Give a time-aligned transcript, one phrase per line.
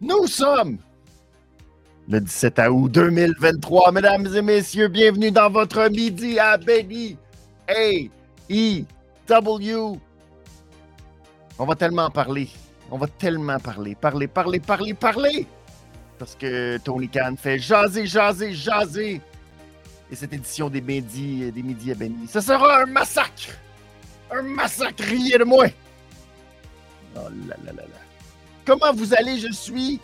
[0.00, 0.78] Nous sommes
[2.08, 3.90] le 17 août 2023.
[3.90, 7.16] Mesdames et messieurs, bienvenue dans votre midi à Benny
[7.66, 8.06] A
[8.48, 8.84] E
[9.26, 9.98] W.
[11.58, 12.48] On va tellement parler.
[12.92, 13.96] On va tellement parler.
[13.96, 15.46] Parler, parler, parler, parler.
[16.16, 19.20] Parce que Tony Khan fait jaser, jaser, jaser.
[20.12, 23.50] Et cette édition des midis, des midis à Benny, ce sera un massacre.
[24.30, 25.66] Un massacre, riez de moi.
[27.16, 28.07] Oh là là là là.
[28.68, 29.38] Comment vous allez?
[29.38, 29.98] Je suis.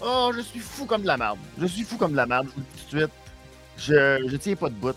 [0.00, 1.36] Oh, je suis fou comme de la merde.
[1.60, 2.60] Je suis fou comme de la merde, tout
[2.96, 3.10] de suite.
[3.76, 4.96] Je, je tiens pas de bout.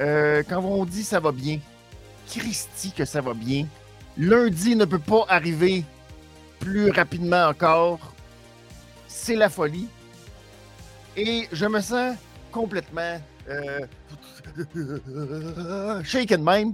[0.00, 1.58] Euh, quand on dit ça va bien,
[2.30, 3.66] Christy que ça va bien.
[4.16, 5.84] Lundi ne peut pas arriver
[6.60, 8.14] plus rapidement encore.
[9.06, 9.88] C'est la folie.
[11.14, 12.16] Et je me sens
[12.52, 13.80] complètement euh,
[16.04, 16.72] shaken même.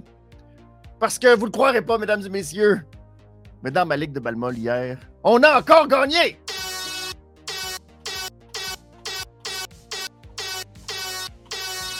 [0.97, 2.85] Parce que vous le croirez pas, mesdames et messieurs,
[3.63, 6.39] mais dans ma ligue de Balmol hier, on a encore gagné!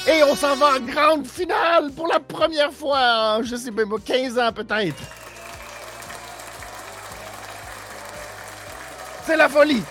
[0.08, 3.84] Et on s'en va en grande finale pour la première fois en, je sais pas,
[4.04, 5.04] 15 ans peut-être.
[9.26, 9.84] C'est la folie!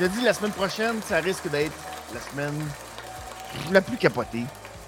[0.00, 1.76] Je dis la semaine prochaine, ça risque d'être
[2.12, 2.58] la semaine
[3.70, 4.44] la plus capotée.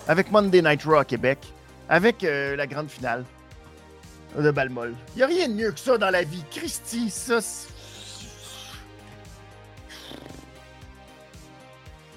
[0.08, 1.38] Avec Monday Night Raw à Québec,
[1.88, 3.24] avec euh, la grande finale
[4.40, 4.94] de Balmol.
[5.16, 6.42] N'y a rien de mieux que ça dans la vie.
[6.50, 7.40] Christy, ça.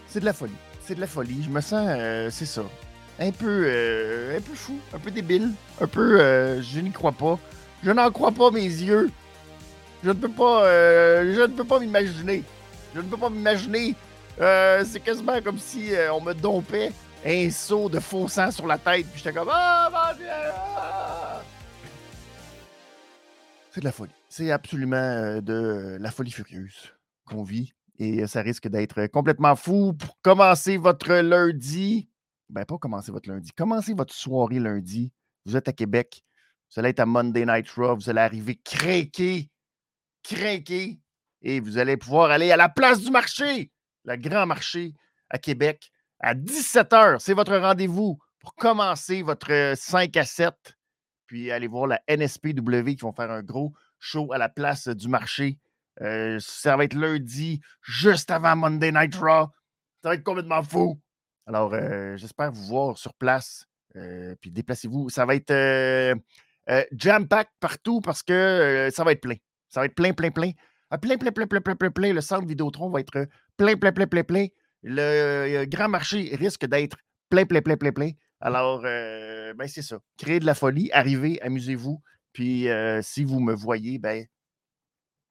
[0.08, 0.54] C'est de la folie.
[0.86, 1.44] C'est de la folie.
[1.44, 1.86] Je me sens.
[1.90, 2.64] Euh, c'est ça.
[3.20, 3.66] Un peu.
[3.68, 4.80] Euh, un peu fou.
[4.94, 5.52] Un peu débile.
[5.82, 6.22] Un peu.
[6.22, 7.38] Euh, je n'y crois pas.
[7.84, 9.12] Je n'en crois pas mes yeux.
[10.04, 10.64] Je ne peux pas.
[11.24, 12.44] je ne peux pas m'imaginer.
[12.94, 13.96] Je ne peux pas m'imaginer.
[14.38, 16.92] c'est quasiment comme si on me dompait
[17.26, 19.08] un seau de faux sang sur la tête.
[19.08, 19.50] Puis j'étais comme.
[19.52, 20.28] Ah, mon Dieu!
[20.30, 21.25] Ah!
[23.76, 24.14] C'est de la folie.
[24.30, 26.94] C'est absolument de la folie furieuse
[27.26, 27.74] qu'on vit.
[28.00, 32.08] Et ça risque d'être complètement fou pour commencer votre lundi.
[32.48, 33.52] Ben, pas commencer votre lundi.
[33.52, 35.12] Commencez votre soirée lundi.
[35.46, 36.24] Vous êtes à Québec.
[36.72, 37.98] Vous allez être à Monday Night Raw.
[37.98, 39.50] Vous allez arriver craqué,
[40.24, 40.98] craqué.
[41.42, 43.74] Et vous allez pouvoir aller à la place du marché,
[44.06, 44.94] le grand marché
[45.30, 45.92] à Québec,
[46.22, 47.20] à 17h.
[47.20, 50.75] C'est votre rendez-vous pour commencer votre 5 à 7
[51.36, 55.10] puis allez voir la NSPW qui vont faire un gros show à la place du
[55.10, 55.60] marché.
[56.00, 59.50] Euh, ça va être lundi, juste avant Monday Night Raw.
[60.02, 60.98] Ça va être complètement fou.
[61.46, 63.66] Alors, euh, j'espère vous voir sur place.
[63.98, 65.10] Euh, puis déplacez-vous.
[65.10, 65.54] Ça va être
[66.94, 69.36] jam-pack partout parce que ça va être plein.
[69.68, 70.52] Ça va être plein, plein, plein.
[70.90, 72.14] Ah, plein, plein, plein, plein, plein, plein, plein.
[72.14, 74.48] Le centre Vidéotron va être plein, plein, plein, plein, plein.
[74.84, 76.96] Le grand marché risque d'être
[77.30, 78.12] plein, plein, plein, plein, plein.
[78.46, 79.98] Alors, euh, ben c'est ça.
[80.18, 82.00] Créer de la folie, arrivez, amusez-vous.
[82.32, 84.24] Puis euh, si vous me voyez, ben,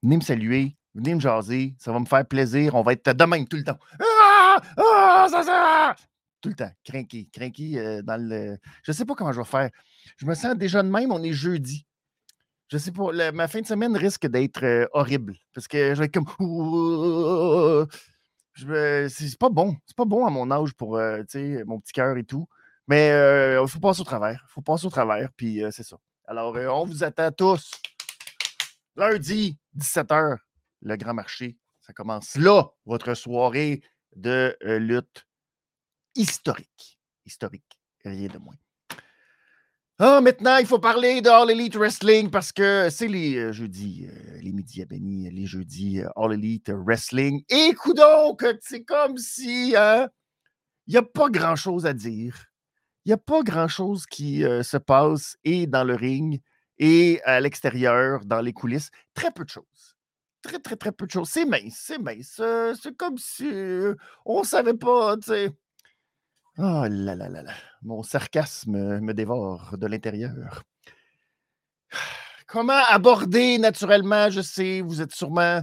[0.02, 1.76] venez me saluer, venez me jaser.
[1.78, 2.74] Ça va me faire plaisir.
[2.74, 3.78] On va être de même tout le temps.
[4.00, 4.60] Ah!
[4.76, 5.28] Ah!
[5.30, 5.94] Ça, ça!
[6.40, 6.72] Tout le temps.
[6.82, 8.58] Crinqué, crinqué euh, dans le.
[8.82, 9.70] Je ne sais pas comment je vais faire.
[10.16, 11.12] Je me sens déjà de même.
[11.12, 11.86] On est jeudi.
[12.66, 13.30] Je sais pas.
[13.30, 15.36] ma fin de semaine risque d'être horrible.
[15.54, 17.86] Parce que je vais être comme.
[18.56, 19.76] C'est pas bon.
[19.86, 22.48] C'est pas bon à mon âge pour mon petit cœur et tout.
[22.86, 23.08] Mais
[23.62, 24.44] il faut passer au travers.
[24.48, 25.96] Il faut passer au travers, puis c'est ça.
[26.26, 27.70] Alors, on vous attend tous.
[28.96, 30.36] Lundi, 17h,
[30.82, 31.56] le grand marché.
[31.80, 33.82] Ça commence là, votre soirée
[34.16, 35.26] de lutte
[36.14, 36.98] historique.
[37.26, 38.54] Historique, rien de moins.
[39.98, 44.08] Ah, maintenant, il faut parler de All Elite Wrestling parce que c'est les jeudis,
[44.40, 47.44] les midis à Benny, les jeudis All Elite Wrestling.
[47.48, 50.08] Et donc, c'est comme si hein,
[50.86, 52.44] il n'y a pas grand-chose à dire
[53.04, 56.40] il n'y a pas grand-chose qui se passe et dans le ring
[56.78, 58.90] et à l'extérieur, dans les coulisses.
[59.14, 59.96] Très peu de choses.
[60.42, 61.28] Très, très, très peu de choses.
[61.28, 62.40] C'est mince, c'est mince.
[62.80, 63.50] c'est comme si
[64.24, 65.52] on ne savait pas, tu sais.
[66.56, 67.52] Oh là là là là.
[67.82, 70.62] Mon sarcasme me dévore de l'intérieur.
[72.46, 75.62] Comment aborder naturellement, je sais, vous êtes sûrement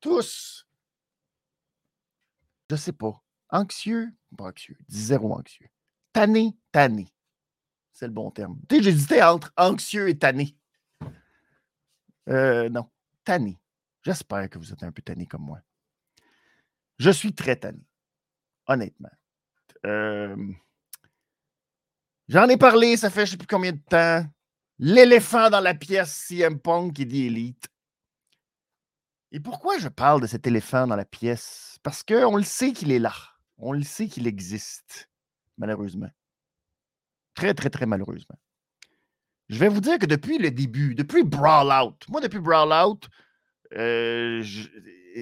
[0.00, 0.66] tous,
[2.70, 5.68] je sais pas, anxieux, pas anxieux, zéro anxieux
[6.16, 7.12] tanné, tanné.
[7.92, 8.58] C'est le bon terme.
[8.70, 10.56] J'hésitais entre anxieux et tanné.
[12.30, 12.88] Euh, non,
[13.22, 13.60] tanné.
[14.02, 15.60] J'espère que vous êtes un peu tanné comme moi.
[16.98, 17.86] Je suis très tanné,
[18.66, 19.10] honnêtement.
[19.84, 20.34] Euh,
[22.28, 24.26] j'en ai parlé, ça fait je ne sais plus combien de temps.
[24.78, 27.68] L'éléphant dans la pièce CM Punk qui dit Elite.
[29.32, 31.78] Et pourquoi je parle de cet éléphant dans la pièce?
[31.82, 33.12] Parce qu'on le sait qu'il est là.
[33.58, 35.10] On le sait qu'il existe
[35.56, 36.10] malheureusement.
[37.34, 38.36] Très, très, très malheureusement.
[39.48, 43.08] Je vais vous dire que depuis le début, depuis Brawl Out, moi, depuis Brawl Out,
[43.74, 44.42] euh,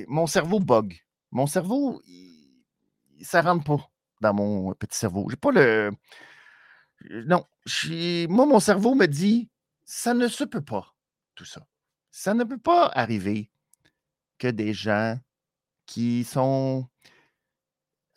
[0.09, 0.99] mon cerveau bug.
[1.31, 2.01] Mon cerveau,
[3.21, 3.91] ça ne rentre pas
[4.21, 5.27] dans mon petit cerveau.
[5.29, 5.91] J'ai pas le.
[7.11, 7.45] Non.
[8.29, 9.51] Moi, mon cerveau me dit
[9.85, 10.95] ça ne se peut pas,
[11.35, 11.67] tout ça.
[12.11, 13.51] Ça ne peut pas arriver
[14.39, 15.19] que des gens
[15.87, 16.89] qui sont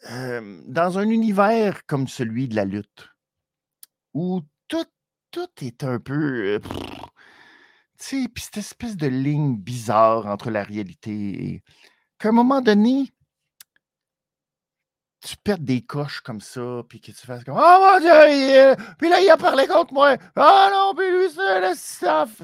[0.03, 3.09] dans un univers comme celui de la lutte,
[4.13, 4.85] où tout,
[5.31, 6.59] tout est un peu.
[6.63, 6.69] tu
[7.97, 11.63] sais, puis cette espèce de ligne bizarre entre la réalité et.
[12.19, 13.11] qu'à un moment donné,
[15.21, 19.09] tu perds des coches comme ça, puis que tu fasses comme Oh mon Dieu, puis
[19.09, 20.15] là, il a parlé contre moi.
[20.35, 22.41] Ah non, puis lui, c'est le staff.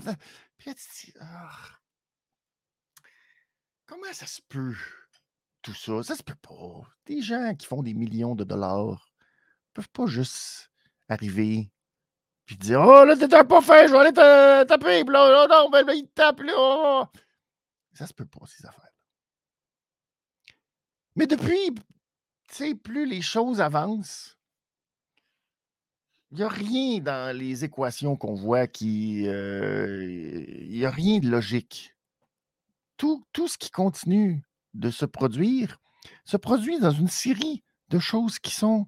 [0.57, 1.49] Puis là, tu dis ah.
[3.85, 4.75] Comment ça se peut,
[5.63, 6.04] tout ça?
[6.04, 6.81] Ça se peut pas.
[7.07, 9.13] Des gens qui font des millions de dollars
[9.74, 10.71] peuvent pas juste
[11.10, 11.71] arriver
[12.45, 15.04] puis dire Oh là, t'es un pas fait, je vais aller te taper.
[15.04, 16.42] Puis là, non, ben, il te tape.
[16.42, 16.54] Là.
[16.56, 17.04] Oh.
[17.94, 18.92] Ça se peut pas, ces affaires.
[21.15, 21.83] Mais depuis, tu
[22.50, 24.38] sais, plus les choses avancent,
[26.31, 29.27] il n'y a rien dans les équations qu'on voit qui.
[29.27, 31.95] Euh, il n'y a rien de logique.
[32.98, 35.79] Tout, tout ce qui continue de se produire
[36.25, 38.87] se produit dans une série de choses qui sont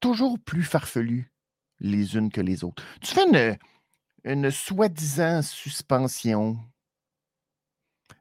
[0.00, 1.32] toujours plus farfelues
[1.80, 2.82] les unes que les autres.
[3.00, 3.58] Tu fais une,
[4.24, 6.58] une soi-disant suspension.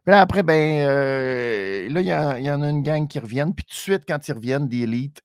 [0.06, 3.54] Puis après, ben, euh, là, il y, en a une gang qui reviennent.
[3.54, 5.22] Puis tout de suite, quand ils reviennent, des élites,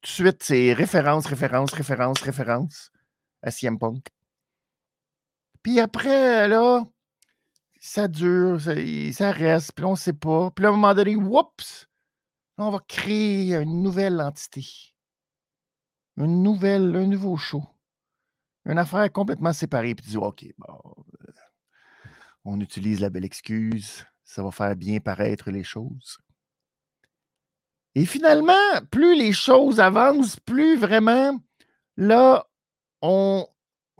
[0.00, 2.90] tout de suite, c'est référence, référence, référence, référence
[3.42, 4.08] à CM Punk.
[5.62, 6.84] Puis après, là,
[7.88, 10.50] ça dure, ça, reste, puis on ne sait pas.
[10.50, 11.88] Puis à un moment donné, oups,
[12.58, 14.66] on va créer une nouvelle entité
[16.18, 17.62] une nouvelle, un nouveau show.
[18.64, 19.94] Une affaire complètement séparée.
[19.94, 20.72] Puis tu dis, OK, euh,
[22.44, 24.04] on utilise la belle excuse.
[24.24, 26.18] Ça va faire bien paraître les choses.
[27.94, 28.52] Et finalement,
[28.90, 31.38] plus les choses avancent, plus vraiment,
[31.96, 32.46] là,
[33.00, 33.46] on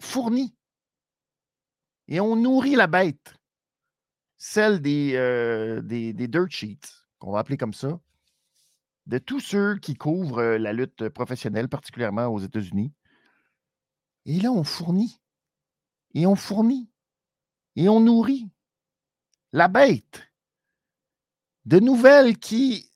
[0.01, 0.55] fournit
[2.07, 3.35] et on nourrit la bête,
[4.39, 8.01] celle des, euh, des, dirt sheets, qu'on va appeler comme ça,
[9.07, 12.93] de tous ceux qui couvrent la lutte professionnelle, particulièrement aux États-Unis.
[14.27, 15.21] Et là, on fournit.
[16.15, 16.89] Et on fournit.
[17.77, 18.49] Et on nourrit
[19.53, 20.23] la bête
[21.65, 22.91] de nouvelles qui.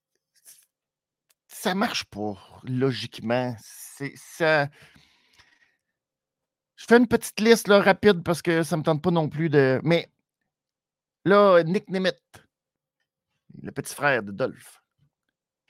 [1.48, 2.34] Ça marche pas,
[2.64, 3.56] logiquement.
[3.60, 4.68] C'est ça.
[6.76, 9.28] Je fais une petite liste là, rapide parce que ça ne me tente pas non
[9.28, 9.80] plus de.
[9.84, 10.11] Mais
[11.24, 12.20] là, Nick Nemeth,
[13.62, 14.82] le petit frère de Dolph,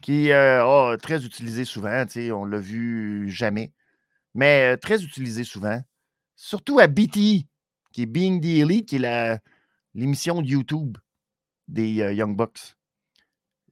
[0.00, 2.04] qui est euh, très utilisé souvent.
[2.32, 3.72] On l'a vu jamais,
[4.34, 5.80] mais très utilisé souvent.
[6.36, 7.46] Surtout à BT,
[7.92, 9.40] qui est Being the qui est
[9.94, 10.98] l'émission de YouTube
[11.68, 12.74] des Young Bucks.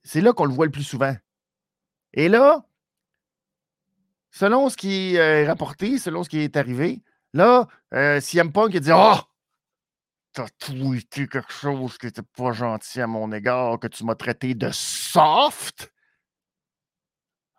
[0.02, 1.14] C'est là qu'on le voit le plus souvent.
[2.12, 2.64] Et là,
[4.30, 7.02] selon ce qui est rapporté, selon ce qui est arrivé,
[7.32, 9.16] là, euh, CM Punk a dit Oh,
[10.40, 14.54] t'as tweeté quelque chose qui n'était pas gentil à mon égard, que tu m'as traité
[14.54, 15.92] de soft?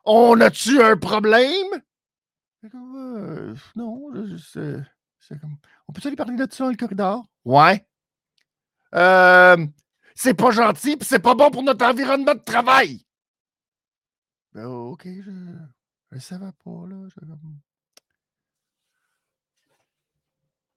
[0.04, 1.82] On a-tu un problème?
[3.76, 4.12] Non,
[4.44, 5.58] c'est comme.
[5.88, 7.26] On peut aller parler de ça dans le corridor?
[7.46, 7.86] Ouais.
[8.96, 9.68] Euh,
[10.16, 13.06] c'est pas gentil, puis c'est pas bon pour notre environnement de travail.
[14.54, 15.32] Ben, ok, je.
[16.14, 17.08] Je savais pas, là.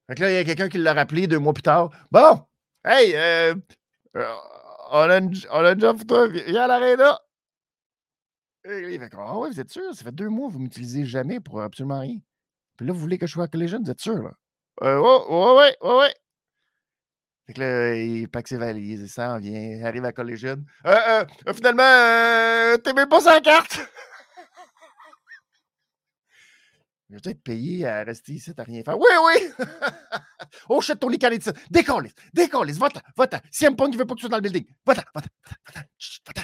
[0.06, 1.90] Fait que là, il y a quelqu'un qui l'a rappelé deux mois plus tard.
[2.10, 2.44] Bon,
[2.84, 3.54] hey, euh,
[4.16, 4.34] euh
[4.90, 7.18] on, a une, on job pour toi, viens à l'aréna.
[8.66, 9.94] Il fait Ah ouais, vous êtes sûr?
[9.94, 12.18] Ça fait deux mois vous ne m'utilisez jamais pour absolument rien.
[12.76, 14.32] Puis là, vous voulez que je sois à Collision, vous êtes sûr, là?
[14.82, 16.14] Euh, ouais, ouais, ouais, ouais.
[17.46, 20.64] Fait que là, il pack ses valises, il s'en vient, arrive à Collision.
[20.86, 23.80] Euh, finalement, t'es même pas sans carte!
[27.14, 28.92] Je vais être payé à rester ici, t'as rien fait.
[28.92, 29.66] Oui, oui!
[30.68, 31.50] oh shit, ton lit ici.
[31.70, 33.38] Décolle, décolle, va-t'en, va-t'en.
[33.52, 35.28] Si un Punk ne veut pas que tu sois dans le building, va-t'en, va-t'en,
[35.66, 35.80] va-t'en,
[36.26, 36.42] va-t'en.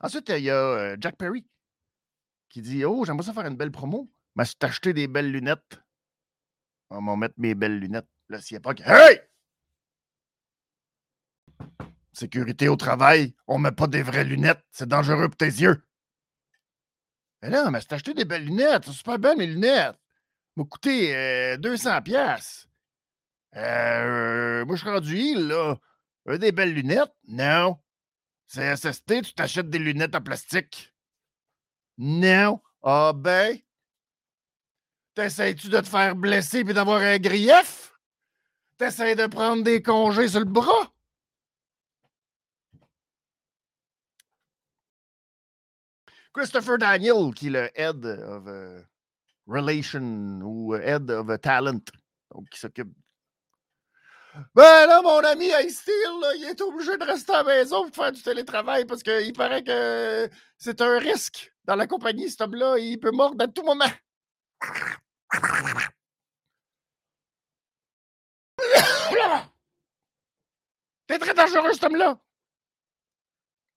[0.00, 1.46] Ensuite, il y a euh, Jack Perry
[2.50, 4.10] qui dit Oh, j'aimerais ça faire une belle promo.
[4.36, 5.80] Mais si t'acheter des belles lunettes,
[6.90, 8.08] on va mettre mes belles lunettes.
[8.28, 9.20] Là, s'il n'y a pas que Hey!
[12.14, 14.64] Sécurité au travail, on met pas des vraies lunettes.
[14.70, 15.82] C'est dangereux pour tes yeux.
[17.42, 19.98] Mais là, mais si t'acheté des belles lunettes, c'est super belles mes lunettes.
[20.56, 22.68] M'a coûté 200 euh, pièces.
[23.56, 25.76] Euh, moi, je suis rendu là.
[26.38, 27.12] des belles lunettes?
[27.26, 27.78] Non.
[28.46, 30.94] C'est SST, tu t'achètes des lunettes en plastique?
[31.98, 32.62] Non.
[32.82, 33.58] Ah ben.
[35.16, 37.98] T'essayes-tu de te faire blesser et d'avoir un grief?
[38.78, 40.93] T'essayes de prendre des congés sur le bras?
[46.34, 48.82] Christopher Daniel, qui est le head of uh,
[49.46, 51.84] relation ou head of talent,
[52.32, 52.92] donc qui s'occupe.
[54.52, 55.94] Ben là, mon ami Ice Steel,
[56.38, 59.62] il est obligé de rester à la maison pour faire du télétravail parce qu'il paraît
[59.62, 62.78] que c'est un risque dans la compagnie, cet homme-là.
[62.78, 63.84] Il peut mordre à tout moment.
[71.06, 72.18] T'es très dangereux, cet homme-là.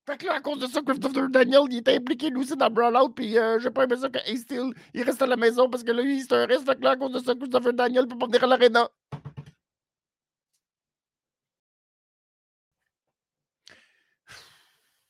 [0.07, 2.69] Fait que là, à cause de ça, Christopher Daniel, il était impliqué lui aussi dans
[2.69, 5.83] Brawlout, puis euh, j'ai pas aimé ça que Steel, il reste à la maison parce
[5.83, 6.65] que là, lui, c'est un risque.
[6.65, 8.89] Fait que là, à cause de ça, Christopher Daniel peut pas venir à l'aréna.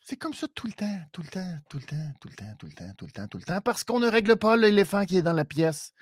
[0.02, 2.56] C'est comme ça tout le temps, tout le temps, tout le temps, tout le temps,
[2.58, 5.06] tout le temps, tout le temps, tout le temps, parce qu'on ne règle pas l'éléphant
[5.06, 5.94] qui est dans la pièce.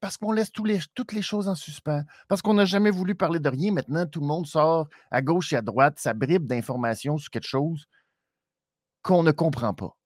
[0.00, 2.02] Parce qu'on laisse toutes les choses en suspens.
[2.26, 3.70] Parce qu'on n'a jamais voulu parler de rien.
[3.70, 7.46] Maintenant, tout le monde sort à gauche et à droite, ça bribe d'informations sur quelque
[7.46, 7.86] chose
[9.04, 9.96] qu'on ne comprend pas.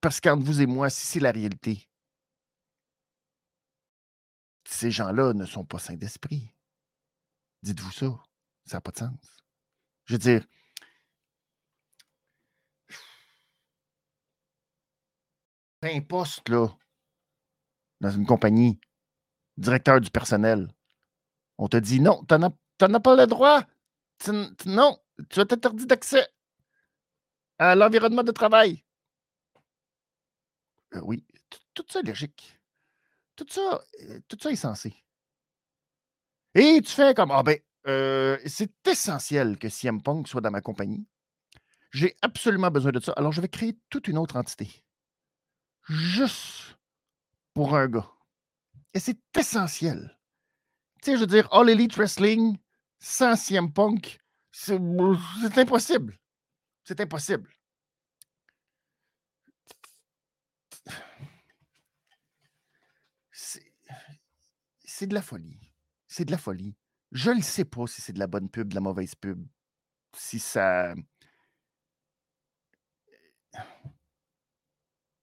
[0.00, 1.88] Parce qu'entre vous et moi, si c'est la réalité,
[4.64, 6.54] ces gens-là ne sont pas sains d'esprit.
[7.62, 8.06] Dites-vous ça.
[8.64, 9.42] Ça n'a pas de sens.
[10.04, 10.46] Je veux dire,
[15.82, 16.68] un poste, là,
[18.00, 18.80] dans une compagnie,
[19.56, 20.72] directeur du personnel,
[21.58, 22.54] on te dit non, tu n'en
[22.94, 23.64] as, pas le droit.
[24.64, 26.28] non, tu as interdit d'accès
[27.74, 28.82] l'environnement de travail.
[30.94, 31.24] Euh, oui,
[31.74, 32.58] tout ça est logique.
[33.36, 34.94] Tout ça, euh, tout ça est censé.
[36.54, 40.60] Et tu fais comme, ah ben, euh, c'est essentiel que CM Punk soit dans ma
[40.60, 41.06] compagnie.
[41.92, 43.12] J'ai absolument besoin de ça.
[43.12, 44.84] Alors, je vais créer toute une autre entité.
[45.88, 46.76] Juste
[47.54, 48.10] pour un gars.
[48.94, 50.18] Et c'est essentiel.
[51.02, 52.58] Tu sais, je veux dire, All Elite Wrestling
[52.98, 54.20] sans CM Punk,
[54.52, 54.78] c'est
[55.58, 56.18] impossible.
[56.84, 57.50] C'est impossible.
[64.84, 65.58] C'est de la folie.
[66.06, 66.76] C'est de la folie.
[67.10, 69.44] Je ne sais pas si c'est de la bonne pub, de la mauvaise pub.
[70.16, 70.94] Si ça.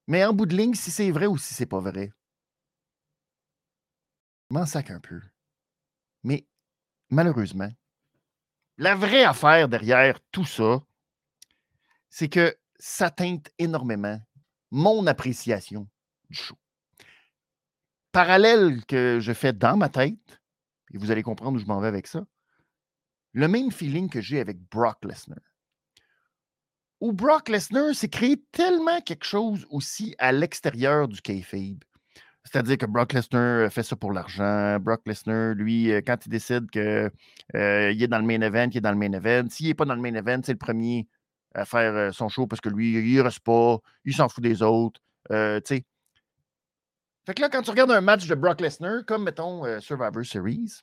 [0.07, 2.11] Mais en bout de ligne, si c'est vrai ou si c'est pas vrai,
[4.49, 5.21] m'en sac un peu.
[6.23, 6.45] Mais
[7.09, 7.71] malheureusement,
[8.77, 10.83] la vraie affaire derrière tout ça,
[12.09, 14.19] c'est que ça teinte énormément
[14.71, 15.87] mon appréciation
[16.29, 16.55] du show.
[18.11, 20.41] Parallèle que je fais dans ma tête,
[20.93, 22.25] et vous allez comprendre où je m'en vais avec ça,
[23.33, 25.39] le même feeling que j'ai avec Brock Lesnar.
[26.99, 31.83] Où Brock Lesnar s'est créé tellement quelque chose aussi à l'extérieur du kayfabe.
[32.43, 34.79] C'est-à-dire que Brock Lesnar fait ça pour l'argent.
[34.79, 37.11] Brock Lesnar, lui, euh, quand il décide qu'il euh,
[37.53, 39.47] est dans le main event, il est dans le main event.
[39.49, 41.07] S'il n'est pas dans le main event, c'est le premier
[41.53, 45.01] à faire son show parce que lui, il reste pas, il s'en fout des autres.
[45.29, 45.83] fait
[47.35, 50.81] que là, quand tu regardes un match de Brock Lesnar, comme mettons Survivor Series,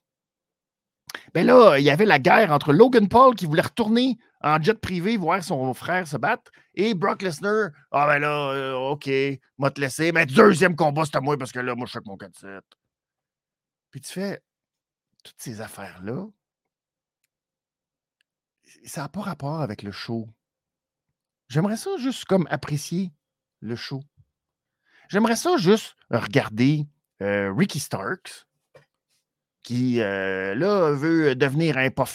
[1.35, 4.78] ben là, il y avait la guerre entre Logan Paul qui voulait retourner en jet
[4.78, 7.70] privé voir son frère se battre et Brock Lesnar.
[7.90, 9.08] Ah ben là, OK,
[9.58, 10.12] m'a te laisser.
[10.12, 12.61] Mais deuxième combat, c'est à moi parce que là, moi, je suis avec mon 4-7.
[13.90, 14.42] Puis tu fais
[15.25, 16.26] toutes ces affaires-là.
[18.85, 20.28] Ça n'a pas rapport avec le show.
[21.48, 23.12] J'aimerais ça juste comme apprécier
[23.60, 24.02] le show.
[25.08, 26.86] J'aimerais ça juste regarder
[27.22, 28.46] euh, Ricky Starks,
[29.62, 32.06] qui euh, là veut devenir un pas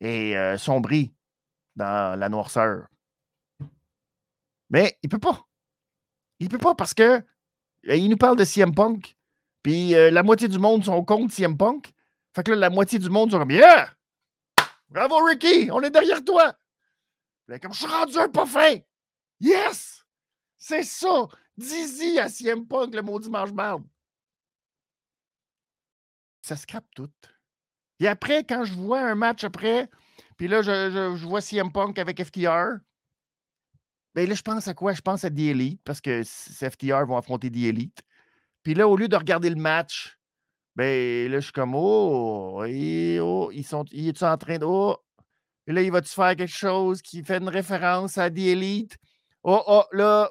[0.00, 1.12] et euh, sombrer
[1.76, 2.86] dans la noirceur.
[4.70, 5.46] Mais il peut pas.
[6.40, 7.22] Il peut pas parce que
[7.84, 9.14] il nous parle de CM Punk,
[9.62, 11.92] puis la moitié du monde sont contre CM Punk.
[12.34, 13.52] Fait que là, la moitié du monde sont comme!
[14.88, 16.56] Bravo Ricky, on est derrière toi!
[17.60, 18.76] Comme je suis rendu un pas fin.
[19.40, 20.04] Yes!
[20.58, 21.28] C'est ça!
[21.56, 23.84] Dizzy à CM Punk, le maudit mange-marde.
[26.42, 27.10] Ça scrape tout.
[28.00, 29.88] Et après, quand je vois un match après,
[30.36, 32.78] puis là, je, vois CM Punk avec FTR,
[34.14, 34.92] ben là, je pense à quoi?
[34.92, 38.02] Je pense à The Elite, parce que FTR vont affronter The Elite.
[38.62, 40.18] Puis là, au lieu de regarder le match,
[40.76, 44.96] ben là, je suis comme, oh, oh ils sont, ils sont en train de, oh,
[45.66, 48.98] et là, il va-tu faire quelque chose qui fait une référence à The Elite?
[49.42, 50.30] Oh, oh, là,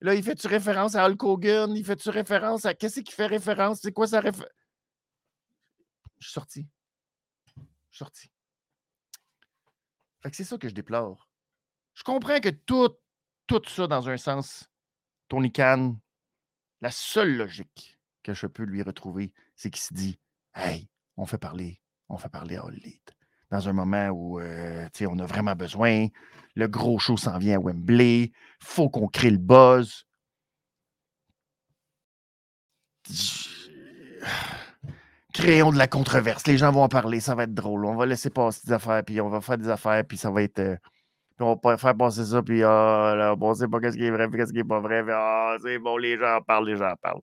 [0.00, 1.76] là, il fait-tu référence à Hulk Hogan?
[1.76, 2.74] Il fait-tu référence à.
[2.74, 3.80] Qu'est-ce qui fait référence?
[3.82, 4.52] C'est quoi sa référence?
[6.18, 6.66] Je suis sorti.
[7.56, 8.30] Je suis sorti.
[10.22, 11.28] Fait que c'est ça que je déplore.
[11.94, 12.90] Je comprends que tout,
[13.46, 14.70] tout ça, dans un sens,
[15.28, 15.96] Tony Khan,
[16.80, 20.18] la seule logique que je peux lui retrouver, c'est qu'il se dit
[20.54, 22.80] Hey, on fait parler, on fait parler à All.
[23.50, 26.06] Dans un moment où euh, on a vraiment besoin,
[26.54, 30.06] le gros show s'en vient à Wembley, faut qu'on crée le buzz.
[35.32, 36.46] Créons de la controverse.
[36.46, 37.86] Les gens vont en parler, ça va être drôle.
[37.86, 40.42] On va laisser passer des affaires, puis on va faire des affaires, puis ça va
[40.42, 40.58] être.
[40.58, 40.76] Euh,
[41.38, 44.10] on va faire passer ça, puis ah, là, on ne sait pas qu'est-ce qui est
[44.10, 45.04] vrai, qu'est-ce qui n'est pas vrai.
[45.10, 47.22] ah, c'est bon, les gens en parlent, les gens en parlent.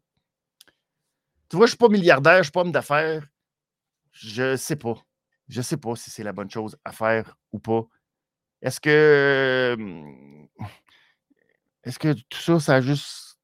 [1.49, 3.27] Tu vois, je ne suis pas milliardaire, je ne suis pas homme d'affaires.
[4.11, 4.95] Je sais pas.
[5.47, 7.83] Je ne sais pas si c'est la bonne chose à faire ou pas.
[8.61, 9.77] Est-ce que.
[11.83, 13.39] Est-ce que tout ça, ça a juste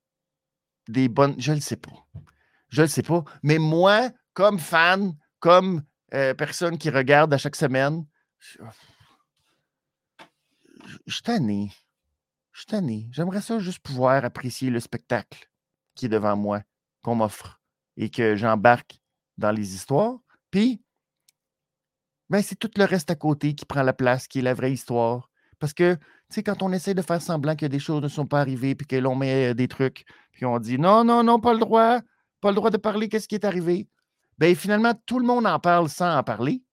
[0.88, 1.36] des bonnes.
[1.40, 2.06] Je ne le sais pas.
[2.70, 3.24] Je ne le sais pas.
[3.42, 5.84] Mais moi, comme fan, comme
[6.14, 8.06] euh, personne qui regarde à chaque semaine,
[8.40, 8.60] je,
[11.06, 11.72] je suis tanné.
[12.52, 13.08] Je suis tanné.
[13.12, 15.50] J'aimerais ça juste pouvoir apprécier le spectacle
[15.96, 16.62] qui est devant moi,
[17.02, 17.62] qu'on m'offre,
[17.98, 19.00] et que j'embarque
[19.38, 20.18] dans les histoires.
[20.52, 20.83] Puis,
[22.34, 24.74] ben, c'est tout le reste à côté qui prend la place, qui est la vraie
[24.74, 25.30] histoire.
[25.60, 28.26] Parce que, tu sais, quand on essaie de faire semblant que des choses ne sont
[28.26, 31.40] pas arrivées, puis que l'on met euh, des trucs, puis on dit non, non, non,
[31.40, 32.00] pas le droit,
[32.42, 33.88] pas le droit de parler, qu'est-ce qui est arrivé?
[34.40, 36.64] Ben, finalement, tout le monde en parle sans en parler.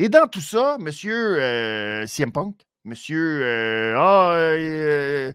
[0.00, 5.32] Et dans tout ça, monsieur euh, CM Punk, monsieur, euh, ah, euh,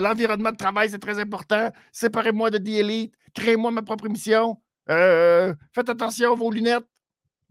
[0.00, 1.70] l'environnement de travail, c'est très important.
[1.92, 3.14] Séparez-moi de The Elite.
[3.34, 4.58] Créez-moi ma propre émission.
[4.88, 6.86] Faites attention à vos lunettes.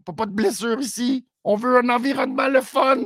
[0.04, 1.26] Pas, pas de blessures ici.
[1.44, 3.04] On veut un environnement le fun.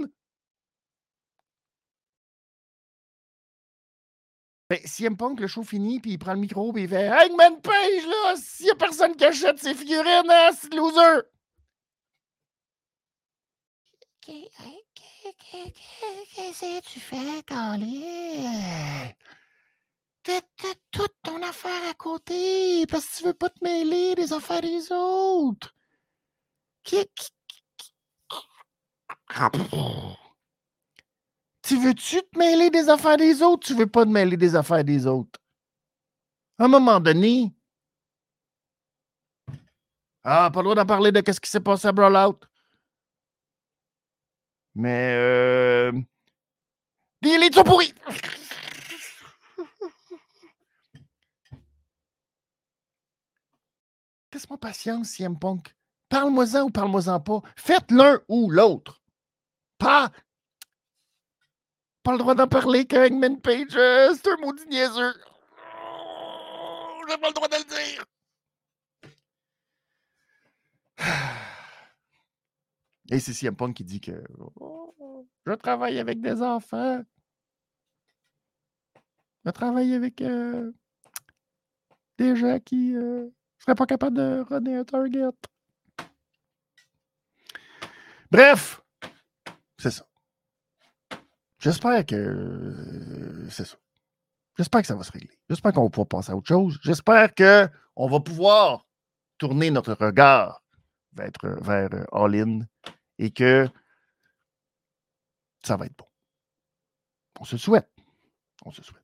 [4.72, 7.60] Ben, CM Punk, le show fini, puis il prend le micro, puis il fait Hangman
[7.60, 11.20] Page, là, s'il n'y a personne qui achète ses figurines, hein, c'est loser.
[14.22, 14.50] Qu'est-ce
[16.60, 19.12] que tu fais, Carly?
[20.22, 20.40] T'as
[20.92, 24.92] toute ton affaire à côté parce que tu veux pas te mêler des affaires des
[24.92, 25.74] autres.
[31.62, 33.66] Tu veux-tu te mêler des affaires des autres?
[33.66, 35.40] Tu veux pas te mêler des affaires des autres?
[36.58, 37.52] À un moment donné,
[40.24, 42.38] ah, pas le droit d'en parler de ce qui s'est passé à Brawlout.
[44.74, 45.92] Mais euh...
[47.22, 47.92] les élites sont pourris.
[54.33, 55.77] Laisse-moi patience, CM Punk.
[56.09, 57.42] Parle-moi-en ou parle-moi-en pas.
[57.57, 59.03] Faites l'un ou l'autre.
[59.79, 60.11] Pas.
[62.03, 65.14] Pas le droit d'en parler que Page, euh, c'est un maudit niaiseux.
[67.09, 68.05] J'ai pas le droit de le dire.
[73.11, 74.25] Et c'est CM Punk qui dit que
[74.57, 77.05] oh, je travaille avec des enfants.
[79.45, 80.73] Je travaille avec euh,
[82.18, 83.31] des gens qui ne
[83.62, 85.31] euh, seraient pas capables de runner un target.
[88.31, 88.81] Bref,
[89.79, 90.07] c'est ça.
[91.59, 93.77] J'espère que euh, c'est ça.
[94.57, 95.38] J'espère que ça va se régler.
[95.48, 96.79] J'espère qu'on va pouvoir passer à autre chose.
[96.83, 98.87] J'espère qu'on va pouvoir
[99.38, 100.62] tourner notre regard
[101.12, 102.61] vers, vers All-In
[103.18, 103.68] et que
[105.64, 106.07] ça va être bon.
[107.40, 107.90] On se souhaite.
[108.64, 109.03] On se souhaite.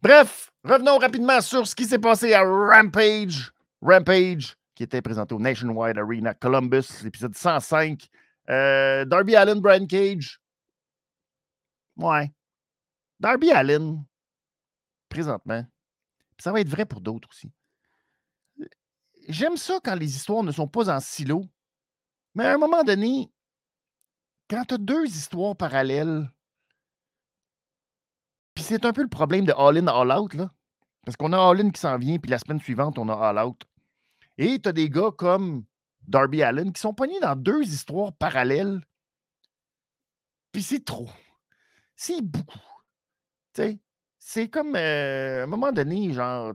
[0.00, 3.52] Bref, revenons rapidement sur ce qui s'est passé à Rampage.
[3.80, 8.08] Rampage, qui était présenté au Nationwide Arena Columbus, l'épisode 105.
[8.50, 10.40] Euh, Darby Allen, Brian Cage.
[11.96, 12.32] Ouais.
[13.20, 14.04] Darby Allen,
[15.08, 15.64] présentement.
[16.38, 17.50] Ça va être vrai pour d'autres aussi.
[19.28, 21.44] J'aime ça quand les histoires ne sont pas en silo,
[22.34, 23.30] mais à un moment donné,
[24.48, 26.30] quand tu as deux histoires parallèles,
[28.54, 30.50] puis c'est un peu le problème de All In, All Out, là.
[31.08, 33.38] Parce qu'on a All In qui s'en vient, puis la semaine suivante, on a All
[33.38, 33.64] Out.
[34.36, 35.64] Et tu as des gars comme
[36.06, 38.82] Darby Allen qui sont pognés dans deux histoires parallèles.
[40.52, 41.08] Puis c'est trop.
[41.96, 42.60] C'est beaucoup.
[43.54, 43.78] Tu
[44.18, 46.52] c'est comme euh, à un moment donné, genre,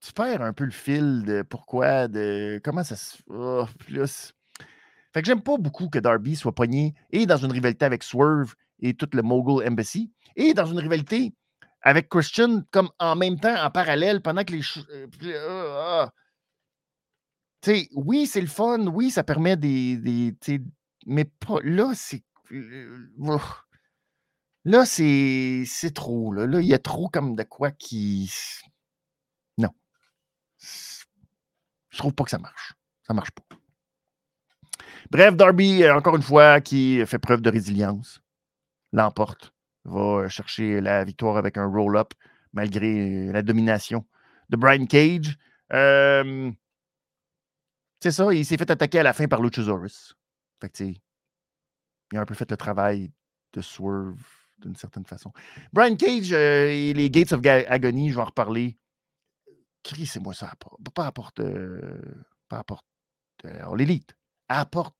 [0.00, 3.18] tu perds un peu le fil de pourquoi, de comment ça se.
[3.28, 4.32] Oh, plus.
[5.12, 8.54] Fait que j'aime pas beaucoup que Darby soit pogné et dans une rivalité avec Swerve
[8.80, 11.34] et tout le Mogul Embassy et dans une rivalité
[11.86, 14.62] avec Christian comme en même temps, en parallèle, pendant que les.
[15.22, 16.06] Euh,
[17.62, 19.96] sais, oui, c'est le fun, oui, ça permet des.
[19.96, 20.34] des
[21.06, 22.24] mais pas, là, c'est.
[22.50, 23.08] Euh.
[24.64, 26.32] Là, c'est trop.
[26.32, 28.32] Là, il y a trop comme de quoi qui.
[31.88, 32.74] Je trouve pas que ça marche.
[33.06, 33.56] Ça marche pas.
[35.10, 38.20] Bref, Darby, euh, encore une fois, qui fait preuve de résilience,
[38.92, 39.55] l'emporte
[39.86, 42.12] va chercher la victoire avec un roll-up
[42.52, 44.04] malgré la domination
[44.48, 45.36] de Brian Cage.
[48.00, 50.16] c'est ça, il s'est fait attaquer à la fin par Luchasaurus.
[50.60, 50.84] Fait que,
[52.12, 53.12] il a un peu fait le travail
[53.52, 54.22] de Swerve
[54.58, 55.32] d'une certaine façon.
[55.72, 58.78] Brian Cage euh, et les Gates of Agony, je vais en reparler.
[59.84, 60.52] c'est moi ça.
[60.94, 61.40] Pas apporte.
[61.40, 62.86] Euh, pas apporte.
[63.44, 64.16] Euh, l'élite.
[64.48, 64.96] Apporte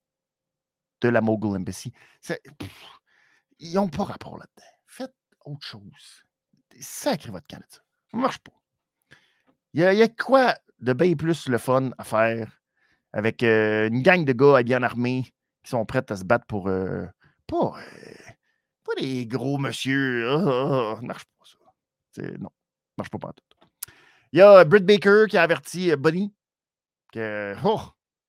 [1.01, 1.92] de la Mogul Embassy.
[3.59, 4.76] ils n'ont pas rapport là-dedans.
[4.97, 6.25] Faites autre chose.
[6.81, 7.83] Sacré votre canette.
[8.11, 8.53] Ça ne marche pas.
[9.75, 12.63] Il y, a, quoi de bien plus le fun à faire
[13.13, 15.25] avec une gang de gars bien armés
[15.63, 16.65] qui sont prêts à se battre pour.
[16.65, 17.75] pas
[18.85, 20.27] pas des gros monsieur.
[20.29, 22.23] Ça oh, marche pas, ça.
[22.39, 22.51] non,
[22.97, 23.33] marche pas.
[24.33, 26.35] Il y a Britt Baker qui a averti euh, Bonnie
[27.13, 27.81] qu'elle oh,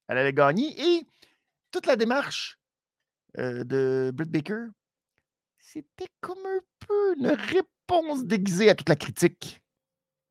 [0.08, 0.74] allait gagner.
[0.80, 1.08] Et
[1.72, 2.60] toute la démarche
[3.38, 4.68] euh, de Britt Baker,
[5.78, 9.62] c'était comme un peu une réponse déguisée à toute la critique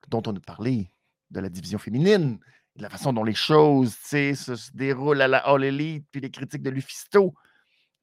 [0.09, 0.91] dont on a parlé
[1.31, 2.41] de la division féminine,
[2.75, 6.63] de la façon dont les choses se, déroulent à la All Elite, puis les critiques
[6.63, 7.33] de Lufisto.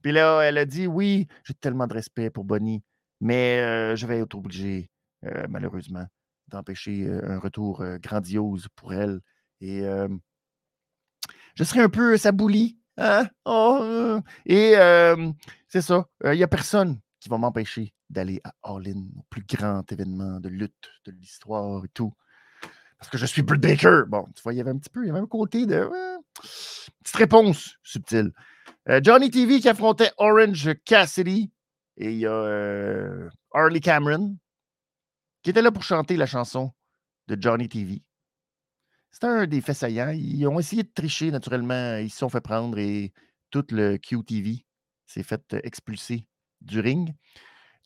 [0.01, 2.81] Puis là, elle a dit Oui, j'ai tellement de respect pour Bonnie,
[3.19, 4.89] mais je vais être obligé,
[5.49, 6.05] malheureusement,
[6.47, 9.19] d'empêcher un retour grandiose pour elle.
[9.59, 9.81] Et
[11.55, 12.77] je serai un peu sabouli.
[12.97, 13.27] Hein?
[13.43, 14.75] Oh, et
[15.67, 16.07] c'est ça.
[16.23, 20.41] Il n'y a personne qui va m'empêcher d'aller à All In, au plus grand événement
[20.41, 22.13] de lutte de l'histoire et tout.
[22.97, 24.01] Parce que je suis Britt Baker.
[24.09, 25.89] Bon, tu vois, il y avait un petit peu, il y avait un côté de.
[27.01, 28.33] petite réponse subtile.
[28.89, 31.49] Euh, Johnny TV qui affrontait Orange Cassidy.
[31.95, 34.35] Et il y a euh, Harley Cameron
[35.43, 36.73] qui était là pour chanter la chanson
[37.27, 38.03] de Johnny TV.
[39.11, 40.09] C'était un des faits saillants.
[40.09, 41.97] Ils ont essayé de tricher naturellement.
[41.99, 43.13] Ils se sont fait prendre et
[43.49, 44.65] tout le QTV
[45.05, 46.25] s'est fait expulser
[46.63, 47.13] du ring.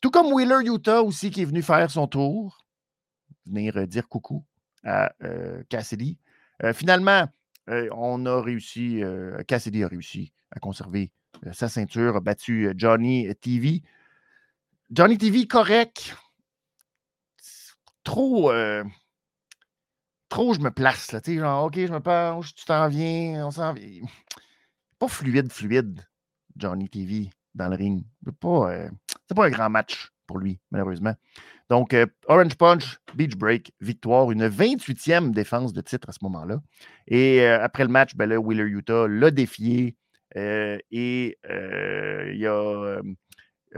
[0.00, 2.64] Tout comme Wheeler Utah aussi qui est venu faire son tour,
[3.46, 4.44] venir dire coucou
[4.84, 5.12] à
[5.68, 6.18] Cassidy.
[6.72, 7.26] finalement,
[7.66, 9.02] on a réussi,
[9.48, 11.10] Cassidy a réussi à conserver
[11.46, 13.82] euh, sa ceinture, a battu euh, Johnny TV.
[14.90, 16.16] Johnny TV, correct.
[18.04, 18.50] Trop.
[18.50, 18.84] Euh,
[20.28, 21.12] trop, je me place.
[21.12, 24.06] Là, genre, OK, je me penche, tu t'en viens, on s'en vient.
[24.98, 26.06] Pas fluide, fluide,
[26.56, 28.04] Johnny TV dans le ring.
[28.24, 28.88] C'est pas,
[29.34, 31.14] pas un grand match pour lui, malheureusement.
[31.68, 31.94] Donc,
[32.26, 36.62] Orange Punch, Beach Break, victoire, une 28e défense de titre à ce moment-là.
[37.06, 39.96] Et après le match, ben Wheeler Utah l'a défié.
[40.36, 43.00] Euh, et euh, il y a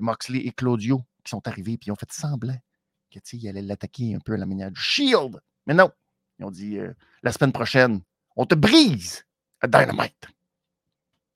[0.00, 2.56] Moxley et Claudio qui sont arrivés et ont fait semblant
[3.10, 5.40] qu'ils allaient l'attaquer un peu à la manière du Shield.
[5.66, 5.90] Mais non,
[6.38, 8.00] ils ont dit euh, la semaine prochaine,
[8.36, 9.24] on te brise
[9.60, 10.28] à Dynamite.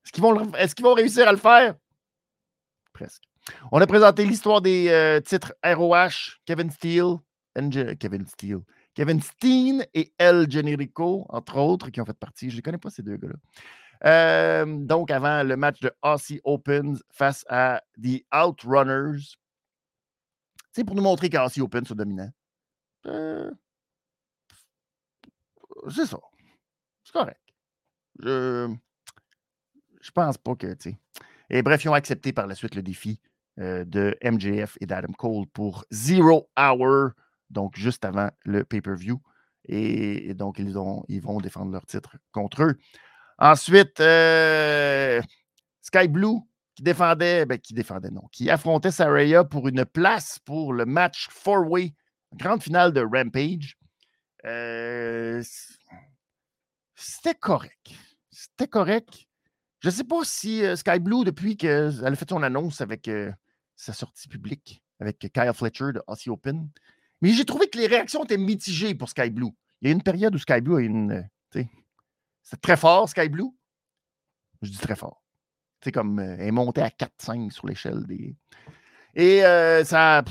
[0.04, 1.74] Est-ce qu'ils vont, est vont réussir à le faire?
[2.94, 3.22] Presque.
[3.70, 7.16] On a présenté l'histoire des titres ROH, Kevin Steele,
[8.00, 8.60] Kevin Steele,
[8.94, 12.48] Kevin Steen et El Generico, entre autres, qui ont fait partie.
[12.48, 13.36] Je ne connais pas ces deux gars-là
[14.66, 19.36] donc, avant le match de Aussie Opens face à The Outrunners,
[20.72, 22.32] c'est pour nous montrer qu'Aussie Open sont dominants.
[23.06, 23.50] Euh,
[25.88, 26.18] c'est ça.
[27.04, 27.40] C'est correct.
[28.18, 28.74] Je,
[30.00, 30.74] je pense pas que.
[31.50, 33.20] Et bref, ils ont accepté par la suite le défi
[33.56, 37.10] de MJF et d'Adam Cole pour Zero Hour,
[37.50, 39.20] donc juste avant le pay-per-view.
[39.66, 40.72] Et, donc, ils
[41.20, 42.78] vont défendre leur titre contre eux.
[43.38, 45.20] Ensuite, euh,
[45.82, 46.38] Sky Blue
[46.74, 51.28] qui défendait, ben, qui défendait, non, qui affrontait Saraya pour une place pour le match
[51.30, 51.94] four-way,
[52.34, 53.76] grande finale de Rampage.
[54.44, 55.42] Euh,
[56.94, 57.92] c'était correct.
[58.30, 59.26] C'était correct.
[59.84, 63.10] Je ne sais pas si euh, Sky Blue, depuis qu'elle a fait son annonce avec
[63.76, 66.70] sa sortie publique, avec Kyle Fletcher de Aussie Open,
[67.20, 69.50] mais j'ai trouvé que les réactions étaient mitigées pour Sky Blue.
[69.82, 71.28] Il y a une période où Sky Blue a une.
[71.52, 73.50] C'est très fort, Sky Blue.
[74.62, 75.22] Je dis très fort.
[75.82, 78.34] C'est comme euh, elle est montée à 4-5 sur l'échelle des.
[79.14, 80.24] Et euh, ça.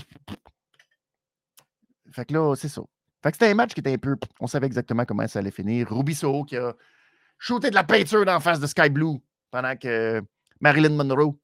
[2.11, 2.81] Fait que là, c'est ça.
[3.21, 4.15] Fait que c'était un match qui était un peu.
[4.39, 5.91] On savait exactement comment ça allait finir.
[5.91, 6.73] Rubiso qui a
[7.37, 9.19] shooté de la peinture dans face de Sky Blue
[9.53, 10.19] pendant que
[10.61, 11.37] Marilyn Monroe,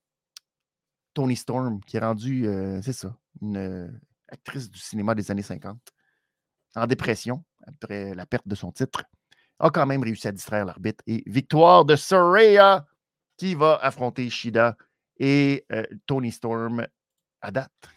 [1.13, 5.77] Tony Storm, qui est rendue, euh, c'est ça, une actrice du cinéma des années 50,
[6.75, 9.03] en dépression après la perte de son titre
[9.59, 11.03] a quand même réussi à distraire l'arbitre.
[11.05, 12.87] Et victoire de Soraya
[13.37, 14.75] qui va affronter Shida
[15.17, 16.87] et euh, Tony Storm
[17.41, 17.89] à date.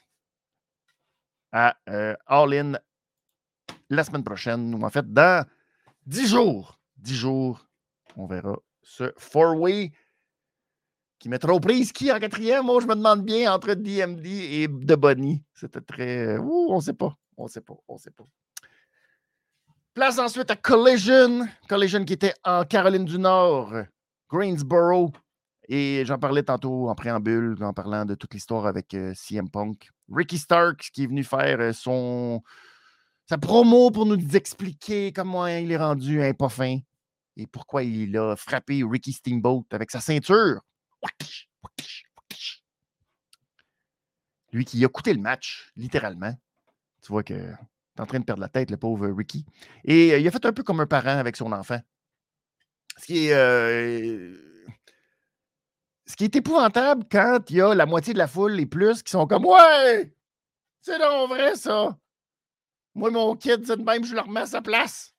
[1.53, 2.72] À euh, All In
[3.88, 5.46] la semaine prochaine, ou en fait dans
[6.05, 6.79] 10 jours.
[6.98, 7.66] 10 jours,
[8.16, 9.92] on verra ce four-way
[11.22, 12.64] qui mettra aux prises qui en quatrième?
[12.64, 15.40] Moi, je me demande bien entre DMD et De Bonnie.
[15.54, 16.37] C'était très.
[16.37, 17.16] Ouh, on ne sait pas.
[17.37, 17.76] On ne sait pas.
[17.87, 18.24] On ne sait pas.
[19.94, 21.46] Place ensuite à Collision.
[21.68, 23.72] Collision qui était en Caroline du Nord,
[24.28, 25.12] Greensboro.
[25.68, 29.90] Et j'en parlais tantôt en préambule, en parlant de toute l'histoire avec euh, CM Punk.
[30.12, 32.42] Ricky Starks qui est venu faire euh, son,
[33.28, 36.78] sa promo pour nous expliquer comment il est rendu un pas fin
[37.37, 40.61] et pourquoi il a frappé Ricky Steamboat avec sa ceinture.
[44.52, 46.34] Lui qui a coûté le match, littéralement.
[47.02, 47.54] Tu vois que
[47.96, 49.44] est en train de perdre la tête, le pauvre Ricky.
[49.84, 51.80] Et euh, il a fait un peu comme un parent avec son enfant.
[52.96, 54.36] Ce qui est, euh,
[56.06, 59.02] ce qui est épouvantable quand il y a la moitié de la foule et plus
[59.02, 60.12] qui sont comme Ouais,
[60.80, 61.96] c'est donc vrai ça.
[62.94, 65.14] Moi, mon kid, c'est de même, je le remets à sa place.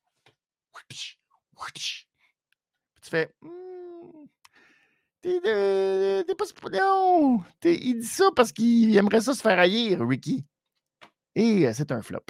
[3.01, 3.49] Tu fais hmm,
[5.23, 6.45] T'es pas.
[6.73, 7.41] Non!
[7.63, 10.43] il dit ça parce qu'il aimerait ça se faire haïr, Ricky.
[11.35, 12.25] Et euh, c'est un flop.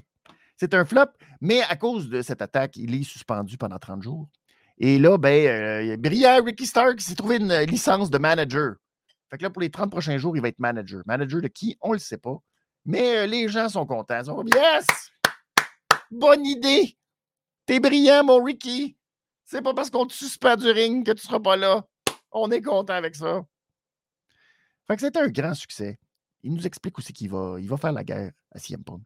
[0.58, 1.08] C'est un flop,
[1.42, 4.28] mais à cause de cette attaque, il est suspendu pendant 30 jours.
[4.78, 8.76] Et là, ben, euh, brillant Ricky Stark s'est trouvé une licence de manager.
[9.32, 11.02] Fait que là, pour les 30 prochains jours, il va être manager.
[11.08, 11.76] Manager de qui?
[11.82, 12.38] On le sait pas.
[12.86, 14.20] Mais euh, les gens sont contents.
[14.20, 14.86] Ils sont comme Yes!
[16.12, 16.96] Bonne idée!
[17.66, 18.96] T'es brillant, mon Ricky!
[19.46, 21.84] C'est pas parce qu'on te suspend du ring que tu seras pas là.
[22.34, 23.46] On est content avec ça.
[24.88, 25.98] Fait que c'était un grand succès.
[26.44, 29.04] Il nous explique aussi qu'il va, il va faire la guerre à CM Punk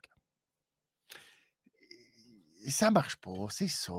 [2.71, 3.93] ça marche pas, c'est ça.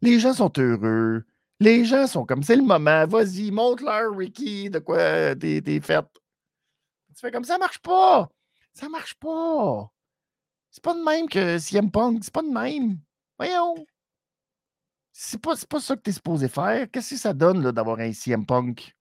[0.00, 1.24] Les gens sont heureux.
[1.60, 6.04] Les gens sont comme, c'est le moment, vas-y, montre-leur, Ricky, de quoi t'es, fait.
[7.14, 8.28] Tu fais comme, ça marche pas.
[8.74, 9.90] Ça marche pas.
[10.70, 12.98] C'est pas de même que CM Punk, c'est pas de même.
[13.38, 13.74] Voyons.
[15.20, 16.88] C'est pas, pas ça que t'es supposé faire.
[16.92, 18.94] Qu'est-ce que ça donne d'avoir un CM Punk?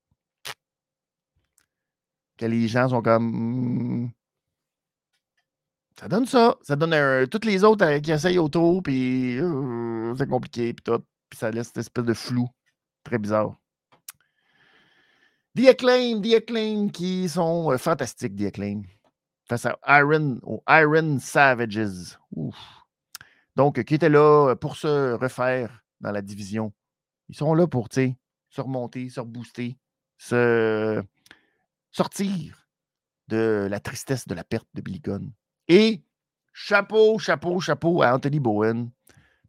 [2.38, 4.06] Que les gens sont comme.
[4.06, 4.10] Hmm,
[6.00, 6.58] ça donne ça.
[6.64, 11.04] Ça donne toutes les autres euh, qui essayent autour, puis euh, c'est compliqué, puis tout.
[11.30, 12.50] Puis ça laisse cette espèce de flou.
[13.04, 13.56] Très bizarre.
[15.56, 18.82] The Acclaim, The Acclaim qui sont euh, fantastiques, The Acclaim.
[19.48, 22.18] Face à Iron, Iron Savages.
[23.56, 26.74] Donc, qui étaient là pour se refaire dans la division.
[27.30, 29.78] Ils sont là pour, se remonter, se rebooster,
[30.18, 31.04] se
[31.92, 32.68] sortir
[33.28, 35.32] de la tristesse de la perte de Billy Gunn.
[35.68, 36.04] Et
[36.54, 38.90] chapeau, chapeau, chapeau à Anthony Bowen.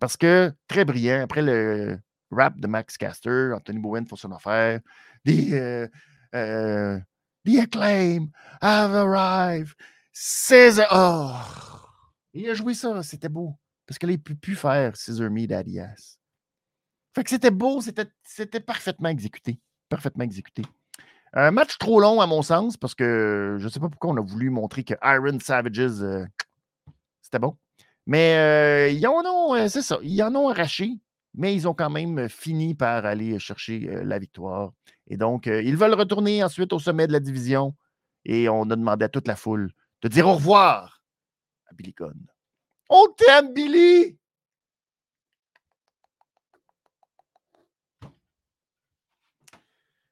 [0.00, 1.98] Parce que très brillant, après le
[2.30, 4.80] rap de Max Caster, Anthony Bowen fait son affaire.
[5.24, 5.88] The, euh,
[6.34, 7.00] euh,
[7.60, 8.30] acclaim
[8.60, 9.74] have arrived.
[10.90, 11.32] Oh!
[12.34, 13.54] Il a joué ça, c'était beau.
[13.86, 15.80] Parce qu'il n'a pu faire Scissor Me Daddy.
[17.14, 19.58] Fait que c'était beau, c'était parfaitement exécuté.
[19.88, 20.62] Parfaitement exécuté.
[21.32, 24.16] Un match trop long, à mon sens, parce que je ne sais pas pourquoi on
[24.16, 26.24] a voulu montrer que Iron Savages, euh,
[27.20, 27.56] c'était bon.
[28.06, 30.94] Mais euh, ils en ont, euh, c'est ça, ils en ont arraché,
[31.34, 34.72] mais ils ont quand même fini par aller chercher la victoire.
[35.06, 37.74] Et donc, ils veulent retourner ensuite au sommet de la division.
[38.24, 41.02] Et on a demandé à toute la foule de dire au revoir
[41.70, 42.26] à Billy Gunn.
[42.90, 44.17] On t'aime, Billy!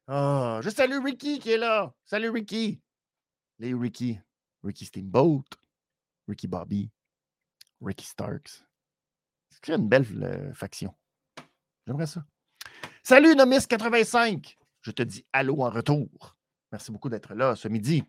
[0.09, 1.93] Ah, je salue Ricky qui est là.
[2.05, 2.81] Salut Ricky.
[3.59, 4.21] Les Ricky.
[4.63, 5.45] Ricky Steamboat.
[6.29, 6.91] Ricky Bobby.
[7.81, 8.65] Ricky Starks.
[9.51, 10.95] C'est une belle faction?
[11.87, 12.25] J'aimerais ça.
[13.03, 14.57] Salut Nomis85.
[14.83, 16.37] Je te dis allô en retour.
[16.71, 18.05] Merci beaucoup d'être là ce midi.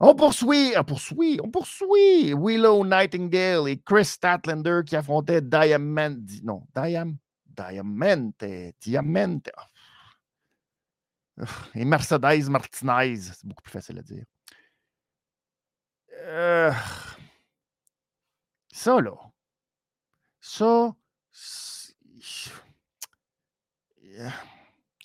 [0.00, 6.16] On poursuit, on poursuit, on poursuit Willow Nightingale et Chris Statlander qui affrontaient Diamant.
[6.42, 8.44] Non, Diam, Diamante.
[8.80, 9.50] Diamante.
[9.58, 9.62] Oh,
[11.74, 14.24] et Mercedes Martinez, c'est beaucoup plus facile à dire.
[16.12, 16.72] Euh,
[18.72, 19.14] ça, là.
[20.40, 20.94] Ça,
[21.32, 22.52] c'est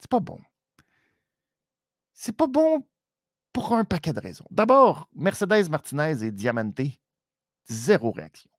[0.09, 0.39] pas bon.
[2.13, 2.85] C'est pas bon
[3.51, 4.45] pour un paquet de raisons.
[4.49, 6.81] D'abord, Mercedes Martinez et Diamante,
[7.65, 8.49] zéro réaction.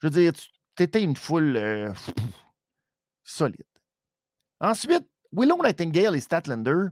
[0.00, 1.92] Je veux dire, tu étais une foule euh,
[3.24, 3.64] solide.
[4.60, 6.88] Ensuite, Willow Nightingale et Statlander,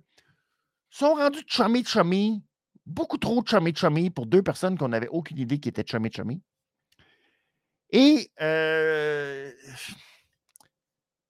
[0.95, 2.41] sont rendus chummy-chummy,
[2.87, 6.41] beaucoup trop chummy-chummy pour deux personnes qu'on n'avait aucune idée qui étaient chummy-chummy.
[7.91, 9.51] Et euh,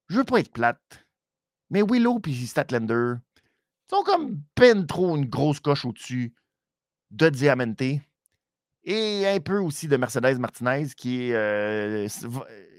[0.08, 1.06] je veux pas être plate,
[1.70, 3.14] mais Willow et Statlander
[3.90, 6.34] sont comme peine trop une grosse coche au-dessus
[7.10, 7.80] de Diamante
[8.86, 12.06] et un peu aussi de Mercedes Martinez qui euh,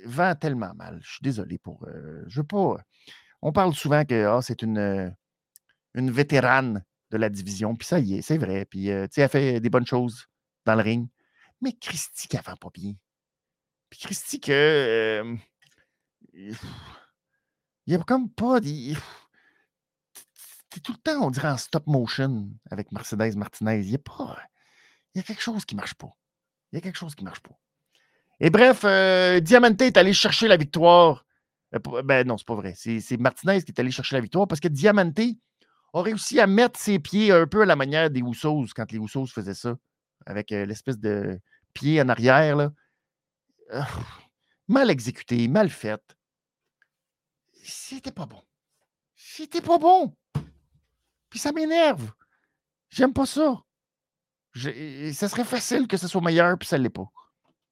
[0.06, 1.00] vend tellement mal.
[1.02, 1.84] Je suis désolé pour.
[1.88, 2.78] Euh, je veux pas.
[3.42, 5.16] On parle souvent que ah, c'est une
[5.96, 7.76] une vétérane de la division.
[7.76, 8.66] Puis ça y est, c'est vrai.
[8.66, 10.28] Puis, euh, tu sais, elle fait des bonnes choses
[10.66, 11.10] dans le ring.
[11.62, 12.94] Mais Christy qui avant pas bien.
[13.90, 15.36] Puis Christy que.
[16.34, 16.56] Il
[17.88, 18.60] n'y a comme pas.
[18.60, 18.66] Tout
[20.92, 23.80] le temps, on dirait en stop motion avec Mercedes Martinez.
[23.80, 24.38] Il y a pas.
[25.14, 26.14] Il y a quelque chose qui ne marche pas.
[26.72, 27.58] Il y a quelque chose qui ne marche pas.
[28.42, 31.26] Et bref, euh, Diamante est allé chercher la victoire.
[31.74, 32.74] Euh, ben non, c'est pas vrai.
[32.76, 35.20] C'est Martinez qui est allé chercher la victoire parce que Diamante
[35.96, 38.98] a réussi à mettre ses pieds un peu à la manière des Houssos quand les
[38.98, 39.76] Houssos faisaient ça,
[40.26, 41.40] avec euh, l'espèce de
[41.74, 42.56] pied en arrière.
[42.56, 42.72] Là.
[44.68, 46.02] mal exécuté, mal fait.
[47.64, 48.42] C'était pas bon.
[49.16, 50.14] C'était pas bon.
[51.30, 52.12] Puis ça m'énerve.
[52.90, 53.62] J'aime pas ça.
[54.54, 57.08] ça serait facile que ce soit meilleur, puis ça l'est pas.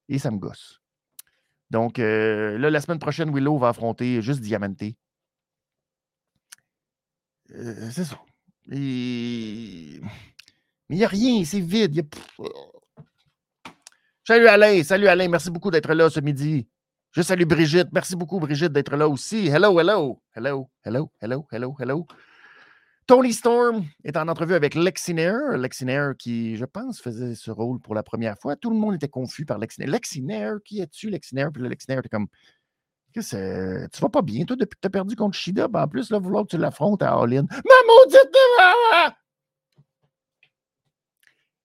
[0.08, 0.80] Et ça me gosse.
[1.70, 4.82] Donc, euh, là, la semaine prochaine, Willow va affronter juste Diamante.
[7.54, 8.18] Euh, c'est ça.
[8.66, 10.00] Mais il
[10.90, 12.06] n'y a rien, c'est vide.
[14.26, 16.66] Salut Alain, salut Alain, merci beaucoup d'être là ce midi.
[17.12, 19.46] Je salue Brigitte, merci beaucoup Brigitte d'être là aussi.
[19.48, 22.06] Hello, hello, hello, hello, hello, hello, hello.
[23.06, 25.58] Tony Storm est en entrevue avec Lexinair.
[25.58, 28.56] Lexinair qui, je pense, faisait ce rôle pour la première fois.
[28.56, 29.90] Tout le monde était confus par Lexinair.
[29.90, 31.52] Lexinair, qui es-tu, Lexinair?
[31.52, 32.28] Puis le Lexinair était comme,
[33.14, 35.68] que tu vas pas bien, toi, depuis que tu as perdu contre Shida.
[35.68, 37.46] Ben, en plus, là, vouloir que tu l'affrontes à All-In.
[37.50, 39.16] Ma maudite!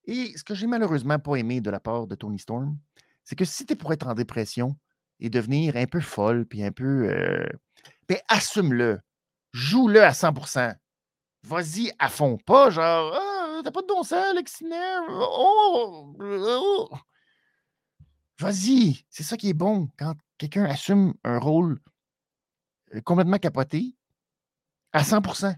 [0.06, 2.78] Et ce que j'ai malheureusement pas aimé de la part de Tony Storm,
[3.24, 4.76] c'est que si tu es pour être en dépression
[5.20, 7.10] et devenir un peu folle, puis un peu.
[7.10, 7.48] Euh,
[8.08, 9.00] ben, assume-le.
[9.54, 10.76] Joue-le à 100%
[11.44, 12.38] Vas-y à fond.
[12.46, 15.02] Pas genre, ah, t'as pas de bon sens, Lexinaire.
[15.10, 16.90] Oh, oh.
[18.40, 19.04] Vas-y.
[19.10, 21.80] C'est ça qui est bon quand quelqu'un assume un rôle
[22.96, 23.96] euh, complètement capoté
[24.94, 25.54] à 100%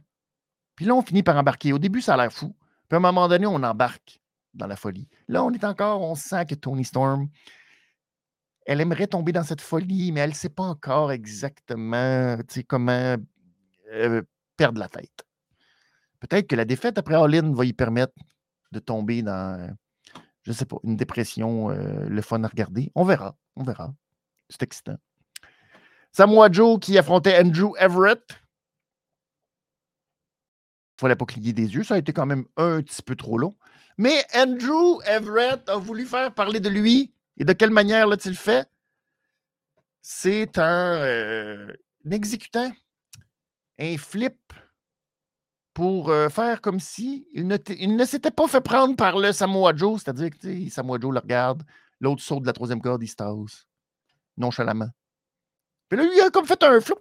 [0.76, 1.74] Puis là, on finit par embarquer.
[1.74, 2.56] Au début, ça a l'air fou.
[2.90, 4.20] Puis à un moment donné, on embarque
[4.54, 5.08] dans la folie.
[5.28, 7.30] Là, on est encore, on sent que Tony Storm,
[8.66, 13.16] elle aimerait tomber dans cette folie, mais elle ne sait pas encore exactement comment
[13.94, 14.22] euh,
[14.58, 15.24] perdre la tête.
[16.20, 18.14] Peut-être que la défaite après All-In va y permettre
[18.72, 19.76] de tomber dans,
[20.44, 22.92] je ne sais pas, une dépression, euh, le fun à regarder.
[22.96, 23.36] On verra.
[23.56, 23.94] On verra.
[24.50, 24.98] C'est excitant.
[26.12, 28.24] Samoa Joe qui affrontait Andrew Everett.
[30.94, 31.84] Il ne fallait pas cligner des yeux.
[31.84, 33.56] Ça a été quand même un petit peu trop long.
[33.98, 37.14] Mais Andrew Everett a voulu faire parler de lui.
[37.38, 38.68] Et de quelle manière l'a-t-il fait?
[40.02, 41.74] C'est un, euh,
[42.06, 42.72] un exécutant,
[43.80, 44.54] un flip
[45.74, 50.30] pour faire comme si il ne, s'était pas fait prendre par le Samoa Joe, c'est-à-dire
[50.30, 51.64] que Samoa Joe le regarde,
[52.00, 53.66] l'autre saute de la troisième corde, il se tasse,
[54.38, 54.90] nonchalamment.
[55.88, 57.00] Puis là, il a comme fait un flop.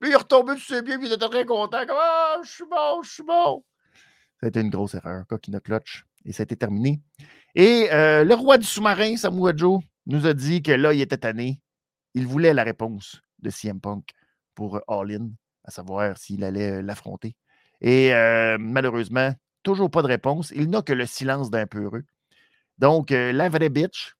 [0.00, 2.50] Puis il est retombé sur ses pieds, puis il était très content, comme Ah, je
[2.50, 3.64] suis bon, je suis bon.
[4.40, 7.02] Ça a été une grosse erreur, coquina clutch, et ça a été terminé.
[7.54, 11.60] Et le roi du sous-marin, Samoa Joe, nous a dit que là, il était tanné.
[12.14, 14.10] Il voulait la réponse de CM Punk
[14.54, 15.30] pour All In,
[15.64, 17.36] à savoir s'il allait l'affronter.
[17.80, 18.12] Et
[18.58, 20.50] malheureusement, toujours pas de réponse.
[20.54, 22.04] Il n'a que le silence d'un peureux.
[22.78, 24.16] Donc, la vraie bitch,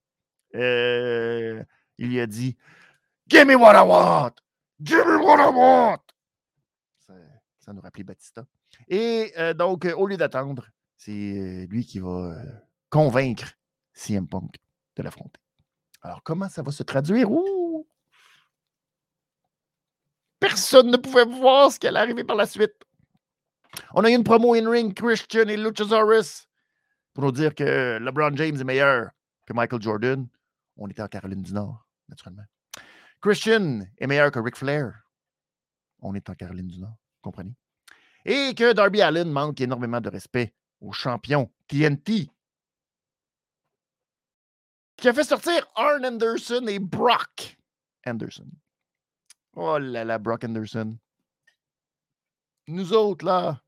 [0.55, 1.65] il
[1.99, 2.57] lui a dit
[3.29, 4.33] Give me what I want!
[4.81, 6.03] Give me what I want!
[7.59, 8.47] Ça, nous rappelait Batista.
[8.89, 10.67] Et donc, au lieu d'attendre,
[10.97, 12.35] c'est lui qui va
[12.91, 13.53] convaincre
[13.93, 14.57] CM Punk
[14.97, 15.41] de l'affronter.
[16.03, 17.29] Alors, comment ça va se traduire?
[20.41, 22.75] Personne ne pouvait voir ce qui allait arriver par la suite.
[23.95, 26.49] On a eu une promo in-ring, Christian et Luchasaurus,
[27.15, 29.11] pour nous dire que LeBron James est meilleur
[29.47, 30.29] que Michael Jordan.
[30.77, 32.45] On était en Caroline du Nord, naturellement.
[33.21, 35.03] Christian est meilleur que Ric Flair.
[36.01, 37.55] On est en Caroline du Nord, comprenez?
[38.25, 42.31] Et que Darby Allen manque énormément de respect au champion TNT.
[44.97, 47.57] Qui a fait sortir Arn Anderson et Brock
[48.07, 48.49] Anderson.
[49.55, 50.97] Oh là là, Brock Anderson.
[52.69, 53.63] Nous autres, là,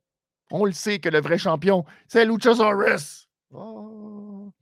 [0.51, 3.29] on le sait que le vrai champion, c'est Luchasaurus.
[3.51, 4.53] Oh.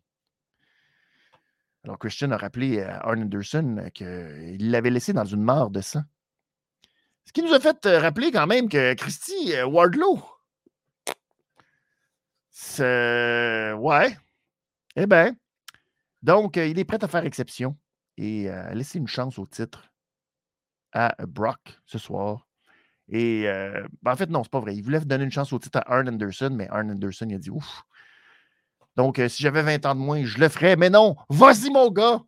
[1.83, 6.03] Alors, Christian a rappelé à Arn Anderson qu'il l'avait laissé dans une mare de sang.
[7.25, 10.23] Ce qui nous a fait euh, rappeler quand même que Christy euh, Wardlow,
[12.51, 13.73] c'est.
[13.73, 14.17] Ouais.
[14.97, 15.35] Eh bien.
[16.23, 17.77] Donc, euh, il est prêt à faire exception
[18.17, 19.91] et à laisser une chance au titre
[20.93, 22.48] à Brock ce soir.
[23.11, 23.45] Et
[24.03, 24.77] ben, en fait, non, c'est pas vrai.
[24.77, 27.39] Il voulait donner une chance au titre à Arn Anderson, mais Arn Anderson, il a
[27.39, 27.83] dit ouf.
[28.97, 30.77] Donc, si j'avais 20 ans de moins, je le ferais.
[30.77, 32.21] Mais non, vas-y, mon gars.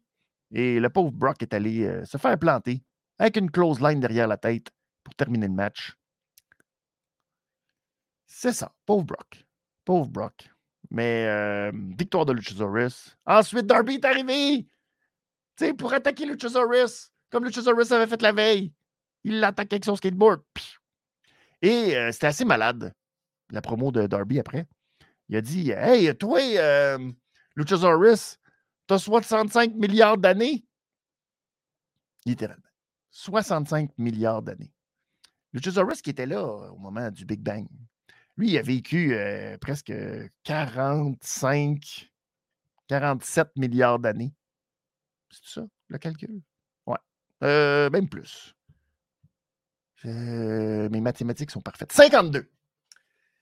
[0.53, 2.83] Et le pauvre Brock est allé se faire planter
[3.18, 4.70] avec une close line derrière la tête
[5.05, 5.95] pour terminer le match.
[8.26, 8.72] C'est ça.
[8.87, 9.45] Pauvre Brock.
[9.85, 10.49] Pauvre Brock.
[10.91, 13.16] Mais euh, victoire de Luchasaurus.
[13.26, 14.66] Ensuite, Darby est arrivé.
[15.57, 18.72] Tu sais, pour attaquer Luchasaurus, comme Luchasaurus avait fait la veille.
[19.25, 20.43] Il l'attaque avec son skateboard.
[21.62, 22.95] Et euh, c'était assez malade,
[23.51, 24.66] la promo de Darby après.
[25.29, 27.12] Il a dit Hey, toi, euh,
[27.55, 28.39] Luchasaurus,
[28.87, 30.64] t'as 65 milliards d'années.
[32.25, 32.64] Littéralement.
[33.11, 34.73] 65 milliards d'années.
[35.53, 37.66] Luchasaurus qui était là au moment du Big Bang.
[38.37, 39.93] Lui, il a vécu euh, presque
[40.45, 42.11] 45,
[42.89, 44.33] 47 milliards d'années.
[45.31, 46.41] C'est ça, le calcul?
[46.87, 46.97] Ouais.
[47.43, 48.55] Euh, même plus.
[50.05, 51.92] Mes mathématiques sont parfaites.
[51.92, 52.48] 52.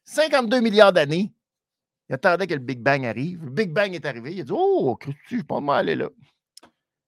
[0.05, 1.33] 52 milliards d'années.
[2.09, 3.45] Il attendait que le Big Bang arrive.
[3.45, 4.35] Le Big Bang est arrivé.
[4.35, 6.09] Il a dit Oh, tu je peux pas aller là.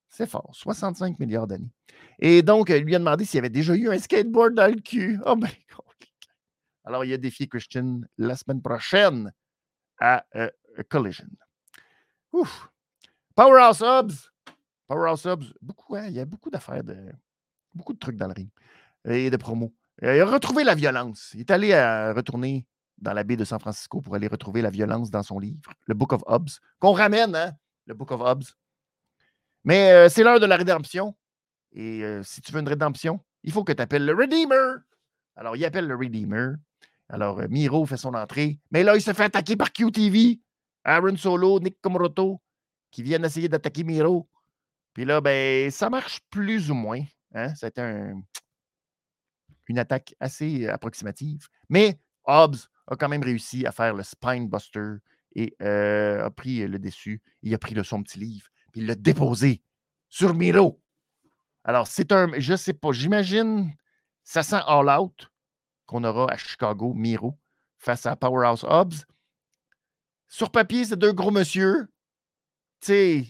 [0.08, 0.50] C'est fort.
[0.52, 1.70] 65 milliards d'années.
[2.18, 5.18] Et donc, il lui a demandé s'il avait déjà eu un skateboard dans le cul.
[5.24, 5.48] Oh, ben,
[6.84, 9.32] alors, il a défié Christian la semaine prochaine
[9.98, 10.50] à euh,
[10.88, 11.28] Collision.
[12.32, 12.68] Ouf.
[13.34, 14.30] Powerhouse Hubs.
[14.86, 15.54] Powerhouse Hubs.
[15.62, 16.96] Beaucoup, hein, il y a beaucoup d'affaires, de,
[17.72, 18.48] beaucoup de trucs dans le ring
[19.04, 19.72] et de promos.
[20.02, 21.30] Euh, il a retrouvé la violence.
[21.34, 22.66] Il est allé à retourner
[22.98, 25.94] dans la baie de San Francisco pour aller retrouver la violence dans son livre, le
[25.94, 27.52] Book of Hobbes, qu'on ramène, hein,
[27.86, 28.44] le Book of Hobbes.
[29.64, 31.14] Mais euh, c'est l'heure de la rédemption.
[31.72, 34.80] Et si tu veux une rédemption, il faut que tu appelles le Redeemer.
[35.36, 36.56] Alors, il appelle le Redeemer.
[37.08, 38.58] Alors, euh, Miro fait son entrée.
[38.70, 40.40] Mais là, il se fait attaquer par QTV.
[40.84, 42.40] Aaron Solo, Nick Comoroto,
[42.90, 44.28] qui viennent essayer d'attaquer Miro.
[44.94, 47.02] Puis là, ben, ça marche plus ou moins.
[47.34, 47.54] Hein?
[47.54, 48.12] C'était
[49.70, 51.48] une attaque assez approximative.
[51.68, 54.96] Mais Hobbs a quand même réussi à faire le spine buster
[55.34, 57.22] et a pris le dessus.
[57.42, 59.62] Il a pris le, son petit livre, il l'a déposé
[60.08, 60.80] sur Miro.
[61.64, 62.30] Alors, c'est un.
[62.38, 63.72] Je sais pas, j'imagine,
[64.24, 65.30] ça sent all out
[65.86, 67.38] qu'on aura à Chicago, Miro,
[67.78, 69.04] face à Powerhouse Hobbs.
[70.28, 71.88] Sur papier, c'est deux gros monsieur.
[72.80, 73.26] Tu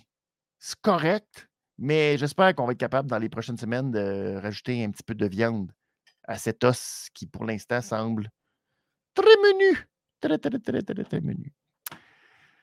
[0.59, 4.91] c'est correct, mais j'espère qu'on va être capable dans les prochaines semaines de rajouter un
[4.91, 5.73] petit peu de viande
[6.31, 8.31] à cet os qui, pour l'instant, semble
[9.15, 9.89] très menu.
[10.21, 11.53] Très, très, très, très, très menu.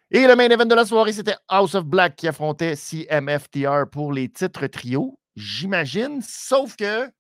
[0.10, 4.14] Et le main event de la soirée, c'était House of Black qui affrontait CMFTR pour
[4.14, 7.12] les titres trio, j'imagine, sauf que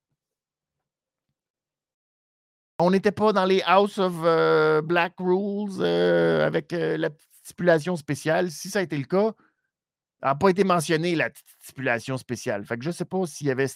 [2.79, 7.09] on n'était pas dans les House of euh, Black Rules euh, avec euh, la
[7.43, 8.51] stipulation spéciale.
[8.51, 9.33] Si ça a été le cas,
[10.21, 11.29] n'a pas été mentionné la
[11.61, 12.65] stipulation spéciale.
[12.65, 13.67] Fait que je ne sais pas s'il y avait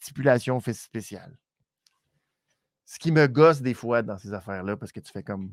[0.00, 1.38] stipulation spéciale.
[2.86, 5.52] Ce qui me gosse des fois dans ces affaires-là, parce que tu fais comme.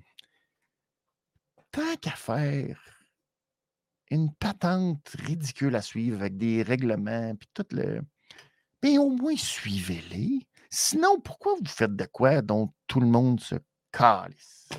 [1.72, 3.02] Tant qu'à faire
[4.10, 8.02] une patente ridicule à suivre avec des règlements, puis tout le.
[8.84, 10.48] Mais au moins, suivez-les.
[10.70, 13.56] Sinon, pourquoi vous faites de quoi dont tout le monde se
[13.92, 14.70] calisse?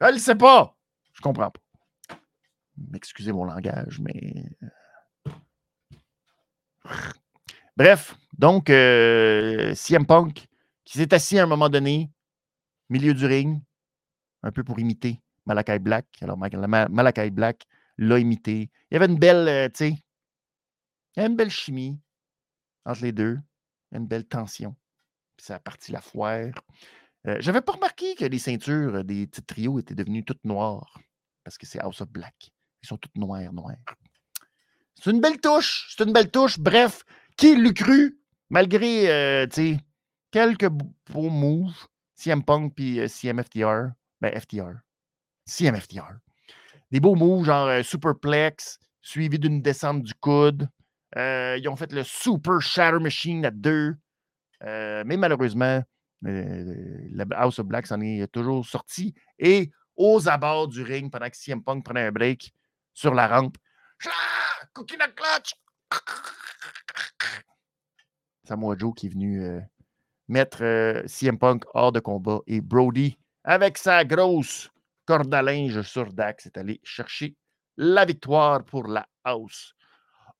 [0.00, 0.76] Je ne sais pas.
[1.14, 1.60] Je comprends pas.
[2.94, 4.44] Excusez mon langage, mais.
[5.26, 5.30] Euh,
[7.76, 10.46] bref, donc, euh, CM Punk,
[10.94, 12.08] qui s'est assis à un moment donné,
[12.88, 13.60] milieu du ring,
[14.44, 16.06] un peu pour imiter Malakai Black.
[16.20, 17.64] Alors, Malakai Black
[17.98, 18.70] l'a imité.
[18.90, 19.96] Il y avait une belle, euh, tu sais,
[21.16, 21.98] une belle chimie
[22.84, 23.40] entre les deux,
[23.90, 24.76] une belle tension
[25.36, 26.52] ça a parti la foire.
[27.26, 31.00] Euh, J'avais pas remarqué que les ceintures des petits trios étaient devenues toutes noires
[31.42, 32.52] parce que c'est House of Black.
[32.84, 33.74] Ils sont toutes noires, noires.
[34.94, 35.92] C'est une belle touche.
[35.96, 36.60] C'est une belle touche.
[36.60, 37.04] Bref,
[37.36, 39.46] qui l'eût cru, malgré euh,
[40.34, 44.80] quelques beaux moves, CM Punk puis euh, CMFTR, ben FTR,
[45.46, 46.18] CMFTR.
[46.90, 50.68] Des beaux moves genre euh, superplex, suivi d'une descente du coude.
[51.14, 53.94] ils ont fait le Super Shatter Machine à deux.
[54.64, 55.80] Euh, mais malheureusement,
[56.26, 59.14] euh, la House of Black s'en est toujours sorti.
[59.38, 62.52] Et aux abords du ring, pendant que CM Punk prenait un break
[62.92, 63.56] sur la rampe,
[64.72, 65.54] Cookie clutch!
[68.48, 69.62] Samoa Joe qui est venu
[70.30, 74.70] euh, mettre CM Punk hors de combat et Brody, avec sa grosse
[75.06, 77.36] corde à linge sur Dax, est allé chercher
[77.76, 79.74] la victoire pour la House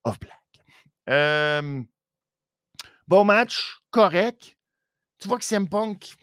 [0.05, 0.41] of Black.
[3.07, 4.57] Bon match, correct.
[5.19, 6.15] Tu vois que CM Punk,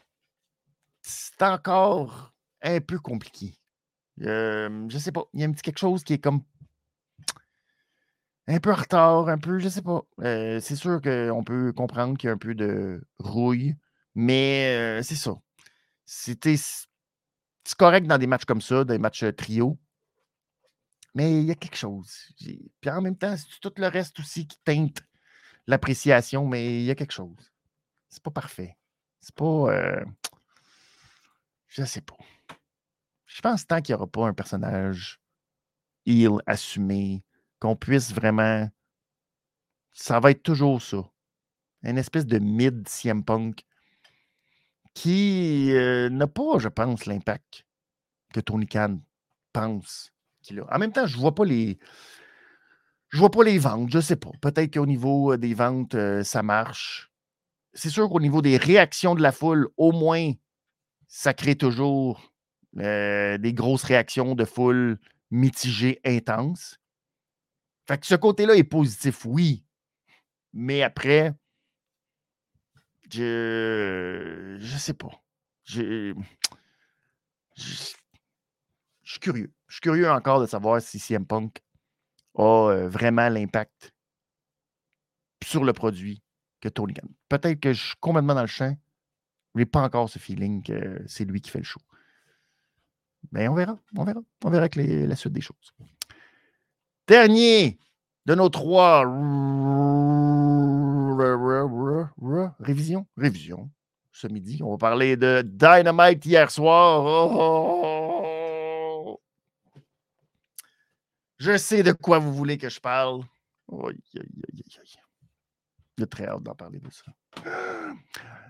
[1.01, 2.33] c'est encore
[2.63, 3.53] un peu compliqué.
[4.17, 5.23] Je je sais pas.
[5.33, 6.43] Il y a un petit quelque chose qui est comme
[8.47, 10.01] un peu en retard, un peu, je sais pas.
[10.21, 13.75] Euh, c'est sûr qu'on peut comprendre qu'il y a un peu de rouille,
[14.15, 15.35] mais c'est ça.
[16.05, 16.37] C'est
[17.77, 19.79] correct dans des matchs comme ça, des matchs trio.
[21.13, 22.09] Mais il y a quelque chose.
[22.37, 25.01] Puis en même temps, c'est tout le reste aussi qui teinte
[25.67, 27.51] l'appréciation, mais il y a quelque chose.
[28.09, 28.77] C'est pas parfait.
[29.19, 30.03] C'est pas.
[31.67, 32.17] Je sais pas.
[33.25, 35.21] Je pense tant qu'il n'y aura pas un personnage
[36.05, 37.23] il assumé,
[37.61, 38.69] qu'on puisse vraiment.
[39.93, 41.09] Ça va être toujours ça.
[41.83, 43.63] Une espèce de mid CM Punk
[44.93, 47.65] qui euh, n'a pas, je pense, l'impact
[48.33, 48.99] que Tony Khan
[49.53, 50.75] pense qu'il a.
[50.75, 51.77] En même temps, je ne vois pas les.
[53.09, 54.31] Je vois pas les ventes, je ne sais pas.
[54.41, 57.11] Peut-être qu'au niveau euh, des ventes, euh, ça marche.
[57.73, 60.31] C'est sûr qu'au niveau des réactions de la foule, au moins,
[61.07, 62.33] ça crée toujours
[62.73, 64.97] des grosses réactions de foule
[65.29, 66.80] mitigées, intenses.
[67.87, 69.63] Fait que ce côté-là est positif, oui.
[70.53, 71.33] Mais après,
[73.11, 75.11] je je sais pas.
[75.63, 76.13] Je,
[77.55, 77.93] je,
[79.03, 79.51] suis curieux.
[79.67, 81.61] Je suis curieux encore de savoir si CM Punk
[82.35, 83.93] a euh, vraiment l'impact
[85.43, 86.21] sur le produit
[86.61, 87.07] que Tony Khan.
[87.29, 88.77] Peut-être que je suis complètement dans le champ.
[89.55, 91.81] mais pas encore ce feeling que c'est lui qui fait le show.
[93.31, 94.21] Mais on verra, on verra.
[94.43, 95.73] On verra avec la suite des choses.
[97.11, 97.77] Dernier
[98.25, 99.03] de nos trois
[102.61, 103.05] révisions.
[103.17, 103.69] Révision.
[104.13, 107.03] Ce midi, on va parler de Dynamite hier soir.
[107.35, 109.19] Oh!
[111.37, 113.23] Je sais de quoi vous voulez que je parle.
[115.97, 117.11] J'ai très hâte d'en parler de ça.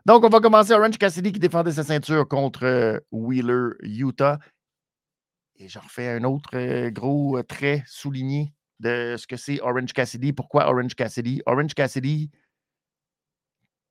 [0.05, 4.37] Donc, on va commencer Orange Cassidy qui défendait sa ceinture contre euh, Wheeler Utah.
[5.61, 9.93] Et j'en refais un autre euh, gros euh, trait souligné de ce que c'est Orange
[9.93, 10.33] Cassidy.
[10.33, 11.43] Pourquoi Orange Cassidy?
[11.45, 12.31] Orange Cassidy,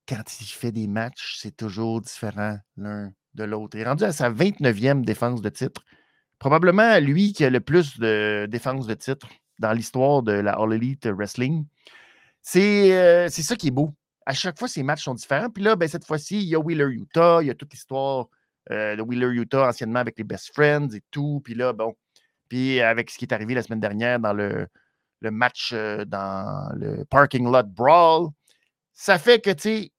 [0.08, 3.76] quand il fait des matchs, c'est toujours différent l'un de l'autre.
[3.76, 5.84] Il est rendu à sa 29e défense de titre.
[6.40, 9.28] Probablement lui qui a le plus de défense de titre
[9.60, 11.66] dans l'histoire de la All Elite Wrestling.
[12.56, 13.94] Euh, c'est ça qui est beau.
[14.26, 15.50] À chaque fois, ces matchs sont différents.
[15.50, 18.26] Puis là, ben, cette fois-ci, il y a Wheeler Utah, il y a toute l'histoire
[18.70, 21.40] euh, de Wheeler Utah anciennement avec les Best Friends et tout.
[21.44, 21.94] Puis là, bon,
[22.48, 24.66] puis avec ce qui est arrivé la semaine dernière dans le,
[25.20, 28.30] le match euh, dans le parking lot brawl,
[28.92, 29.92] ça fait que, tu sais,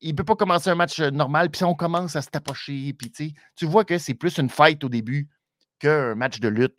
[0.00, 3.10] il ne peut pas commencer un match normal, puis on commence à se tapocher, puis
[3.10, 5.28] tu vois que c'est plus une fight au début
[5.78, 6.78] qu'un match de lutte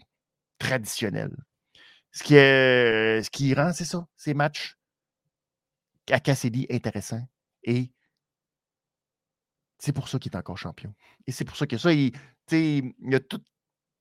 [0.57, 1.31] traditionnel.
[2.11, 4.75] Ce qui, est, ce qui rend, c'est ça, ces matchs
[6.09, 7.25] à Cassidy intéressants.
[7.63, 7.91] Et
[9.81, 10.93] c'est pour ça qu'il est encore champion.
[11.25, 12.11] Et c'est pour ça que ça, il,
[12.51, 13.41] il a tout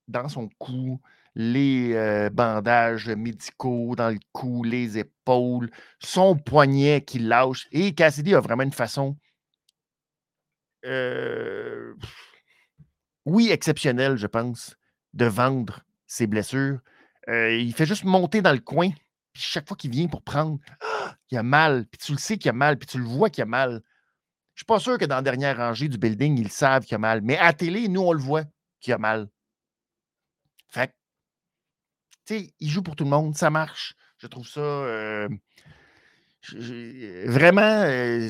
[0.09, 1.01] dans son cou,
[1.35, 7.67] les euh, bandages médicaux dans le cou, les épaules, son poignet qui lâche.
[7.73, 9.17] Et Cassidy a vraiment une façon,
[10.85, 11.95] euh,
[13.25, 14.77] oui, exceptionnelle, je pense,
[15.15, 16.81] de vendre ses blessures.
[17.29, 18.91] Euh, il fait juste monter dans le coin.
[19.33, 20.59] Puis chaque fois qu'il vient pour prendre,
[21.31, 21.87] il a mal.
[21.87, 22.77] Puis tu le sais qu'il a mal.
[22.79, 23.83] Puis tu le vois qu'il a mal.
[24.55, 26.95] Je ne suis pas sûr que dans la dernière rangée du building, ils savent qu'il
[26.95, 27.23] a mal.
[27.23, 28.45] Mais à télé, nous, on le voit
[28.81, 29.29] qu'il a mal.
[30.69, 30.95] Fait
[32.29, 33.95] il joue pour tout le monde, ça marche.
[34.19, 35.29] Je trouve ça euh,
[37.27, 37.83] vraiment.
[37.85, 38.29] Euh,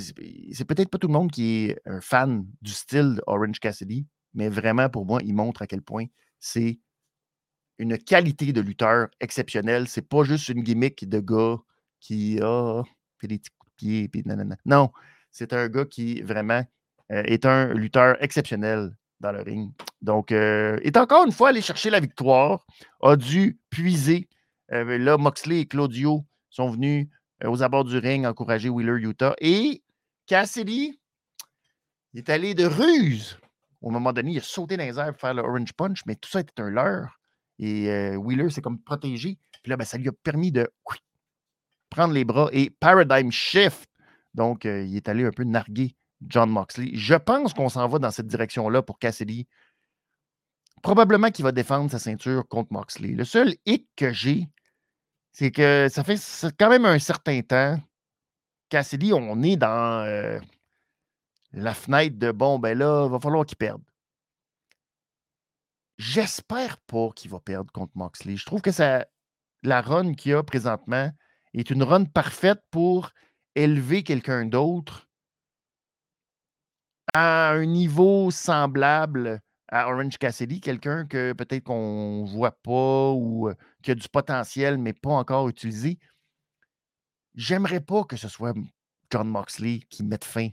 [0.53, 4.49] c'est peut-être pas tout le monde qui est un fan du style Orange Cassidy, mais
[4.49, 6.07] vraiment pour moi, il montre à quel point
[6.39, 6.79] c'est
[7.79, 9.89] une qualité de lutteur exceptionnelle.
[9.89, 11.57] C'est pas juste une gimmick de gars
[11.99, 12.83] qui a
[13.18, 14.57] fait des petits coups de pied puis nanana.
[14.64, 14.91] Non,
[15.31, 16.62] c'est un gars qui vraiment
[17.12, 19.72] euh, est un lutteur exceptionnel dans le ring.
[20.01, 22.64] Donc, euh, est encore une fois allé chercher la victoire,
[23.03, 24.28] a dû puiser.
[24.72, 27.09] Euh, là, Moxley et Claudio sont venus
[27.45, 29.35] aux abords du ring encourager Wheeler Utah.
[29.41, 29.83] Et
[30.26, 30.99] Cassidy
[32.12, 33.39] il est allé de ruse.
[33.81, 36.16] Au moment donné, il a sauté dans les airs pour faire le Orange Punch, mais
[36.16, 37.20] tout ça était un leurre.
[37.61, 39.39] Et Wheeler s'est comme protégé.
[39.62, 40.68] Puis là, ben, ça lui a permis de
[41.89, 43.89] prendre les bras et Paradigm Shift.
[44.35, 46.91] Donc, il est allé un peu narguer John Moxley.
[46.95, 49.47] Je pense qu'on s'en va dans cette direction-là pour Cassidy.
[50.83, 53.12] Probablement qu'il va défendre sa ceinture contre Moxley.
[53.12, 54.49] Le seul hic que j'ai,
[55.33, 56.18] c'est que ça fait
[56.59, 57.81] quand même un certain temps.
[58.68, 60.39] Cassidy, on est dans euh,
[61.53, 63.83] la fenêtre de bon, ben là, il va falloir qu'il perde.
[65.99, 68.37] J'espère pas qu'il va perdre contre Moxley.
[68.37, 69.07] Je trouve que ça,
[69.62, 71.11] la run qu'il a présentement
[71.53, 73.11] est une run parfaite pour
[73.55, 75.09] élever quelqu'un d'autre
[77.14, 83.51] à un niveau semblable à Orange Cassidy, quelqu'un que peut-être qu'on ne voit pas ou
[83.82, 85.98] qui a du potentiel, mais pas encore utilisé.
[87.34, 88.55] J'aimerais pas que ce soit
[89.11, 90.48] John Moxley qui mette fin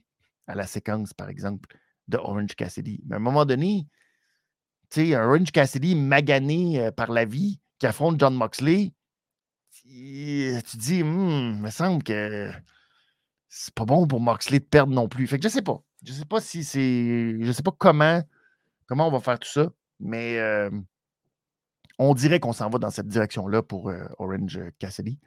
[0.46, 1.76] à la séquence, par exemple,
[2.08, 3.02] de Orange Cassidy.
[3.06, 3.88] Mais à un moment donné,
[4.90, 8.94] tu sais, Orange Cassidy magané par la vie qui affronte John Moxley,
[9.84, 12.52] tu dis, «Hmm, il me semble que
[13.50, 15.28] c'est pas bon pour Moxley de perdre non plus.
[15.28, 15.82] Fait que je sais pas.
[16.06, 17.38] Je sais pas si c'est.
[17.40, 18.22] Je sais pas comment,
[18.86, 19.70] comment on va faire tout ça.
[20.00, 20.40] Mais
[22.00, 25.20] on dirait qu'on s'en va dans cette direction-là pour Orange Cassidy.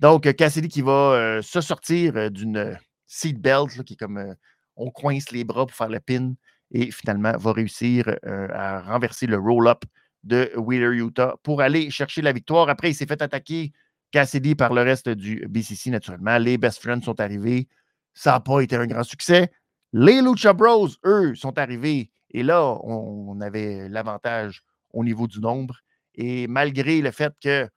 [0.00, 4.34] Donc, Cassidy qui va se sortir d'une seatbelt, qui est comme
[4.76, 6.34] on coince les bras pour faire le pin
[6.70, 9.84] et finalement va réussir à renverser le roll-up
[10.24, 12.68] de Wheeler Utah pour aller chercher la victoire.
[12.68, 13.72] Après, il s'est fait attaquer
[14.10, 16.38] Cassidy par le reste du BCC, naturellement.
[16.38, 17.68] Les Best Friends sont arrivés.
[18.14, 19.50] Ça n'a pas été un grand succès.
[19.92, 22.10] Les Lucha Bros, eux, sont arrivés.
[22.30, 25.76] Et là, on, avait l'avantage au niveau du nombre.
[26.14, 27.68] Et malgré le fait que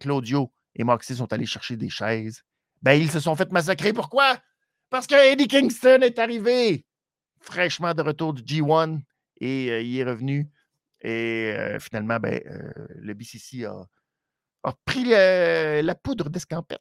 [0.00, 2.42] Claudio et Moxie sont allés chercher des chaises,
[2.82, 3.92] ben, ils se sont fait massacrer.
[3.92, 4.36] Pourquoi?
[4.90, 6.84] Parce que Eddie Kingston est arrivé
[7.40, 9.00] fraîchement de retour du G1
[9.40, 10.50] et euh, il est revenu.
[11.00, 13.86] Et euh, finalement, ben, euh, le BCC a,
[14.84, 16.80] pris la poudre d'escampette.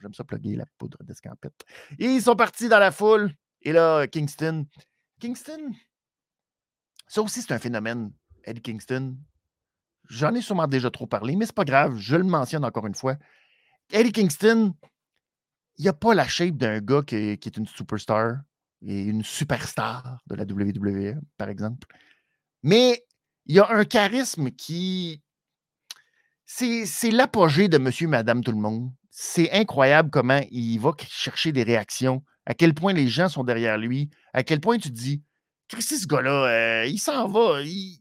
[0.00, 1.64] J'aime ça plugger la poudre d'escampette.
[1.98, 3.32] Et ils sont partis dans la foule.
[3.62, 4.66] Et là, Kingston.
[5.20, 5.72] Kingston,
[7.12, 8.10] ça aussi, c'est un phénomène,
[8.44, 9.16] Eddie Kingston.
[10.08, 12.94] J'en ai sûrement déjà trop parlé, mais c'est pas grave, je le mentionne encore une
[12.94, 13.16] fois.
[13.90, 14.74] Eddie Kingston,
[15.76, 18.40] il a pas la shape d'un gars qui est, une superstar
[18.80, 21.86] et une superstar de la WWE, par exemple.
[22.62, 23.04] Mais
[23.44, 25.22] il y a un charisme qui.
[26.54, 28.92] C'est l'apogée de monsieur, madame, tout le monde.
[29.10, 33.78] C'est incroyable comment il va chercher des réactions, à quel point les gens sont derrière
[33.78, 35.22] lui, à quel point tu te dis,
[35.68, 37.98] Christy, ce gars-là, euh, il s'en va, il,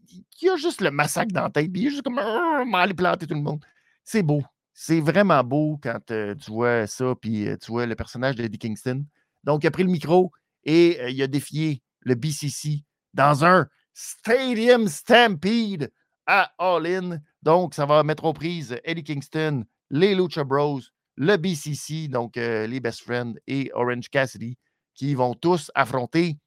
[0.49, 3.41] a juste le massacre dans la tête, il est juste comme, aller planter tout le
[3.41, 3.63] monde.
[4.03, 4.43] C'est beau.
[4.73, 9.05] C'est vraiment beau quand tu vois ça, puis tu vois le personnage d'Eddie Kingston.
[9.45, 10.31] Donc, il a pris le micro
[10.65, 12.83] et il a défié le BCC
[13.13, 15.91] dans un Stadium Stampede
[16.25, 17.19] à All In.
[17.43, 20.81] Donc, ça va mettre aux prises Eddie Kingston, les Lucha Bros,
[21.15, 24.57] le BCC, donc les Best Friends et Orange Cassidy,
[24.93, 26.37] qui vont tous affronter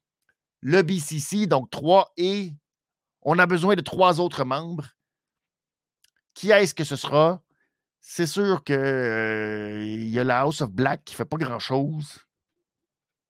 [0.61, 2.53] le BCC, donc trois et
[3.21, 4.87] on a besoin de trois autres membres.
[6.33, 7.41] Qui est-ce que ce sera?
[8.01, 12.19] C'est sûr qu'il euh, y a la House of Black qui ne fait pas grand-chose.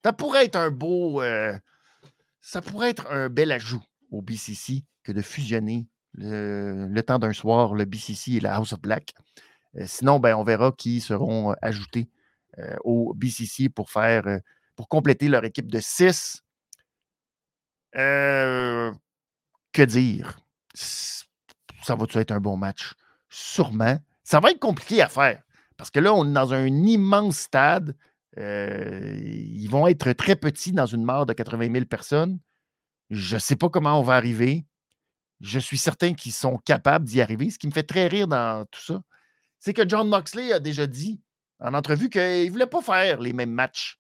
[0.04, 1.22] Ça pourrait être un beau.
[1.22, 1.58] Euh,
[2.42, 5.88] ça pourrait être un bel ajout au BCC que de fusionner
[6.18, 9.14] le, temps d'un soir le BCC et la House of Black.
[9.78, 12.10] Euh, sinon, ben, on verra qui seront ajoutés
[12.86, 14.24] au BCC pour faire
[14.78, 16.42] pour compléter leur équipe de six.
[17.92, 18.94] que
[19.86, 20.40] dire?
[20.74, 22.94] Ça va-tu être un bon match?
[23.28, 24.00] Sûrement.
[24.24, 25.42] Ça va être compliqué à faire
[25.78, 27.96] parce que là, on est dans un immense stade.
[28.38, 32.40] Euh, ils vont être très petits dans une mare de 80 000 personnes.
[33.10, 34.66] Je ne sais pas comment on va arriver.
[35.46, 37.52] Je suis certain qu'ils sont capables d'y arriver.
[37.52, 39.02] Ce qui me fait très rire dans tout ça,
[39.60, 41.22] c'est que John Moxley a déjà dit
[41.60, 44.00] en entrevue qu'il ne voulait pas faire les mêmes matchs.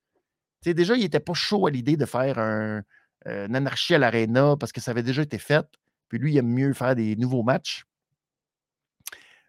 [0.63, 2.81] déjà, il n'était pas chaud à l'idée de faire un,
[3.27, 5.65] euh, anarchie à l'Arena parce que ça avait déjà été fait.
[6.09, 7.85] Puis lui, il aime mieux faire des nouveaux matchs.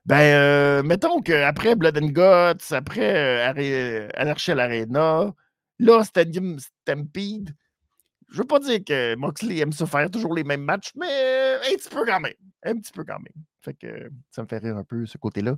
[0.05, 5.35] Ben, euh, mettons qu'après Blood and Guts, après euh, Anarchy Arena,
[5.79, 7.55] là, Stadium Stampede,
[8.29, 11.59] je veux pas dire que Moxley aime se faire toujours les mêmes matchs, mais euh,
[11.59, 12.35] un petit peu quand même.
[12.65, 13.45] Un petit peu quand même.
[13.61, 15.57] Fait que ça me fait rire un peu ce côté-là.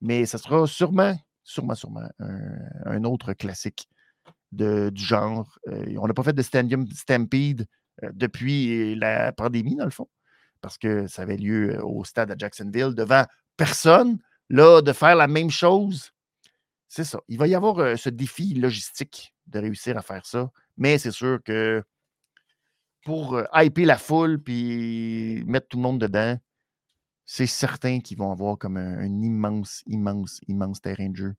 [0.00, 3.88] Mais ça sera sûrement, sûrement, sûrement un, autre classique
[4.52, 5.58] de, du genre.
[5.66, 7.66] on n'a pas fait de Stadium Stampede
[8.12, 10.08] depuis la pandémie, dans le fond,
[10.62, 13.24] parce que ça avait lieu au stade à Jacksonville devant
[13.58, 14.18] personne,
[14.48, 16.12] là, de faire la même chose,
[16.90, 17.20] c'est ça.
[17.28, 20.50] Il va y avoir euh, ce défi logistique de réussir à faire ça.
[20.76, 21.84] Mais c'est sûr que
[23.04, 26.36] pour euh, hyper la foule puis mettre tout le monde dedans,
[27.26, 31.34] c'est certain qu'ils vont avoir comme un, immense, immense, immense terrain de jeu.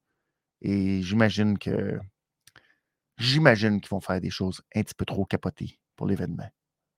[0.62, 2.00] Et j'imagine que
[3.18, 6.50] j'imagine qu'ils vont faire des choses un petit peu trop capotées pour l'événement,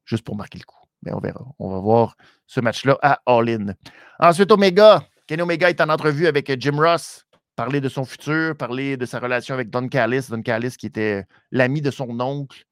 [0.05, 0.78] juste pour marquer le coup.
[1.01, 1.45] Mais on verra.
[1.59, 3.74] On va voir ce match-là à All-In.
[4.20, 8.55] Ensuite, Omega, Kenny Omega est en entrevue avec euh, Jim Ross, parler de son futur,
[8.55, 10.28] parler de sa relation avec Don Callis.
[10.30, 12.64] Don Callis qui était l'ami de son oncle,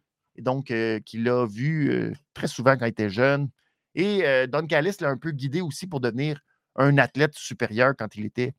[0.41, 3.49] donc euh, qu'il a vu euh, très souvent quand il était jeune.
[3.93, 6.39] Et Don Callis l'a un peu guidé aussi pour devenir
[6.77, 8.53] un athlète supérieur quand il était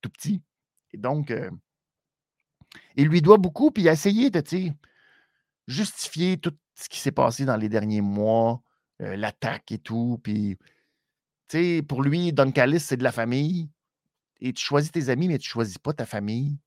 [0.00, 0.42] tout petit.
[0.92, 1.32] Et donc,
[2.96, 4.42] il lui doit beaucoup, puis il a essayé de
[5.68, 8.60] justifier tout ce qui s'est passé dans les derniers mois,
[8.98, 10.18] l'attaque et tout.
[10.24, 10.58] Puis
[11.86, 13.68] pour lui, Don Callis, c'est de la famille.
[14.40, 16.58] Et tu choisis tes amis, mais tu ne choisis pas ta famille.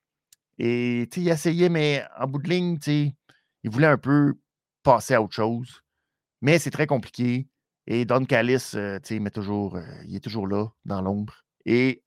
[0.58, 4.36] Et il essayait, mais en bout de ligne, il voulait un peu
[4.86, 5.82] passer à autre chose.
[6.42, 7.50] Mais c'est très compliqué.
[7.88, 11.44] Et Don Callis, euh, met toujours, euh, il est toujours là, dans l'ombre.
[11.66, 12.02] Et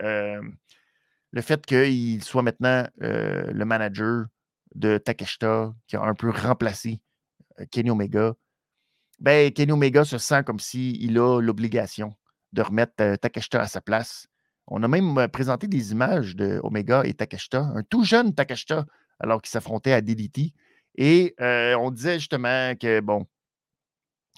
[1.33, 4.27] le fait qu'il soit maintenant euh, le manager
[4.75, 7.01] de Takeshita, qui a un peu remplacé
[7.71, 8.35] Kenny Omega,
[9.19, 12.15] ben, Kenny Omega se sent comme s'il a l'obligation
[12.53, 14.27] de remettre euh, Takeshita à sa place.
[14.69, 18.87] On a même euh, présenté des images de Omega et Takeshita, un tout jeune Takeshita,
[19.19, 20.55] alors qu'il s'affrontait à DDT.
[20.99, 23.27] Et euh, on disait justement que, bon,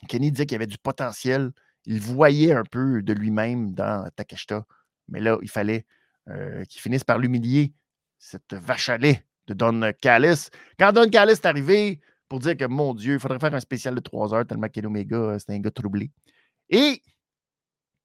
[0.08, 1.50] Kenny disait qu'il y avait du potentiel.
[1.86, 4.64] Il voyait un peu de lui-même dans Takeshita.
[5.08, 5.84] Mais là, il fallait
[6.68, 7.72] qu'il finisse par l'humilier,
[8.20, 10.48] cette vache à lait de Don Callis.
[10.78, 12.00] Quand Don Callis est arrivé,
[12.30, 14.86] pour dire que, mon Dieu, il faudrait faire un spécial de 3 heures tellement Kenny
[14.86, 16.12] Omega, euh, c'est un gars troublé.
[16.68, 17.02] Et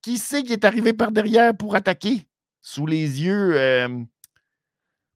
[0.01, 2.27] qui sait qui est arrivé par derrière pour attaquer
[2.61, 4.03] sous les yeux euh,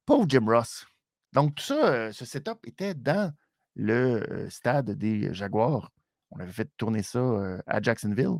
[0.06, 0.86] pauvre Jim Ross?
[1.32, 3.32] Donc, tout ça, euh, ce setup était dans
[3.76, 5.90] le stade des Jaguars.
[6.30, 7.20] On avait fait tourner ça
[7.66, 8.38] à Jacksonville.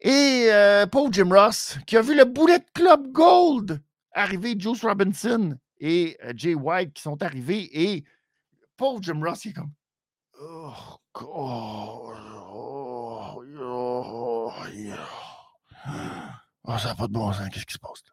[0.00, 0.50] Et
[0.90, 3.82] pauvre Jim Ross, qui a vu le Bullet Club Gold
[4.12, 8.04] arriver, Juice Robinson et Jay White qui sont arrivés et
[8.76, 9.72] pauvre Jim Ross, il est comme.
[10.40, 10.72] Oh,
[11.20, 12.12] oh,
[16.64, 17.48] oh ça n'a pas de bon sens.
[17.48, 18.12] Qu'est-ce qui se passe là?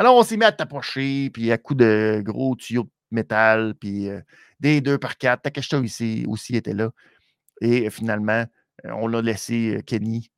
[0.00, 4.08] Alors, on s'est mis à t'approcher, puis à coups de gros tuyaux de métal, puis
[4.08, 4.22] euh,
[4.58, 5.42] des deux par quatre.
[5.42, 6.90] Takeshita aussi, aussi était là.
[7.60, 8.46] Et euh, finalement,
[8.86, 10.30] euh, on l'a laissé Kenny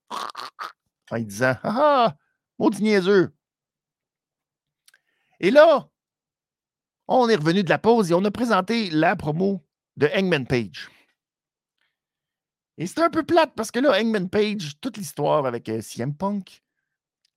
[1.13, 2.17] en disant Ah ah,
[2.59, 3.33] maudit niaiseux.
[5.39, 5.89] Et là,
[7.07, 9.65] on est revenu de la pause et on a présenté la promo
[9.97, 10.91] de Hangman Page.
[12.79, 16.65] Et c'est un peu plate parce que là, Hangman Page, toute l'histoire avec CM Punk,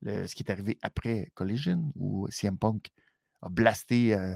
[0.05, 2.89] ce qui est arrivé après Collision, où CM Punk
[3.41, 4.33] a blasté euh,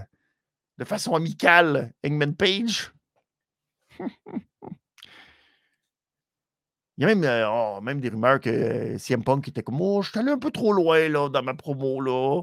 [0.77, 2.93] de façon amicale Hangman Page.
[6.97, 10.01] Il y a même, euh, oh, même des rumeurs que CM Punk était comme Oh,
[10.01, 12.41] je suis allé un peu trop loin là, dans ma promo là.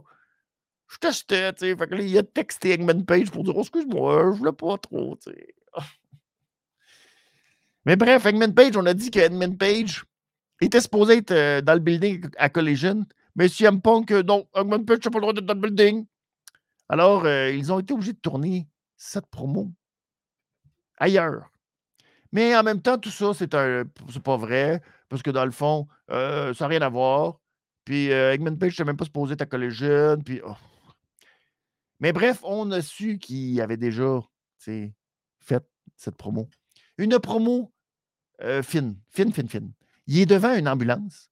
[0.88, 1.76] Je testais, tu sais.
[1.76, 4.78] Fait que là, il a texté Eggman Page pour dire oh, excuse-moi, je voulais pas
[4.78, 5.54] trop, tu sais.
[7.84, 10.04] Mais bref, Eggman Page, on a dit que Eggman Page
[10.60, 13.04] était supposé être euh, dans le building à Collision.
[13.34, 16.06] Mais CM Punk, euh, non, Eggman Page n'a pas le droit d'être dans le building.
[16.88, 19.70] Alors, euh, ils ont été obligés de tourner cette promo
[20.98, 21.50] ailleurs.
[22.32, 24.80] Mais en même temps, tout ça, c'est pas vrai.
[25.08, 27.38] Parce que dans le fond, ça n'a rien à voir.
[27.84, 30.18] Puis Eggman Page, je même pas supposé être à Collision.
[30.24, 30.40] Puis.
[30.44, 30.54] Oh.
[32.00, 34.20] Mais bref, on a su qu'il avait déjà
[34.58, 34.92] fait
[35.96, 36.48] cette promo.
[36.98, 37.72] Une promo
[38.62, 39.72] fine, fine, fine, fine.
[40.06, 41.30] Il est devant une ambulance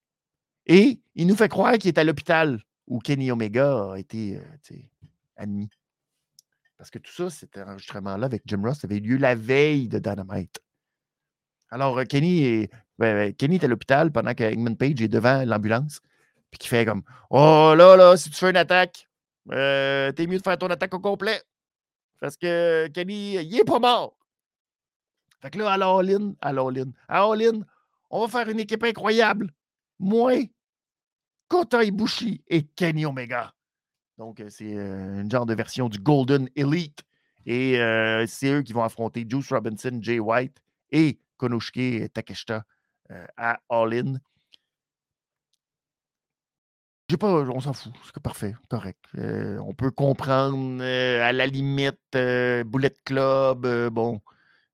[0.66, 4.40] et il nous fait croire qu'il est à l'hôpital où Kenny Omega a été
[5.36, 5.70] admis.
[6.76, 9.98] Parce que tout ça, cet enregistrement-là avec Jim Ross avait eu lieu la veille de
[9.98, 10.60] Dynamite.
[11.70, 15.44] Alors, Kenny, est, ben, ben, Kenny est à l'hôpital pendant que Eggman Page est devant
[15.44, 16.00] l'ambulance.
[16.50, 19.08] Puis qui fait comme Oh là, là, si tu fais une attaque,
[19.50, 21.40] euh, t'es mieux de faire ton attaque au complet.
[22.20, 24.16] Parce que Kenny, il est pas mort.
[25.42, 27.60] Fait que là, à l'all-in, à l'all-in, à all-in,
[28.14, 29.50] on va faire une équipe incroyable.
[29.98, 30.48] Moi,
[31.48, 33.52] Kota Ibushi et Kenny Omega.
[34.18, 37.02] Donc, euh, c'est euh, une genre de version du Golden Elite.
[37.46, 37.74] Et
[38.26, 40.56] c'est eux qui vont affronter Juice Robinson, Jay White
[40.90, 42.64] et Konosuke Takeshita
[43.36, 44.14] à All-In
[47.16, 47.92] pas, on s'en fout.
[48.04, 49.00] C'est parfait, correct.
[49.16, 54.20] Euh, on peut comprendre euh, à la limite euh, Bullet Club, bon,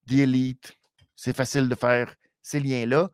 [0.09, 0.77] The Elite.
[1.17, 3.11] C'est facile de faire ces liens-là.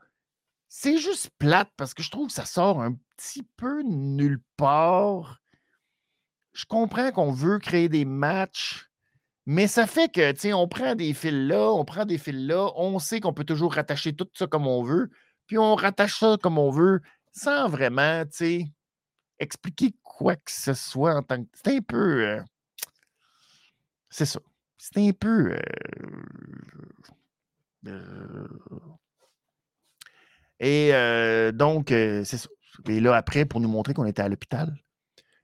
[0.78, 5.40] C'est juste plate parce que je trouve que ça sort un petit peu nulle part.
[6.52, 8.86] Je comprends qu'on veut créer des matchs,
[9.46, 12.46] mais ça fait que, tu sais, on prend des fils là, on prend des fils
[12.46, 15.08] là, on sait qu'on peut toujours rattacher tout ça comme on veut,
[15.46, 17.00] puis on rattache ça comme on veut
[17.32, 18.66] sans vraiment, tu sais,
[19.38, 21.48] expliquer quoi que ce soit en tant que.
[21.54, 22.22] C'est un peu.
[22.22, 22.42] Euh,
[24.10, 24.40] c'est ça.
[24.76, 25.52] C'est un peu.
[25.52, 25.58] Euh,
[27.86, 28.48] euh,
[30.60, 30.90] et
[31.52, 32.48] donc, c'est ça.
[32.88, 34.74] Et là, après, pour nous montrer qu'on était à l'hôpital,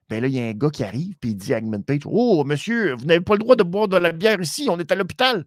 [0.09, 2.01] ben là, il y a un gars qui arrive, puis il dit à Eggman Page
[2.05, 4.91] Oh, monsieur, vous n'avez pas le droit de boire de la bière ici, on est
[4.91, 5.45] à l'hôpital.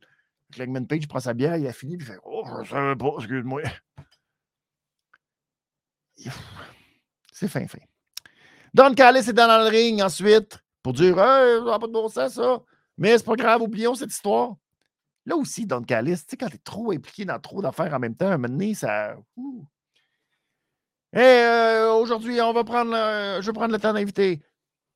[0.59, 2.97] Eggman Page prend sa bière, il a fini, puis il fait Oh, je ne savais
[2.97, 3.63] pas, excuse-moi.
[7.33, 7.79] C'est fin, fin.
[8.73, 12.09] Don Callis est dans le ring ensuite pour dire Hey, ça n'a pas de bon
[12.09, 12.63] sens, ça.
[12.97, 14.57] Mais c'est pas grave, oublions cette histoire.
[15.27, 18.15] Là aussi, Don Callis, tu sais, quand tu trop impliqué dans trop d'affaires en même
[18.15, 19.17] temps, à un moment donné, ça.
[21.13, 24.41] Et euh, aujourd'hui, on va prendre je vais prendre le temps d'inviter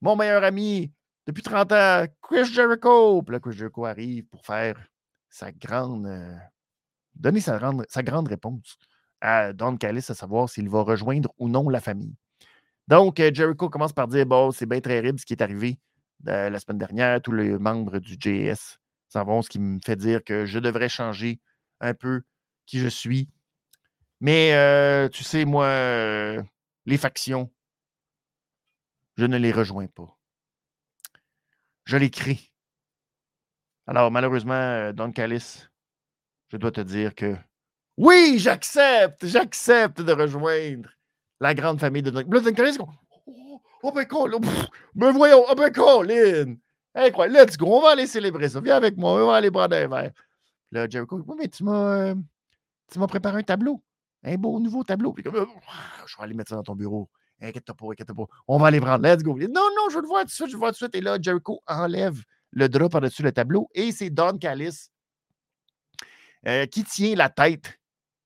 [0.00, 0.92] mon meilleur ami
[1.26, 3.22] depuis 30 ans, Chris Jericho.
[3.22, 4.76] Puis là, Chris Jericho arrive pour faire
[5.28, 6.06] sa grande.
[6.06, 6.36] Euh,
[7.16, 8.78] donner sa grande, réponse
[9.20, 12.14] à Don Callis à savoir s'il va rejoindre ou non la famille.
[12.86, 15.78] Donc, euh, Jericho commence par dire Bon, c'est bien terrible ce qui est arrivé
[16.24, 17.20] la semaine dernière.
[17.20, 18.79] Tous les membres du JS
[19.10, 21.40] s'en vont, ce qui me fait dire que je devrais changer
[21.80, 22.22] un peu
[22.66, 23.28] qui je suis.
[24.20, 26.42] Mais euh, tu sais, moi, euh,
[26.86, 27.50] les factions,
[29.16, 30.16] je ne les rejoins pas.
[31.84, 32.38] Je les crée.
[33.86, 35.66] Alors, malheureusement, euh, Don Callis,
[36.48, 37.36] je dois te dire que
[37.96, 40.90] oui, j'accepte, j'accepte de rejoindre
[41.40, 42.78] la grande famille de Don, Callis.
[42.78, 44.38] Oh, oh, ben, Colin,
[44.94, 46.56] ben voyons, oh, ben, Colin.
[46.94, 48.60] Incroyable, let's go, on va aller célébrer ça.
[48.60, 50.12] Viens avec moi, on va aller prendre un verre.
[50.72, 52.14] Là, Jericho, oui, mais tu m'as,
[52.90, 53.82] tu m'as préparé un tableau,
[54.24, 55.14] un beau nouveau tableau.
[55.14, 55.46] Comme,
[56.06, 57.08] je vais aller mettre ça dans ton bureau.
[57.40, 58.32] Inquiète-toi pas, inquiète-toi pas.
[58.48, 59.06] On va aller prendre.
[59.06, 59.36] Let's go.
[59.38, 60.94] Non, non, je veux le voir tout de suite, je le voir tout de suite.
[60.94, 62.20] Et là, Jericho enlève
[62.50, 64.90] le drap par-dessus le tableau et c'est Don Callis
[66.46, 67.78] euh, qui tient la tête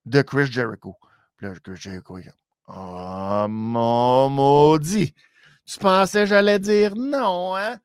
[0.06, 0.96] de Chris Jericho.
[1.36, 2.32] Puis là, Chris Jericho, il
[2.66, 5.14] Oh, mon maudit!
[5.66, 7.78] Tu pensais que j'allais dire non, hein?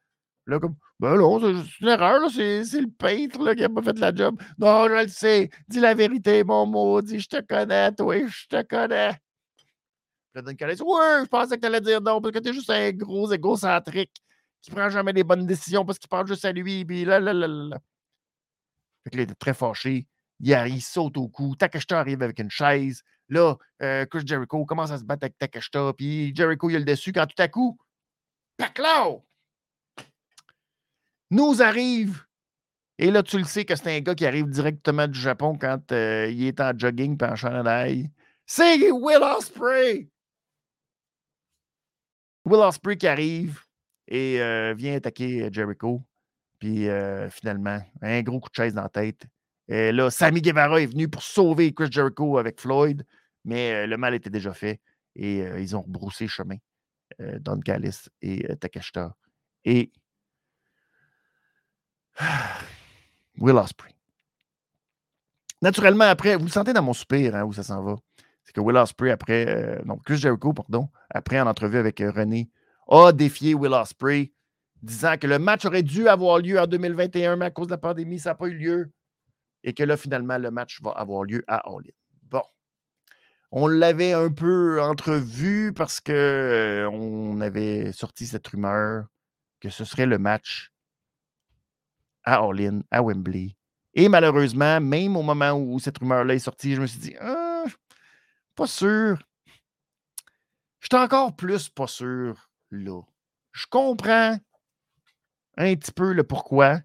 [0.50, 4.00] Là, comme, ben non, c'est une erreur, c'est le peintre là, qui n'a pas fait
[4.00, 4.42] la job.
[4.58, 5.50] Non, je le sais.
[5.68, 9.12] Dis la vérité, mon maudit, je te connais, toi, je te connais.
[10.34, 12.54] Là, Don Callis, ouais, je pensais que tu allais dire non, parce que tu es
[12.54, 14.12] juste un gros égocentrique
[14.62, 17.32] qui prend jamais les bonnes décisions parce qu'il pense juste à lui, puis là, là,
[17.32, 17.78] là, là.
[19.04, 20.08] Fait que là, il était très fâché.
[20.40, 21.56] Il, il saute au cou.
[21.56, 23.04] Takeshita arrive avec une chaise.
[23.30, 25.94] Là, euh, Chris Jericho commence à se battre avec Takeshita.
[25.94, 27.78] Puis Jericho, il a le dessus quand tout à coup,
[28.58, 29.29] paclao!
[31.32, 32.26] Nous arrive.
[32.98, 35.92] Et là, tu le sais que c'est un gars qui arrive directement du Japon quand
[35.92, 38.10] euh, il est en jogging et en chandail.
[38.46, 40.10] C'est Will Ospreay!
[42.46, 43.62] Will Ospreay qui arrive
[44.08, 46.04] et euh, vient attaquer Jericho.
[46.58, 46.88] Puis
[47.30, 49.26] finalement, un gros coup de chaise dans la tête.
[49.70, 53.06] Et là, Sammy Guevara est venu pour sauver Chris Jericho avec Floyd,
[53.46, 54.82] mais le mal était déjà fait
[55.16, 56.58] et ils ont rebroussé chemin.
[57.18, 59.16] Don Callis et Takeshita.
[59.64, 59.90] Et
[63.40, 63.94] Will Ospreay.
[65.62, 67.96] Naturellement, après, vous le sentez dans mon soupir hein, où ça s'en va.
[68.46, 72.50] C'est que Will Ospreay, après, non, Chris Jericho, pardon, après en entrevue avec René,
[72.90, 74.32] a défié Will Ospreay,
[74.82, 77.78] disant que le match aurait dû avoir lieu en 2021, mais à cause de la
[77.78, 78.92] pandémie, ça n'a pas eu lieu
[79.64, 81.84] et que là, finalement, le match va avoir lieu à All
[82.24, 82.44] Bon.
[83.52, 89.06] On l'avait un peu entrevu parce qu'on euh, avait sorti cette rumeur
[89.60, 90.72] que ce serait le match
[92.30, 93.56] à All à Wembley.
[93.94, 97.66] Et malheureusement, même au moment où cette rumeur-là est sortie, je me suis dit, ah,
[98.56, 99.18] pas sûr.
[100.80, 103.02] Je suis encore plus pas sûr là.
[103.52, 104.38] Je comprends
[105.58, 106.80] un petit peu le pourquoi,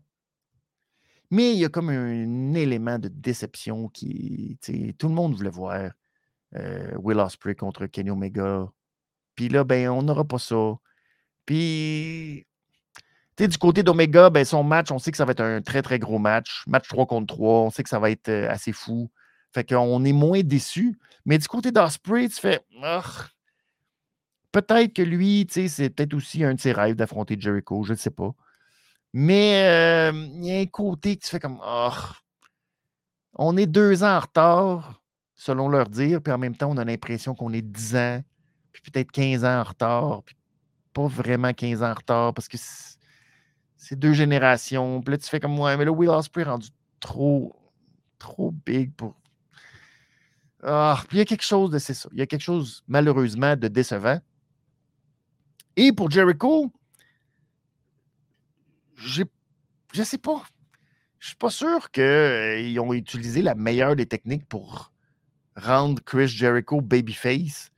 [1.31, 4.59] mais il y a comme un, élément de déception qui.
[4.99, 5.91] Tout le monde voulait voir
[6.55, 8.69] euh, Will Ospreay contre Kenny Omega.
[9.35, 10.75] Puis là, ben, on n'aura pas ça.
[11.47, 12.47] Puis,
[13.39, 15.99] du côté d'Omega, ben, son match, on sait que ça va être un très, très
[15.99, 16.63] gros match.
[16.67, 17.61] Match 3 contre 3.
[17.61, 19.11] On sait que ça va être euh, assez fou.
[19.53, 20.99] Fait qu'on est moins déçu.
[21.25, 22.61] Mais du côté d'Osprey, tu fais.
[24.53, 28.11] Peut-être que lui, c'est peut-être aussi un de ses rêves d'affronter Jericho, je ne sais
[28.11, 28.33] pas.
[29.13, 31.91] Mais il y a un côté qui se fait comme oh,
[33.37, 35.03] on est deux ans en retard,
[35.35, 38.23] selon leur dire, puis en même temps, on a l'impression qu'on est dix ans,
[38.73, 40.37] puis peut-être 15 ans en retard, puis
[40.93, 42.57] pas vraiment 15 ans en retard, parce que
[43.93, 45.01] deux générations.
[45.03, 46.69] Puis là, tu fais comme moi, mais le Will Ospreay est rendu
[47.01, 47.55] trop,
[48.19, 49.15] trop big pour.
[50.63, 52.09] Ah, puis il y a quelque chose de c'est ça.
[52.13, 54.19] Il y a quelque chose, malheureusement, de décevant.
[55.77, 56.73] Et pour Jericho,
[58.97, 59.25] je
[59.97, 60.43] ne sais pas.
[61.19, 64.93] Je suis pas sûr qu'ils ont utilisé la meilleure des techniques pour
[65.57, 67.71] rendre Chris Jericho babyface.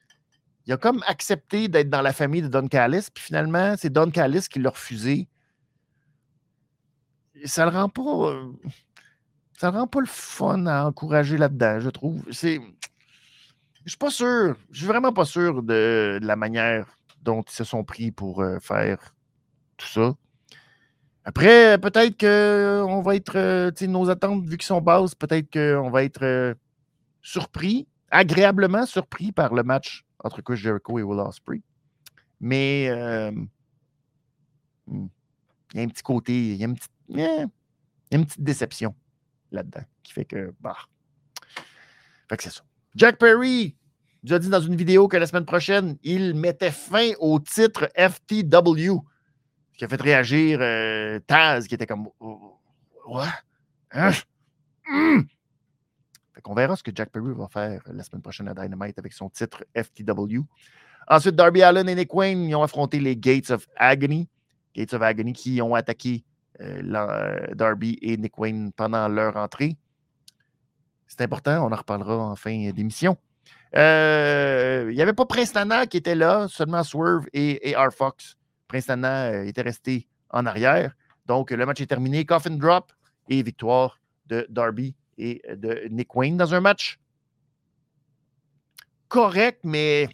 [0.67, 4.11] Il a comme accepté d'être dans la famille de Don Callis, puis finalement, c'est Don
[4.11, 5.29] Callis qui l'a refusé.
[7.45, 8.35] Ça le rend pas.
[9.59, 12.25] Ça le rend pas le fun à encourager là-dedans, je trouve.
[12.31, 12.61] C'est.
[13.85, 14.57] Je suis pas sûr.
[14.71, 18.59] Je suis vraiment pas sûr de, la manière dont ils se sont pris pour euh,
[18.61, 19.15] faire
[19.77, 20.15] tout ça.
[21.27, 26.05] Après, peut-être qu'on va être, euh, nos attentes, vu qu'ils sont basses, peut-être qu'on va
[26.05, 26.55] être euh,
[27.21, 31.63] surpris, agréablement surpris par le match entre Chris Jericho et Will Ospreay.
[32.39, 33.33] Mais euh,
[34.87, 35.07] hmm,
[35.75, 36.93] il y a un petit côté, il y a une petite,
[38.39, 38.95] déception
[39.51, 40.77] là-dedans qui fait que, bah.
[42.29, 42.63] Fait que c'est ça.
[42.95, 43.77] Jack Perry
[44.23, 47.89] nous a dit dans une vidéo que la semaine prochaine, il mettait fin au titre
[47.97, 48.99] FTW
[49.77, 52.09] qui a fait réagir euh, Taz, qui était comme
[53.07, 53.25] Ouais?
[53.93, 54.11] Hein?
[54.89, 55.27] Hum!
[56.49, 59.29] On verra ce que Jack Perry va faire la semaine prochaine à Dynamite avec son
[59.29, 60.43] titre FTW.
[61.09, 64.29] Ensuite, Darby Allen et Nick Wayne ont affronté les Gates of Agony.
[64.73, 66.25] Gates of Agony qui ont attaqué
[67.55, 69.77] Darby et Nick Wayne pendant leur entrée.
[71.07, 73.17] C'est important, on en reparlera en fin d'émission.
[73.75, 77.93] Euh, il n'y avait pas Prince Nana qui était là, seulement Swerve et, et R.
[77.93, 78.37] Fox.
[78.69, 80.93] Prince euh, était resté en arrière.
[81.27, 82.25] Donc, le match est terminé.
[82.25, 82.93] Coffin drop
[83.29, 86.99] et victoire de Darby et de Nick Wayne dans un match
[89.09, 90.09] correct, mais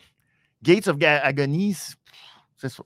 [0.63, 1.77] Gates of Agony,
[2.57, 2.85] c'est ça.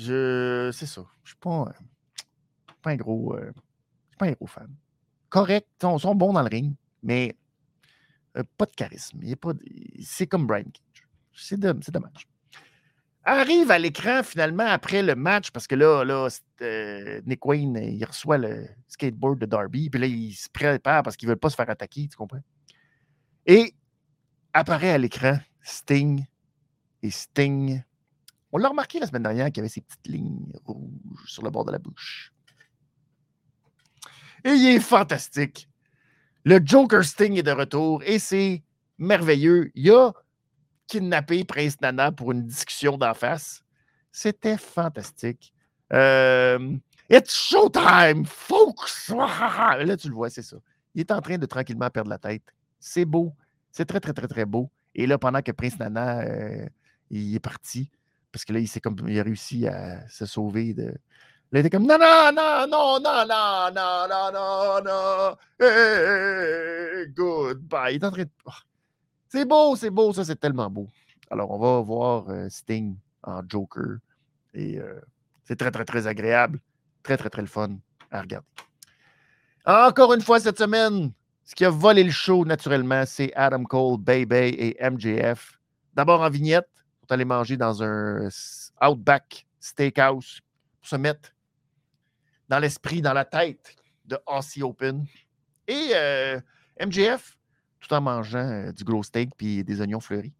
[0.00, 1.02] Je, c'est ça.
[1.24, 1.72] Je ne suis pas,
[2.84, 3.52] un gros, euh,
[4.18, 4.74] pas un gros fan.
[5.28, 7.36] Correct, ils sont bons dans le ring, mais
[8.38, 9.20] euh, pas de charisme.
[10.02, 11.06] c'est comme Brian Cage.
[11.34, 12.26] C'est, dommage.
[13.24, 16.28] Arrive à l'écran finalement après le match, parce que là, là
[16.62, 21.16] euh, Nick Wayne, il reçoit le skateboard de Darby, puis là, il se prépare parce
[21.16, 22.42] qu'il ne veut pas se faire attaquer, tu comprends?
[23.46, 23.74] Et
[24.54, 26.24] apparaît à l'écran Sting
[27.02, 27.82] et Sting.
[28.52, 31.50] On l'a remarqué la semaine dernière qu'il y avait ces petites lignes rouges sur le
[31.50, 32.32] bord de la bouche.
[34.44, 35.68] Et il est fantastique.
[36.44, 38.62] Le Joker Sting est de retour et c'est
[38.98, 39.70] merveilleux.
[39.74, 40.12] Il a
[40.86, 43.62] kidnappé Prince Nana pour une discussion d'en face.
[44.10, 45.52] C'était fantastique.
[45.92, 46.78] Euh,
[47.12, 49.08] It's showtime, folks!
[49.08, 50.56] Là, tu le vois, c'est ça.
[50.94, 52.54] Il est en train de tranquillement perdre la tête.
[52.78, 53.34] C'est beau.
[53.72, 54.70] C'est très, très, très, très beau.
[54.94, 56.66] Et là, pendant que Prince Nana euh,
[57.10, 57.90] il est parti,
[58.32, 60.94] parce que là, il, comme, il a réussi à se sauver de.
[61.52, 65.36] Là, il était comme non, non, non, non, non, non, non, non, non, non.
[65.58, 67.94] Hey, goodbye.
[67.94, 68.30] Il est en train de.
[68.46, 68.50] Oh,
[69.28, 70.88] c'est beau, c'est beau, ça, c'est tellement beau.
[71.30, 73.98] Alors, on va voir euh, Sting en Joker.
[74.54, 75.00] Et euh,
[75.44, 76.60] c'est très, très, très agréable.
[77.02, 77.78] Très, très, très le fun
[78.10, 78.46] à regarder.
[79.66, 81.12] Encore une fois cette semaine,
[81.44, 85.58] ce qui a volé le show, naturellement, c'est Adam Cole, Bay Bay et MJF.
[85.94, 86.68] D'abord en vignette,
[87.12, 88.28] aller manger dans un
[88.82, 90.40] Outback Steakhouse
[90.80, 91.34] pour se mettre
[92.48, 95.06] dans l'esprit, dans la tête de Aussie Open.
[95.68, 96.40] Et euh,
[96.80, 97.38] MJF,
[97.80, 100.34] tout en mangeant euh, du gros steak puis des oignons fleuris.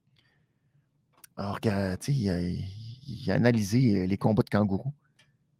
[1.37, 4.93] Alors, tu sais, il, a analysé euh, les combats de kangourous.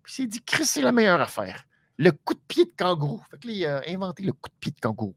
[0.03, 1.65] Puis il s'est dit, Chris, c'est la meilleure affaire
[2.01, 3.21] le coup de pied de kangourou.
[3.31, 5.15] Fait que il a inventé le coup de pied de kangourou.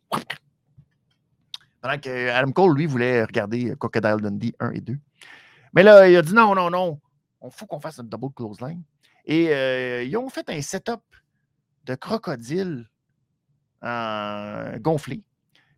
[1.80, 4.98] Pendant que Adam Cole, lui, voulait regarder Crocodile Dundee 1 et 2.
[5.74, 7.00] Mais là, il a dit non, non, non,
[7.44, 8.84] il faut qu'on fasse un double clothesline.
[9.26, 11.02] Et euh, ils ont fait un setup
[11.86, 12.90] de crocodile
[14.80, 15.24] gonflé.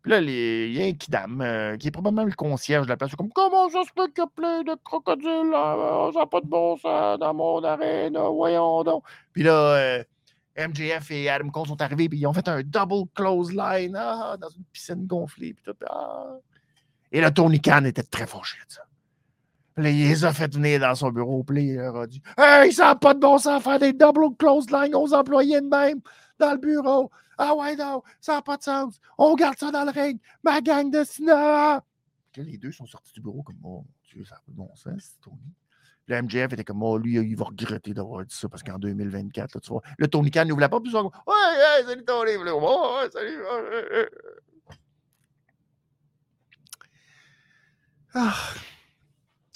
[0.06, 2.96] Puis là, il y a un Kidam, euh, qui est probablement le concierge de la
[2.96, 3.16] place.
[3.16, 5.50] comme Comment ça se peut qu'il y a plein de crocodiles?
[5.52, 9.04] Ça n'a pas de bon sens dans mon arène, voyons donc.
[9.34, 10.04] Puis là, euh,
[10.60, 14.50] MJF et Adam Cole sont arrivés, puis ils ont fait un double clothesline ah, dans
[14.50, 15.56] une piscine gonflée.
[15.56, 16.36] Puis tout, ah.
[17.12, 18.84] Et là, Tony Khan était très fâché de ça.
[19.76, 22.72] Puis il les a fait venir dans son bureau, puis il leur a dit Hey,
[22.72, 26.00] ça n'a pas de bon sens faire des double clothesline aux employés de même
[26.40, 27.12] dans le bureau.
[27.38, 29.00] Ah ouais, non, ça n'a pas de sens.
[29.18, 30.20] On garde ça dans le ring.
[30.44, 31.84] Ma gang de cinéma.
[32.38, 34.74] les deux sont sortis du bureau comme Oh mon Dieu, ça n'a pas de bon
[34.76, 35.54] sens, Tony.
[36.08, 39.60] Le MJF était comme, oh, lui, il va regretter d'avoir dit ça parce qu'en 2024,
[39.60, 40.94] tu vois, le Tony Khan ne voulait pas plus.
[40.94, 42.36] Ouais, ouais, salut Tony.
[42.38, 43.40] Ouais, salut.
[48.14, 48.36] Ah.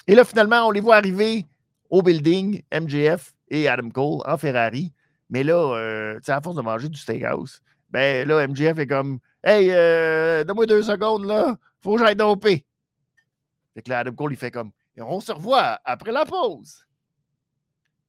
[0.10, 1.46] Et là, finalement, on les voit arriver
[1.92, 4.92] au building, MJF et Adam Cole en Ferrari.
[5.30, 9.70] Mais là, euh, à force de manger du steakhouse, ben là, MJF est comme, hey,
[9.70, 12.66] euh, donne-moi deux secondes, là, faut que j'aille doper.
[13.76, 16.88] Fait que là, Adam Cole, il fait comme, on se revoit après la pause.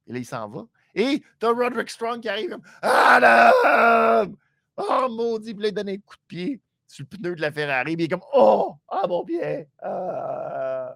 [0.07, 0.65] Et là, il s'en va.
[0.95, 4.31] Et t'as Roderick Strong qui arrive comme Adam!
[4.75, 7.51] Oh maudit, puis là, il donne un coup de pied sur le pneu de la
[7.51, 7.95] Ferrari.
[7.95, 8.73] Puis il est comme Oh!
[8.87, 9.67] Ah, mon pied!
[9.83, 10.95] Ah!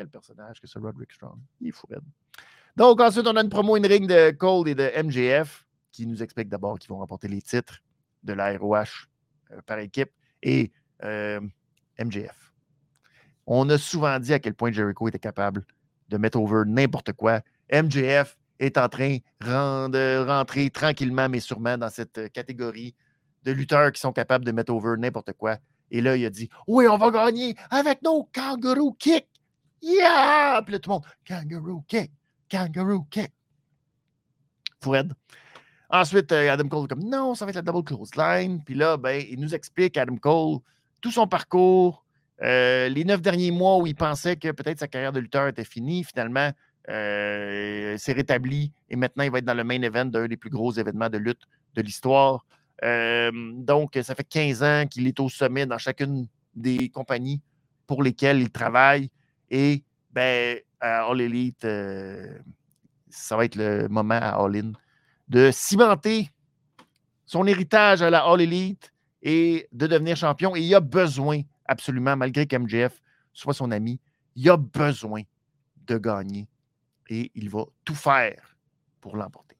[0.00, 1.38] Quel personnage que ce Roderick Strong.
[1.60, 1.86] Il est fou.
[2.74, 6.22] Donc, ensuite, on a une promo in ring de Cole et de MJF qui nous
[6.22, 7.82] explique d'abord qu'ils vont remporter les titres
[8.22, 9.08] de la ROH
[9.50, 10.10] euh, par équipe
[10.42, 10.72] et
[11.02, 11.40] euh,
[11.98, 12.50] MJF
[13.52, 15.64] on a souvent dit à quel point Jericho était capable
[16.08, 17.40] de mettre over n'importe quoi.
[17.72, 22.94] MJF est en train de rentrer tranquillement, mais sûrement dans cette euh, catégorie
[23.42, 25.56] de lutteurs qui sont capables de mettre over n'importe quoi.
[25.90, 29.26] Et là, il a dit Oui, on va gagner avec nos kangaroo kicks.
[29.82, 30.62] Yeah!
[30.64, 32.10] Puis là, tout le monde Kangaroo kick,
[32.50, 33.32] kangaroo kick.
[34.82, 35.12] Fred.
[35.90, 38.62] Ensuite, euh, Adam Cole comme non, ça va être la double close line.
[38.64, 40.60] Puis là, ben, il nous explique, Adam Cole,
[41.00, 42.04] tout son parcours,
[42.42, 45.64] euh, les neuf derniers mois où il pensait que peut-être sa carrière de lutteur était
[45.64, 46.50] finie, finalement,
[46.88, 50.50] euh, s'est rétabli et maintenant il va être dans le main event d'un des plus
[50.50, 51.42] gros événements de lutte
[51.74, 52.46] de l'histoire.
[52.82, 57.42] Euh, donc, ça fait 15 ans qu'il est au sommet dans chacune des compagnies
[57.86, 59.10] pour lesquelles il travaille.
[59.50, 61.66] Et ben, à All Elite,
[63.08, 64.72] ça va être le moment à All In
[65.28, 66.30] de cimenter
[67.24, 68.92] son héritage à la All Elite
[69.22, 73.00] est de devenir champion et il a besoin, absolument, malgré qu'MJF
[73.32, 74.00] soit son ami,
[74.34, 75.22] il a besoin
[75.86, 76.48] de gagner
[77.08, 78.56] et il va tout faire
[79.00, 79.56] pour l'emporter.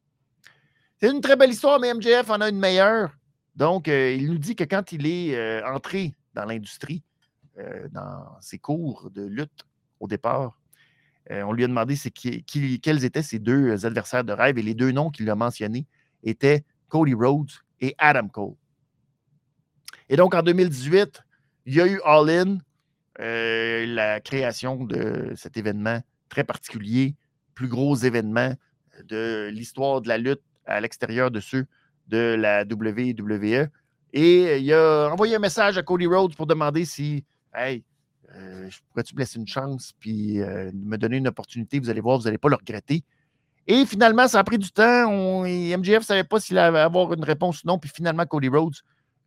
[1.01, 3.17] C'est une très belle histoire, mais MJF en a une meilleure.
[3.55, 7.05] Donc, euh, il nous dit que quand il est euh, entré dans l'industrie,
[7.59, 9.65] euh, dans ses cours de lutte
[10.01, 10.59] au départ,
[11.31, 11.95] on lui a demandé
[12.83, 15.87] quels étaient ses deux adversaires de rêve et les deux noms qu'il a mentionnés
[16.25, 18.55] étaient Cody Rhodes et Adam Cole.
[20.09, 21.23] Et donc, en 2018,
[21.67, 22.59] il y a eu All In,
[23.19, 27.15] la création de cet événement très particulier,
[27.55, 28.55] plus gros événement
[29.05, 31.67] de l'histoire de la lutte à l'extérieur de ceux
[32.09, 33.69] de la WWE.
[34.13, 37.25] Et il a envoyé un message à Cody Rhodes pour demander si,
[38.37, 41.79] euh, pourrais-tu me laisser une chance puis euh, me donner une opportunité?
[41.79, 43.03] Vous allez voir, vous n'allez pas le regretter.
[43.67, 45.07] Et finalement, ça a pris du temps.
[45.11, 47.79] On, MJF ne savait pas s'il allait avoir une réponse ou non.
[47.79, 48.77] Puis finalement, Cody Rhodes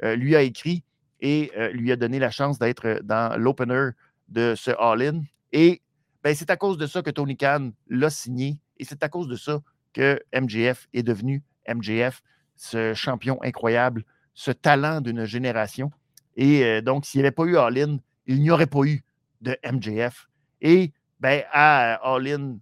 [0.04, 0.84] euh, lui a écrit
[1.22, 3.91] et lui a donné la chance d'être dans l'opener
[4.28, 5.22] de ce All-In.
[5.54, 5.82] Et
[6.22, 8.58] ben, c'est à cause de ça que Tony Khan l'a signé.
[8.78, 9.62] Et c'est à cause de ça
[9.93, 12.22] que MJF est devenu MJF,
[12.56, 15.91] ce champion incroyable, ce talent d'une génération.
[16.36, 19.03] Et euh, donc, s'il n'y avait pas eu All-In, il n'y aurait pas eu
[19.41, 20.28] de MJF.
[20.61, 22.57] Et ben, à All-In,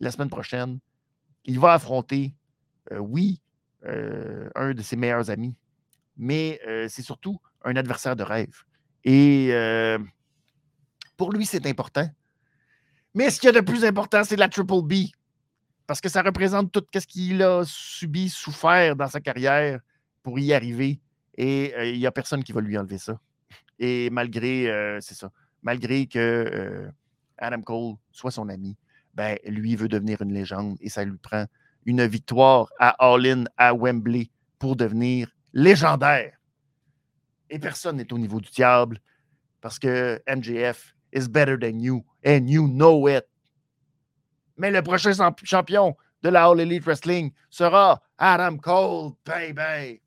[0.00, 0.78] la semaine prochaine,
[1.44, 2.34] il va affronter,
[2.92, 3.40] euh, oui,
[3.84, 5.54] euh, un de ses meilleurs amis,
[6.16, 8.62] mais c'est surtout un adversaire de rêve.
[9.04, 9.52] Et
[11.16, 12.08] pour lui, c'est important.
[13.14, 14.94] Mais ce qu'il y a de plus important, c'est la Triple B
[15.86, 19.80] parce que ça représente tout ce qu'il a subi, souffert dans sa carrière
[20.22, 21.00] pour y arriver.
[21.36, 23.18] Et euh, il n'y a personne qui va lui enlever ça.
[23.78, 25.30] Et malgré, euh, c'est ça,
[25.62, 26.90] malgré que euh,
[27.38, 28.76] Adam Cole soit son ami,
[29.14, 31.46] ben, lui veut devenir une légende et ça lui prend
[31.84, 36.36] une victoire à All-In à Wembley pour devenir légendaire.
[37.48, 39.00] Et personne n'est au niveau du diable
[39.60, 43.24] parce que MJF is better than you and you know it.
[44.56, 45.12] Mais le prochain
[45.44, 50.00] champion de la All Elite Wrestling sera Adam Cole, baby.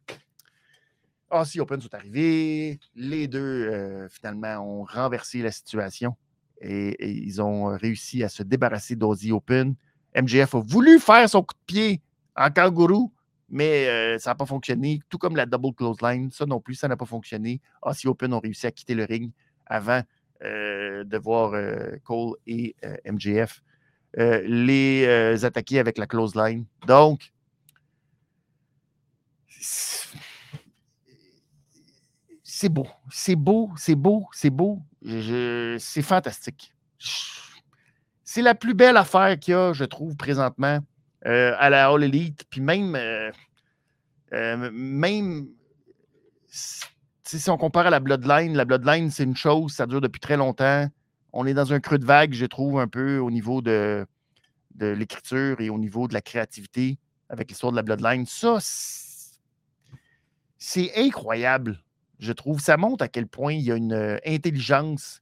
[1.29, 2.79] Aussie Open sont arrivés.
[2.95, 6.15] Les deux, euh, finalement, ont renversé la situation
[6.61, 9.75] et, ils ont réussi à se débarrasser d'Aussie Open.
[10.15, 12.01] MJF a voulu faire son coup de pied
[12.35, 13.11] en kangourou,
[13.47, 15.01] mais euh, ça n'a pas fonctionné.
[15.09, 17.61] Tout comme la double clothesline, ça non plus, ça n'a pas fonctionné.
[17.81, 19.31] Aussie Open ont réussi à quitter le ring
[19.65, 20.01] avant
[20.43, 21.53] euh, de voir
[22.03, 22.75] Cole et
[24.17, 26.65] euh, les euh, attaquer avec la close line.
[26.87, 27.31] Donc,
[32.59, 34.81] c'est beau, c'est beau, c'est beau, c'est beau.
[35.79, 36.73] C'est fantastique.
[38.23, 40.79] C'est la plus belle affaire qu'il y a, je trouve, présentement
[41.25, 42.43] euh, à la All Elite.
[42.49, 42.97] Puis même,
[44.31, 45.47] même
[46.49, 50.37] si on compare à la Bloodline, la Bloodline, c'est une chose, ça dure depuis très
[50.37, 50.89] longtemps
[51.33, 54.05] on est dans un creux de vague, je trouve, un peu au niveau de,
[54.75, 56.97] de l'écriture et au niveau de la créativité
[57.29, 58.25] avec l'histoire de la Bloodline.
[58.25, 58.57] Ça,
[60.57, 61.79] c'est incroyable,
[62.19, 62.59] je trouve.
[62.59, 65.21] Ça montre à quel point il y a une euh, intelligence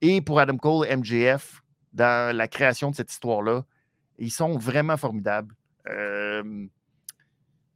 [0.00, 1.62] et pour Adam Cole, MJF,
[1.92, 3.64] dans la création de cette histoire-là.
[4.18, 5.54] Ils sont vraiment formidables.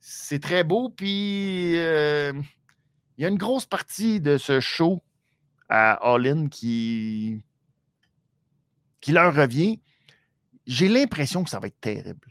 [0.01, 2.43] c'est très beau, puis il
[3.19, 5.03] y a une grosse partie de ce show
[5.69, 7.43] à All In qui,
[9.01, 9.81] qui leur revient,
[10.67, 12.29] j'ai l'impression que ça va être terrible.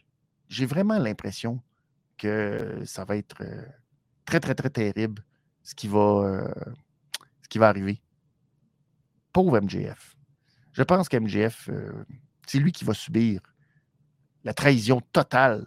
[0.48, 1.62] J'ai vraiment l'impression
[2.18, 3.66] que ça va être euh,
[4.26, 5.24] très, très, très terrible
[5.64, 6.54] ce qui va, euh,
[7.44, 8.02] ce qui va arriver.
[9.34, 10.16] Pauvre MJF.
[10.74, 12.06] Je pense qu'MJF, euh,
[12.48, 13.42] c'est lui qui va subir
[14.44, 15.66] la trahison totale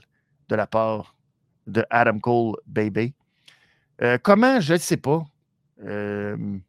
[0.48, 1.14] de la part
[1.66, 3.14] de Adam Cole, baby.
[4.22, 5.24] comment, je ne sais pas.
[5.78, 6.60] Il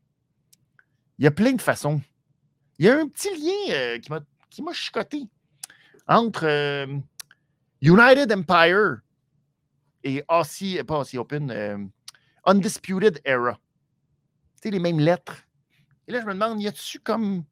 [1.20, 2.02] y a plein de façons
[2.78, 4.00] il y a un petit lien euh,
[4.50, 5.28] qui m'a chicoté
[6.08, 6.88] entre euh,
[7.82, 8.98] United Empire
[10.04, 11.78] et Aussie, pas Aussie Open, euh,
[12.46, 13.60] Undisputed Era.
[14.62, 15.44] Tu les mêmes lettres.
[16.08, 17.44] Et là, je me demande, y a-tu comme.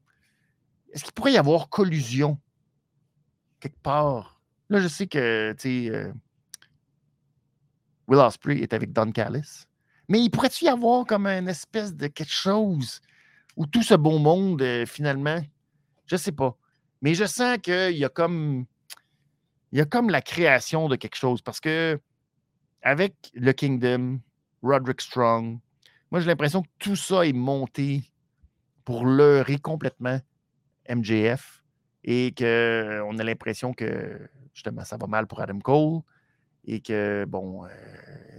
[0.92, 2.40] Est-ce qu'il pourrait y avoir collusion
[3.60, 4.42] quelque part?
[4.70, 6.12] Là, je sais que, tu sais,
[8.08, 9.66] Will Ospreay est avec Don Callis.
[10.10, 13.02] Mais il pourrait-tu y avoir comme une espèce de quelque chose
[13.56, 15.42] ou tout ce beau monde, euh, finalement,
[16.06, 16.58] je sais pas.
[17.02, 18.66] Mais je sens qu'il y a comme.
[19.72, 22.00] Il y a comme la création de quelque chose parce que
[22.84, 24.20] avec le Kingdom,
[24.64, 25.60] Roderick Strong,
[26.10, 28.10] moi j'ai l'impression que tout ça est monté
[28.86, 30.20] pour leurrer complètement
[30.90, 31.64] MJF
[32.04, 34.20] et qu'on a l'impression que
[34.54, 36.02] justement ça va mal pour Adam Cole
[36.66, 37.70] et que, bon, euh,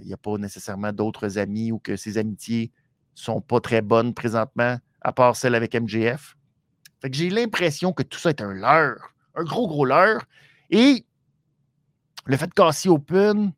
[0.01, 2.73] il n'y a pas nécessairement d'autres amis ou que ses amitiés
[3.15, 6.37] sont pas très bonnes présentement, à part celle avec MJF.
[7.01, 10.25] Fait que j'ai l'impression que tout ça est un leurre, un gros, gros leurre.
[10.71, 11.05] Et
[12.25, 13.53] le fait de Open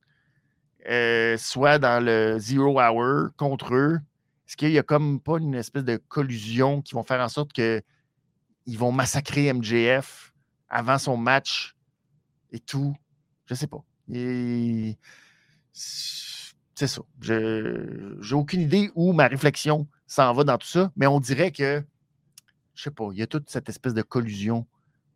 [0.88, 4.00] euh, soit dans le Zero Hour contre eux,
[4.46, 7.52] est-ce qu'il n'y a comme pas une espèce de collusion qui vont faire en sorte
[7.52, 7.82] qu'ils
[8.78, 10.32] vont massacrer MJF
[10.68, 11.74] avant son match
[12.52, 12.94] et tout?
[13.46, 13.84] Je sais pas.
[15.72, 17.02] C'est ça.
[17.20, 21.50] Je n'ai aucune idée où ma réflexion s'en va dans tout ça, mais on dirait
[21.50, 21.84] que,
[22.74, 24.66] je sais pas, il y a toute cette espèce de collusion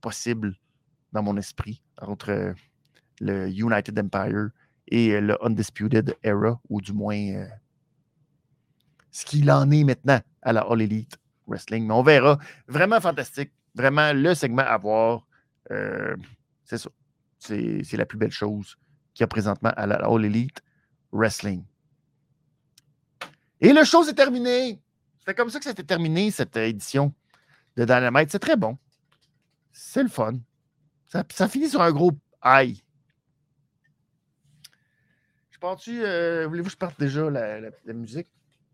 [0.00, 0.56] possible
[1.12, 2.54] dans mon esprit entre
[3.20, 4.50] le United Empire
[4.90, 7.46] et le Undisputed Era, ou du moins euh,
[9.10, 11.86] ce qu'il en est maintenant à la All Elite Wrestling.
[11.86, 12.38] Mais on verra.
[12.66, 13.52] Vraiment fantastique.
[13.74, 15.26] Vraiment le segment à voir.
[15.70, 16.16] Euh,
[16.64, 16.90] c'est ça.
[17.38, 18.76] C'est la plus belle chose
[19.14, 20.60] qu'il y a présentement à la All Elite
[21.12, 21.64] Wrestling.
[23.60, 24.80] Et le show s'est terminé.
[25.24, 27.14] C'est comme ça que c'était terminé, cette édition
[27.76, 28.30] de Dynamite.
[28.30, 28.78] C'est très bon.
[29.72, 30.38] C'est le fun.
[31.06, 32.12] Ça, finit sur un gros
[32.44, 32.78] high.
[35.60, 36.02] Pars-tu.
[36.02, 37.60] Euh, voulez-vous que je parte déjà la,
[37.92, 38.28] musique?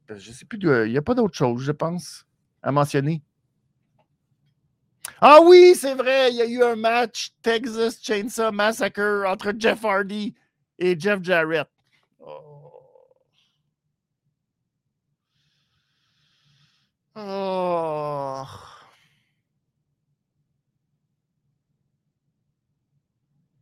[0.09, 0.59] Je sais plus.
[0.61, 2.27] Il n'y a pas d'autre chose, je pense,
[2.63, 3.23] à mentionner.
[5.21, 9.85] Ah oui, c'est vrai, il y a eu un match Texas Chainsaw Massacre entre Jeff
[9.85, 10.35] Hardy
[10.79, 11.69] et Jeff Jarrett.
[12.21, 12.83] Oh.
[17.17, 18.45] oh.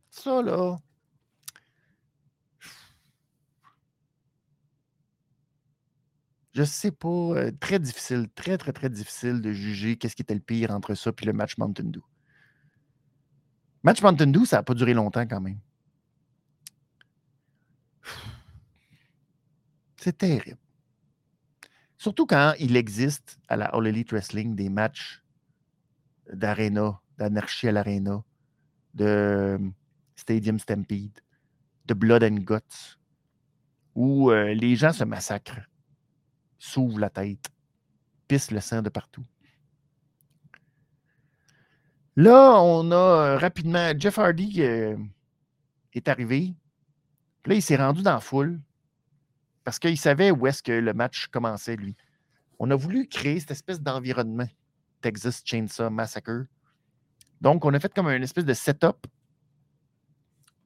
[0.09, 0.79] Ça, là.
[6.55, 7.09] Je sais pas.
[7.09, 10.95] Euh, très difficile, très, très, très difficile de juger qu'est-ce qui était le pire entre
[10.95, 11.99] ça et le match Mountain Dew.
[13.83, 15.59] Match Mountain Dew, ça n'a pas duré longtemps quand même.
[19.97, 20.57] C'est terrible.
[21.97, 25.23] Surtout quand il existe à la All Elite Wrestling des matchs
[26.31, 28.23] d'arena, d'anarchie à l'arena,
[28.93, 29.59] de
[30.15, 31.19] Stadium Stampede,
[31.85, 32.97] de Blood and Guts,
[33.93, 35.67] où euh, les gens se massacrent
[36.65, 37.49] s'ouvre la tête,
[38.27, 39.25] pisse le sang de partout.
[42.15, 44.97] Là, on a euh, rapidement Jeff Hardy euh,
[45.93, 46.53] est arrivé.
[47.45, 48.59] là, il s'est rendu dans la foule
[49.63, 51.95] parce qu'il savait où est-ce que le match commençait, lui.
[52.59, 54.47] On a voulu créer cette espèce d'environnement,
[55.01, 56.45] Texas Chainsaw Massacre.
[57.41, 59.07] Donc, on a fait comme une espèce de setup.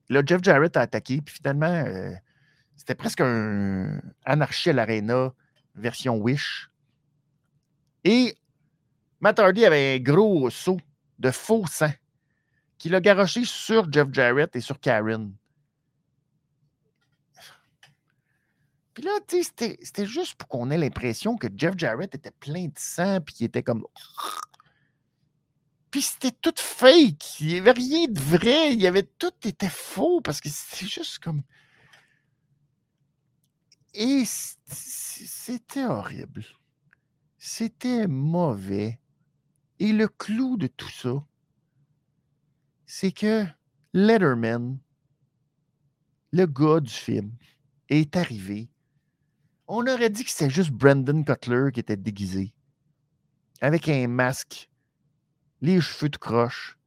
[0.09, 2.13] Là, Jeff Jarrett a attaqué, puis finalement, euh,
[2.75, 5.33] c'était presque un anarchie à l'aréna
[5.79, 6.69] version Wish.
[8.03, 8.37] Et
[9.19, 10.79] Matt Hardy avait un gros saut
[11.17, 11.91] de faux sang
[12.77, 15.33] qu'il a garoché sur Jeff Jarrett et sur Karen.
[18.93, 22.65] Puis là, tu sais, c'était juste pour qu'on ait l'impression que Jeff Jarrett était plein
[22.65, 23.85] de sang, puis qu'il était comme.
[25.91, 27.39] Puis c'était tout fake.
[27.39, 28.73] Il n'y avait rien de vrai.
[28.73, 31.43] Il y avait tout était faux parce que c'était juste comme.
[33.93, 36.45] Et c'était horrible.
[37.37, 38.99] C'était mauvais.
[39.79, 41.23] Et le clou de tout ça,
[42.85, 43.45] c'est que
[43.93, 44.77] Letterman,
[46.31, 47.31] le gars du film,
[47.87, 48.69] est arrivé.
[49.67, 52.53] On aurait dit que c'était juste Brandon Cutler qui était déguisé,
[53.61, 54.69] avec un masque,
[55.61, 56.77] les cheveux de croche,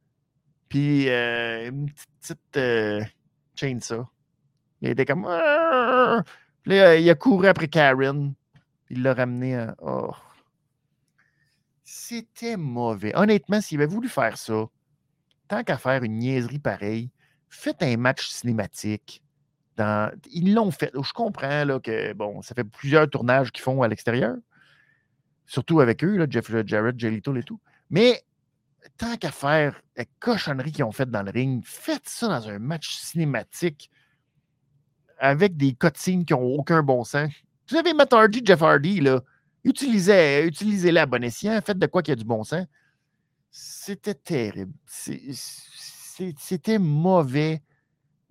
[0.69, 1.89] puis euh, une
[2.19, 3.03] petite, euh,
[3.55, 4.07] chainsaw.
[4.81, 5.25] Il était comme.
[6.65, 8.33] Là, il a couru après Karen.
[8.89, 9.75] Il l'a ramené à.
[9.81, 10.11] Oh.
[11.83, 13.15] C'était mauvais.
[13.15, 14.65] Honnêtement, s'il avait voulu faire ça,
[15.47, 17.09] tant qu'à faire une niaiserie pareille,
[17.49, 19.21] faites un match cinématique.
[20.31, 20.91] Ils l'ont fait.
[20.93, 24.35] Je comprends là, que bon, ça fait plusieurs tournages qu'ils font à l'extérieur.
[25.45, 27.59] Surtout avec eux, là, Jeff Jarrett, Jelito et tout.
[27.89, 28.23] Mais
[28.97, 32.59] tant qu'à faire la cochonnerie qu'ils ont faite dans le ring, faites ça dans un
[32.59, 33.89] match cinématique
[35.23, 37.31] avec des cutscenes qui n'ont aucun bon sens.
[37.69, 39.21] Vous avez Matt Hardy, Jeff Hardy, là.
[39.63, 41.57] Utilisez, utilisez-les à bon escient.
[41.65, 42.65] Faites de quoi qu'il y a du bon sens.
[43.49, 44.73] C'était terrible.
[44.89, 47.61] C'était mauvais.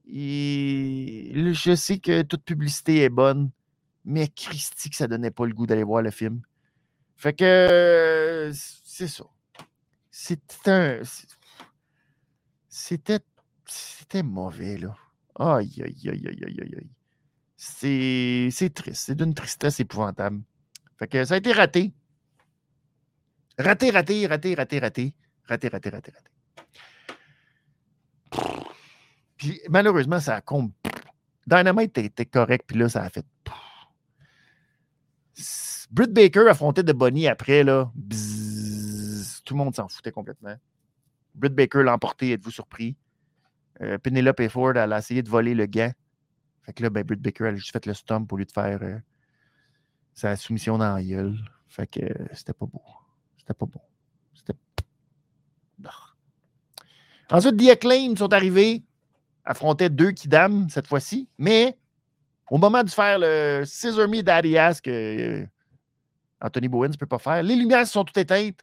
[0.06, 3.50] Et je sais que toute publicité est bonne,
[4.04, 6.42] mais Christy, que ça donnait pas le goût d'aller voir le film.
[7.16, 8.50] Fait que
[8.84, 9.24] c'est ça.
[10.10, 11.00] C'était un.
[12.68, 13.20] C'était.
[13.66, 14.94] C'était mauvais, là.
[15.38, 16.90] Aïe, aïe, aïe, aïe, aïe, aïe.
[17.56, 19.04] C'est triste.
[19.06, 20.42] C'est d'une tristesse épouvantable.
[20.98, 21.92] Fait que ça a été raté.
[23.58, 25.14] Raté, raté, raté, raté, raté.
[25.48, 26.32] Raté, raté, raté, raté.
[29.36, 30.42] Puis malheureusement, ça a
[31.46, 33.26] Dynamite était correct, puis là, ça a fait.
[35.90, 37.92] Britt Baker affrontait de Bonnie après, là.
[39.44, 40.56] tout le monde s'en foutait complètement.
[41.34, 42.96] Britt Baker l'a emporté, êtes-vous surpris?
[43.82, 45.92] Euh, Penelope Ford, elle a essayé de voler le gant.
[46.62, 48.52] Fait que là, ben, Britt Baker, elle a juste fait le stomp au lieu de
[48.52, 48.98] faire euh,
[50.14, 51.36] sa soumission dans la gueule.
[51.68, 52.82] Fait que euh, c'était pas beau.
[53.36, 53.80] C'était pas bon.
[54.34, 54.54] C'était.
[57.30, 58.84] Ensuite, The Acclaim sont arrivés,
[59.44, 61.76] affrontaient deux Kidam cette fois-ci, mais
[62.50, 65.46] au moment de faire le Scissor Me Daddy Ass que euh,
[66.40, 68.60] Anthony Bowen ne peut pas faire, les lumières sont toutes éteintes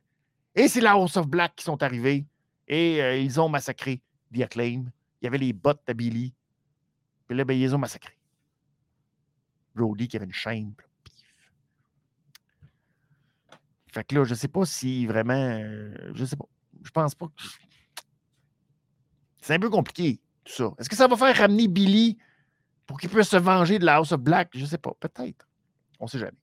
[0.53, 2.25] et c'est la House of Black qui sont arrivés
[2.67, 4.01] et ils ont massacré
[4.31, 4.91] The Acclaim.
[5.21, 6.33] Il y avait les bottes de Billy.
[7.27, 8.13] Puis là, ben, ils ont massacré.
[9.75, 10.73] Brody qui avait une chaîne.
[13.91, 15.33] Fait que là, je sais pas si vraiment.
[15.33, 16.45] Euh, je sais pas.
[16.83, 17.33] Je pense pas que.
[19.41, 20.71] C'est un peu compliqué, tout ça.
[20.77, 22.17] Est-ce que ça va faire ramener Billy
[22.85, 24.49] pour qu'il puisse se venger de la House of Black?
[24.53, 24.93] Je sais pas.
[24.99, 25.47] Peut-être.
[25.99, 26.37] On sait jamais.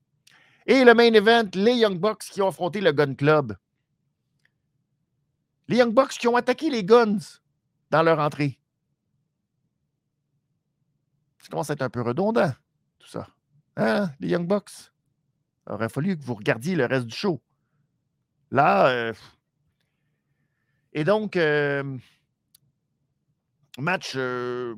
[0.66, 3.56] Et le main event, les Young Bucks qui ont affronté le Gun Club.
[5.68, 7.18] Les Young Bucks qui ont attaqué les Guns
[7.90, 8.58] dans leur entrée.
[11.46, 12.50] Ça commence à être un peu redondant,
[12.98, 13.28] tout ça.
[13.76, 14.90] Hein, les Young Bucks?
[15.68, 17.40] Il aurait fallu que vous regardiez le reste du show.
[18.50, 19.12] Là, euh,
[20.92, 21.84] et donc, euh,
[23.78, 24.74] match euh,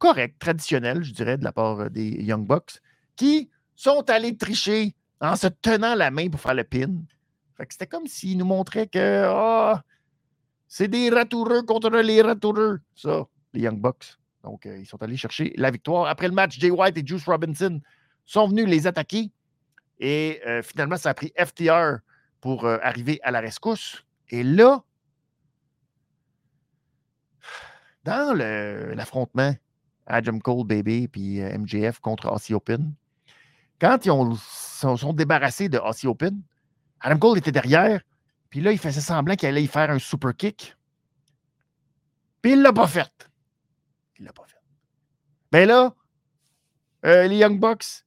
[0.00, 2.80] correct, traditionnel, je dirais, de la part des Young Bucks,
[3.14, 6.96] qui sont allés tricher en se tenant la main pour faire le pin.
[7.70, 9.84] c'était comme s'ils nous montraient que ah,
[10.66, 13.24] c'est des ratoureux contre les ratoureux, ça,
[13.54, 14.18] les Young Bucks.
[14.48, 16.06] Donc, ils sont allés chercher la victoire.
[16.06, 17.82] Après le match, Jay White et Juice Robinson
[18.24, 19.30] sont venus les attaquer.
[20.00, 21.98] Et euh, finalement, ça a pris FTR
[22.40, 24.06] pour euh, arriver à la rescousse.
[24.30, 24.82] Et là,
[28.04, 29.54] dans l'affrontement
[30.06, 32.94] Adam Cole, Baby, puis euh, MJF contre Aussie Open,
[33.78, 36.40] quand ils ont, sont, débarrassés de Aussie Open,
[37.00, 38.00] Adam Cole était derrière,
[38.48, 40.74] puis là, il faisait semblant qu'il allait y faire un super kick.
[42.40, 43.27] Puis il ne l'a pas fait.
[44.18, 44.58] Il l'a pas fait.
[45.52, 45.92] Mais ben
[47.02, 48.04] là, les Young Bucks,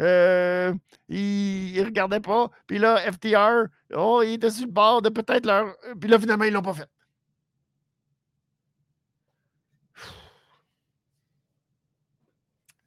[0.00, 0.74] euh,
[1.08, 2.50] ils regardaient pas.
[2.66, 5.76] Puis là, FTR, oh, il était sur le bord de peut-être leur.
[6.00, 6.88] Puis là, finalement, ils l'ont pas fait.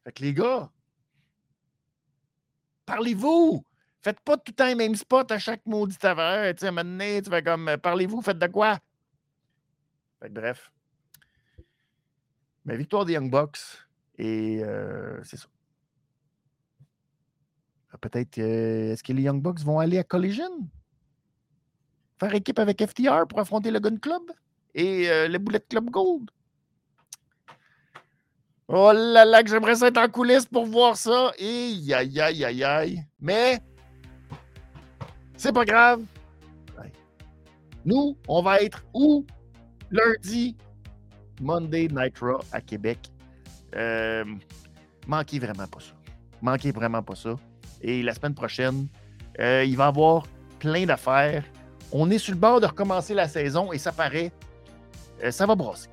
[0.03, 0.69] Fait que les gars,
[2.85, 3.63] parlez-vous.
[4.01, 6.53] Faites pas tout le temps les mêmes spots à chaque maudit aveur.
[6.55, 8.79] Tu sais, donné, tu fais comme parlez-vous, faites de quoi?
[10.21, 10.72] Fait que bref.
[12.65, 13.59] Mais victoire des Young Bucks.
[14.17, 14.61] Et
[15.23, 15.47] c'est ça.
[17.91, 20.67] Ah, peut-être, est-ce que les Young Bucks vont aller à Collision?
[22.19, 24.23] Faire équipe avec FTR pour affronter le Gun Club
[24.73, 26.31] et euh, le Bullet Club Gold?
[28.67, 31.31] Oh là là, que j'aimerais être en coulisses pour voir ça.
[31.37, 33.05] Et aïe, aïe, aïe, aïe.
[33.19, 33.59] Mais,
[35.35, 36.03] c'est pas grave.
[37.85, 39.25] Nous, on va être où?
[39.91, 40.55] Lundi,
[41.41, 42.99] Monday Nitro à Québec.
[43.75, 44.23] Euh,
[45.07, 45.93] manquez vraiment pas ça.
[46.41, 47.35] Manquez vraiment pas ça.
[47.81, 48.87] Et la semaine prochaine,
[49.39, 50.25] euh, il va y avoir
[50.59, 51.43] plein d'affaires.
[51.91, 54.31] On est sur le bord de recommencer la saison et ça paraît,
[55.23, 55.89] euh, ça va brosser.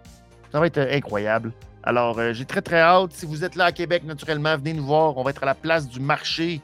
[0.52, 1.52] Ça va être incroyable.
[1.82, 3.12] Alors, j'ai très, très hâte.
[3.12, 5.16] Si vous êtes là à Québec, naturellement, venez nous voir.
[5.16, 6.60] On va être à la place du marché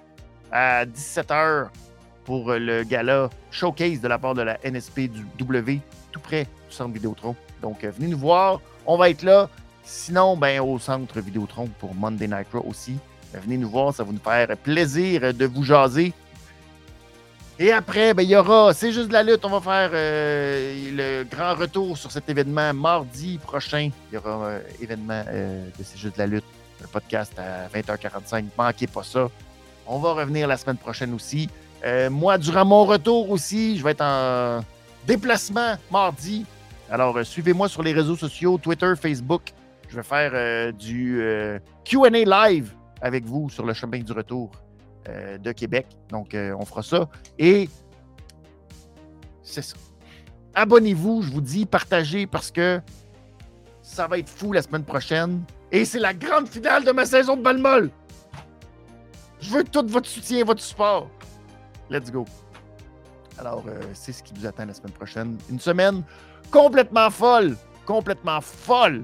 [0.53, 1.69] à 17h
[2.25, 5.81] pour le gala showcase de la part de la NSP du W,
[6.11, 7.37] tout près du centre Vidéotron.
[7.63, 8.61] Donc, venez nous voir.
[8.87, 9.49] On va être là.
[9.85, 12.97] Sinon, ben, au centre Vidéotron pour Monday Night Raw aussi.
[13.33, 16.13] Ben, venez nous voir, ça va nous faire plaisir de vous jaser.
[17.59, 20.91] Et après, ben, il y aura, c'est juste de la lutte, on va faire euh,
[20.93, 23.91] le grand retour sur cet événement mardi prochain.
[24.11, 26.45] Il y aura un euh, événement euh, de C'est juste de la lutte,
[26.85, 28.45] un podcast à 20h45.
[28.59, 29.31] Manquez pas ça.
[29.87, 31.49] On va revenir la semaine prochaine aussi.
[32.11, 34.61] moi, durant mon retour aussi, je vais être en
[35.07, 36.45] déplacement mardi.
[36.91, 39.53] Alors, suivez-moi sur les réseaux sociaux, Twitter, Facebook.
[39.89, 41.21] Je vais faire du
[41.85, 44.51] QA live avec vous sur le chemin du retour
[45.09, 45.87] euh, de Québec.
[46.11, 47.09] Donc, euh, on fera ça.
[47.39, 47.69] Et
[49.43, 49.77] c'est ça.
[50.55, 52.81] Abonnez-vous, je vous dis, partagez parce que
[53.83, 55.45] ça va être fou la semaine prochaine.
[55.71, 57.91] Et c'est la grande finale de ma saison de Balmol.
[59.41, 61.09] Je veux tout votre soutien, votre support.
[61.89, 62.25] Let's go.
[63.39, 65.37] Alors, euh, c'est ce qui vous attend la semaine prochaine.
[65.51, 66.03] Une semaine
[66.51, 67.57] complètement folle.
[67.85, 69.03] Complètement folle.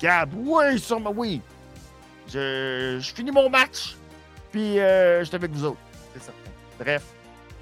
[0.00, 1.40] Gab, oui, sûrement, oui.
[2.28, 3.96] Je, finis mon match,
[4.50, 5.78] puis euh, je suis avec vous autres.
[6.12, 6.32] C'est ça.
[6.78, 7.02] Bref.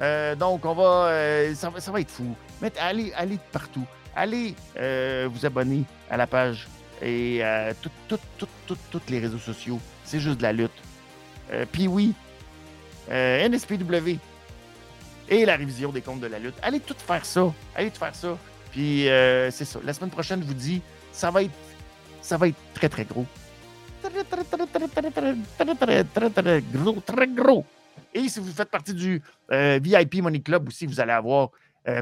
[0.01, 2.35] Euh, donc, on va, euh, ça, va être fou.
[2.61, 3.85] Mais allez, allez partout.
[4.16, 4.55] Allez
[5.28, 6.69] vous abonner à la page
[7.02, 9.81] et euh, tous les réseaux sociaux.
[10.05, 10.70] C'est juste de la lutte.
[11.73, 12.15] Puis oui,
[13.09, 14.19] NSPW
[15.28, 16.55] et la révision des comptes de la lutte.
[16.62, 17.52] Allez tout faire ça.
[17.74, 18.36] Allez tout faire ça.
[18.70, 19.05] Puis
[19.51, 19.80] c'est ça.
[19.84, 20.82] La semaine prochaine, je vous dis,
[21.12, 21.52] ça va être,
[22.22, 23.26] ça va être très, très gros.
[24.02, 27.64] Très, très, très, très, très, très, très, très, gros, très gros.
[28.12, 31.51] Et si vous faites partie du VIP Money Club aussi, vous allez avoir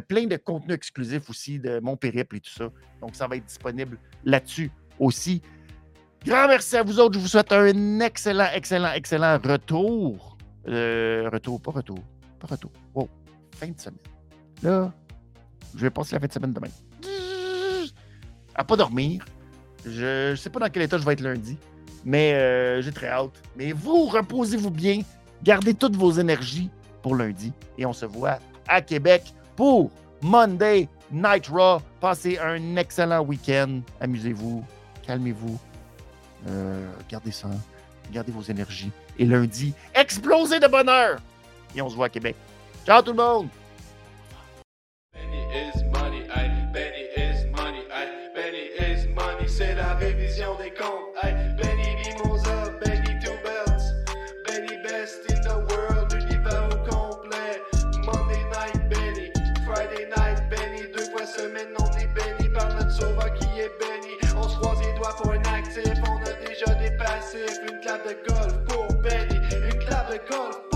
[0.08, 2.70] plein de contenus exclusifs aussi de mon périple et tout ça.
[3.00, 5.42] Donc, ça va être disponible là-dessus aussi.
[6.24, 7.14] Grand merci à vous autres.
[7.14, 10.36] Je vous souhaite un excellent, excellent, excellent retour.
[10.68, 11.98] Euh, retour, pas retour.
[12.48, 12.70] Retour.
[12.94, 13.08] Oh,
[13.56, 13.98] fin de semaine.
[14.62, 14.92] Là,
[15.74, 16.68] je vais passer la fin de semaine demain.
[18.54, 19.24] À pas dormir.
[19.84, 21.56] Je ne sais pas dans quel état je vais être lundi,
[22.04, 23.42] mais euh, j'ai très hâte.
[23.56, 25.00] Mais vous, reposez-vous bien.
[25.42, 26.70] Gardez toutes vos énergies
[27.02, 27.52] pour lundi.
[27.78, 28.38] Et on se voit
[28.68, 29.90] à Québec pour
[30.20, 31.80] Monday Night Raw.
[32.00, 33.80] Passez un excellent week-end.
[34.00, 34.64] Amusez-vous
[35.02, 35.58] calmez-vous,
[36.48, 37.48] euh, gardez ça,
[38.12, 38.90] gardez vos énergies.
[39.18, 41.20] Et lundi, explosez de bonheur!
[41.74, 42.36] Et on se voit Québec.
[42.84, 43.48] Ciao tout le monde!
[45.14, 45.42] Benny.
[58.04, 59.30] Monday night, Benny,
[59.64, 64.18] Friday night, Benny, deux fois semaine, on est béni par notre sauveur qui est Benny
[65.16, 66.92] pour un actif, on a déjà des.
[67.68, 70.71] Une clave de golf pour Benny, une clave de golf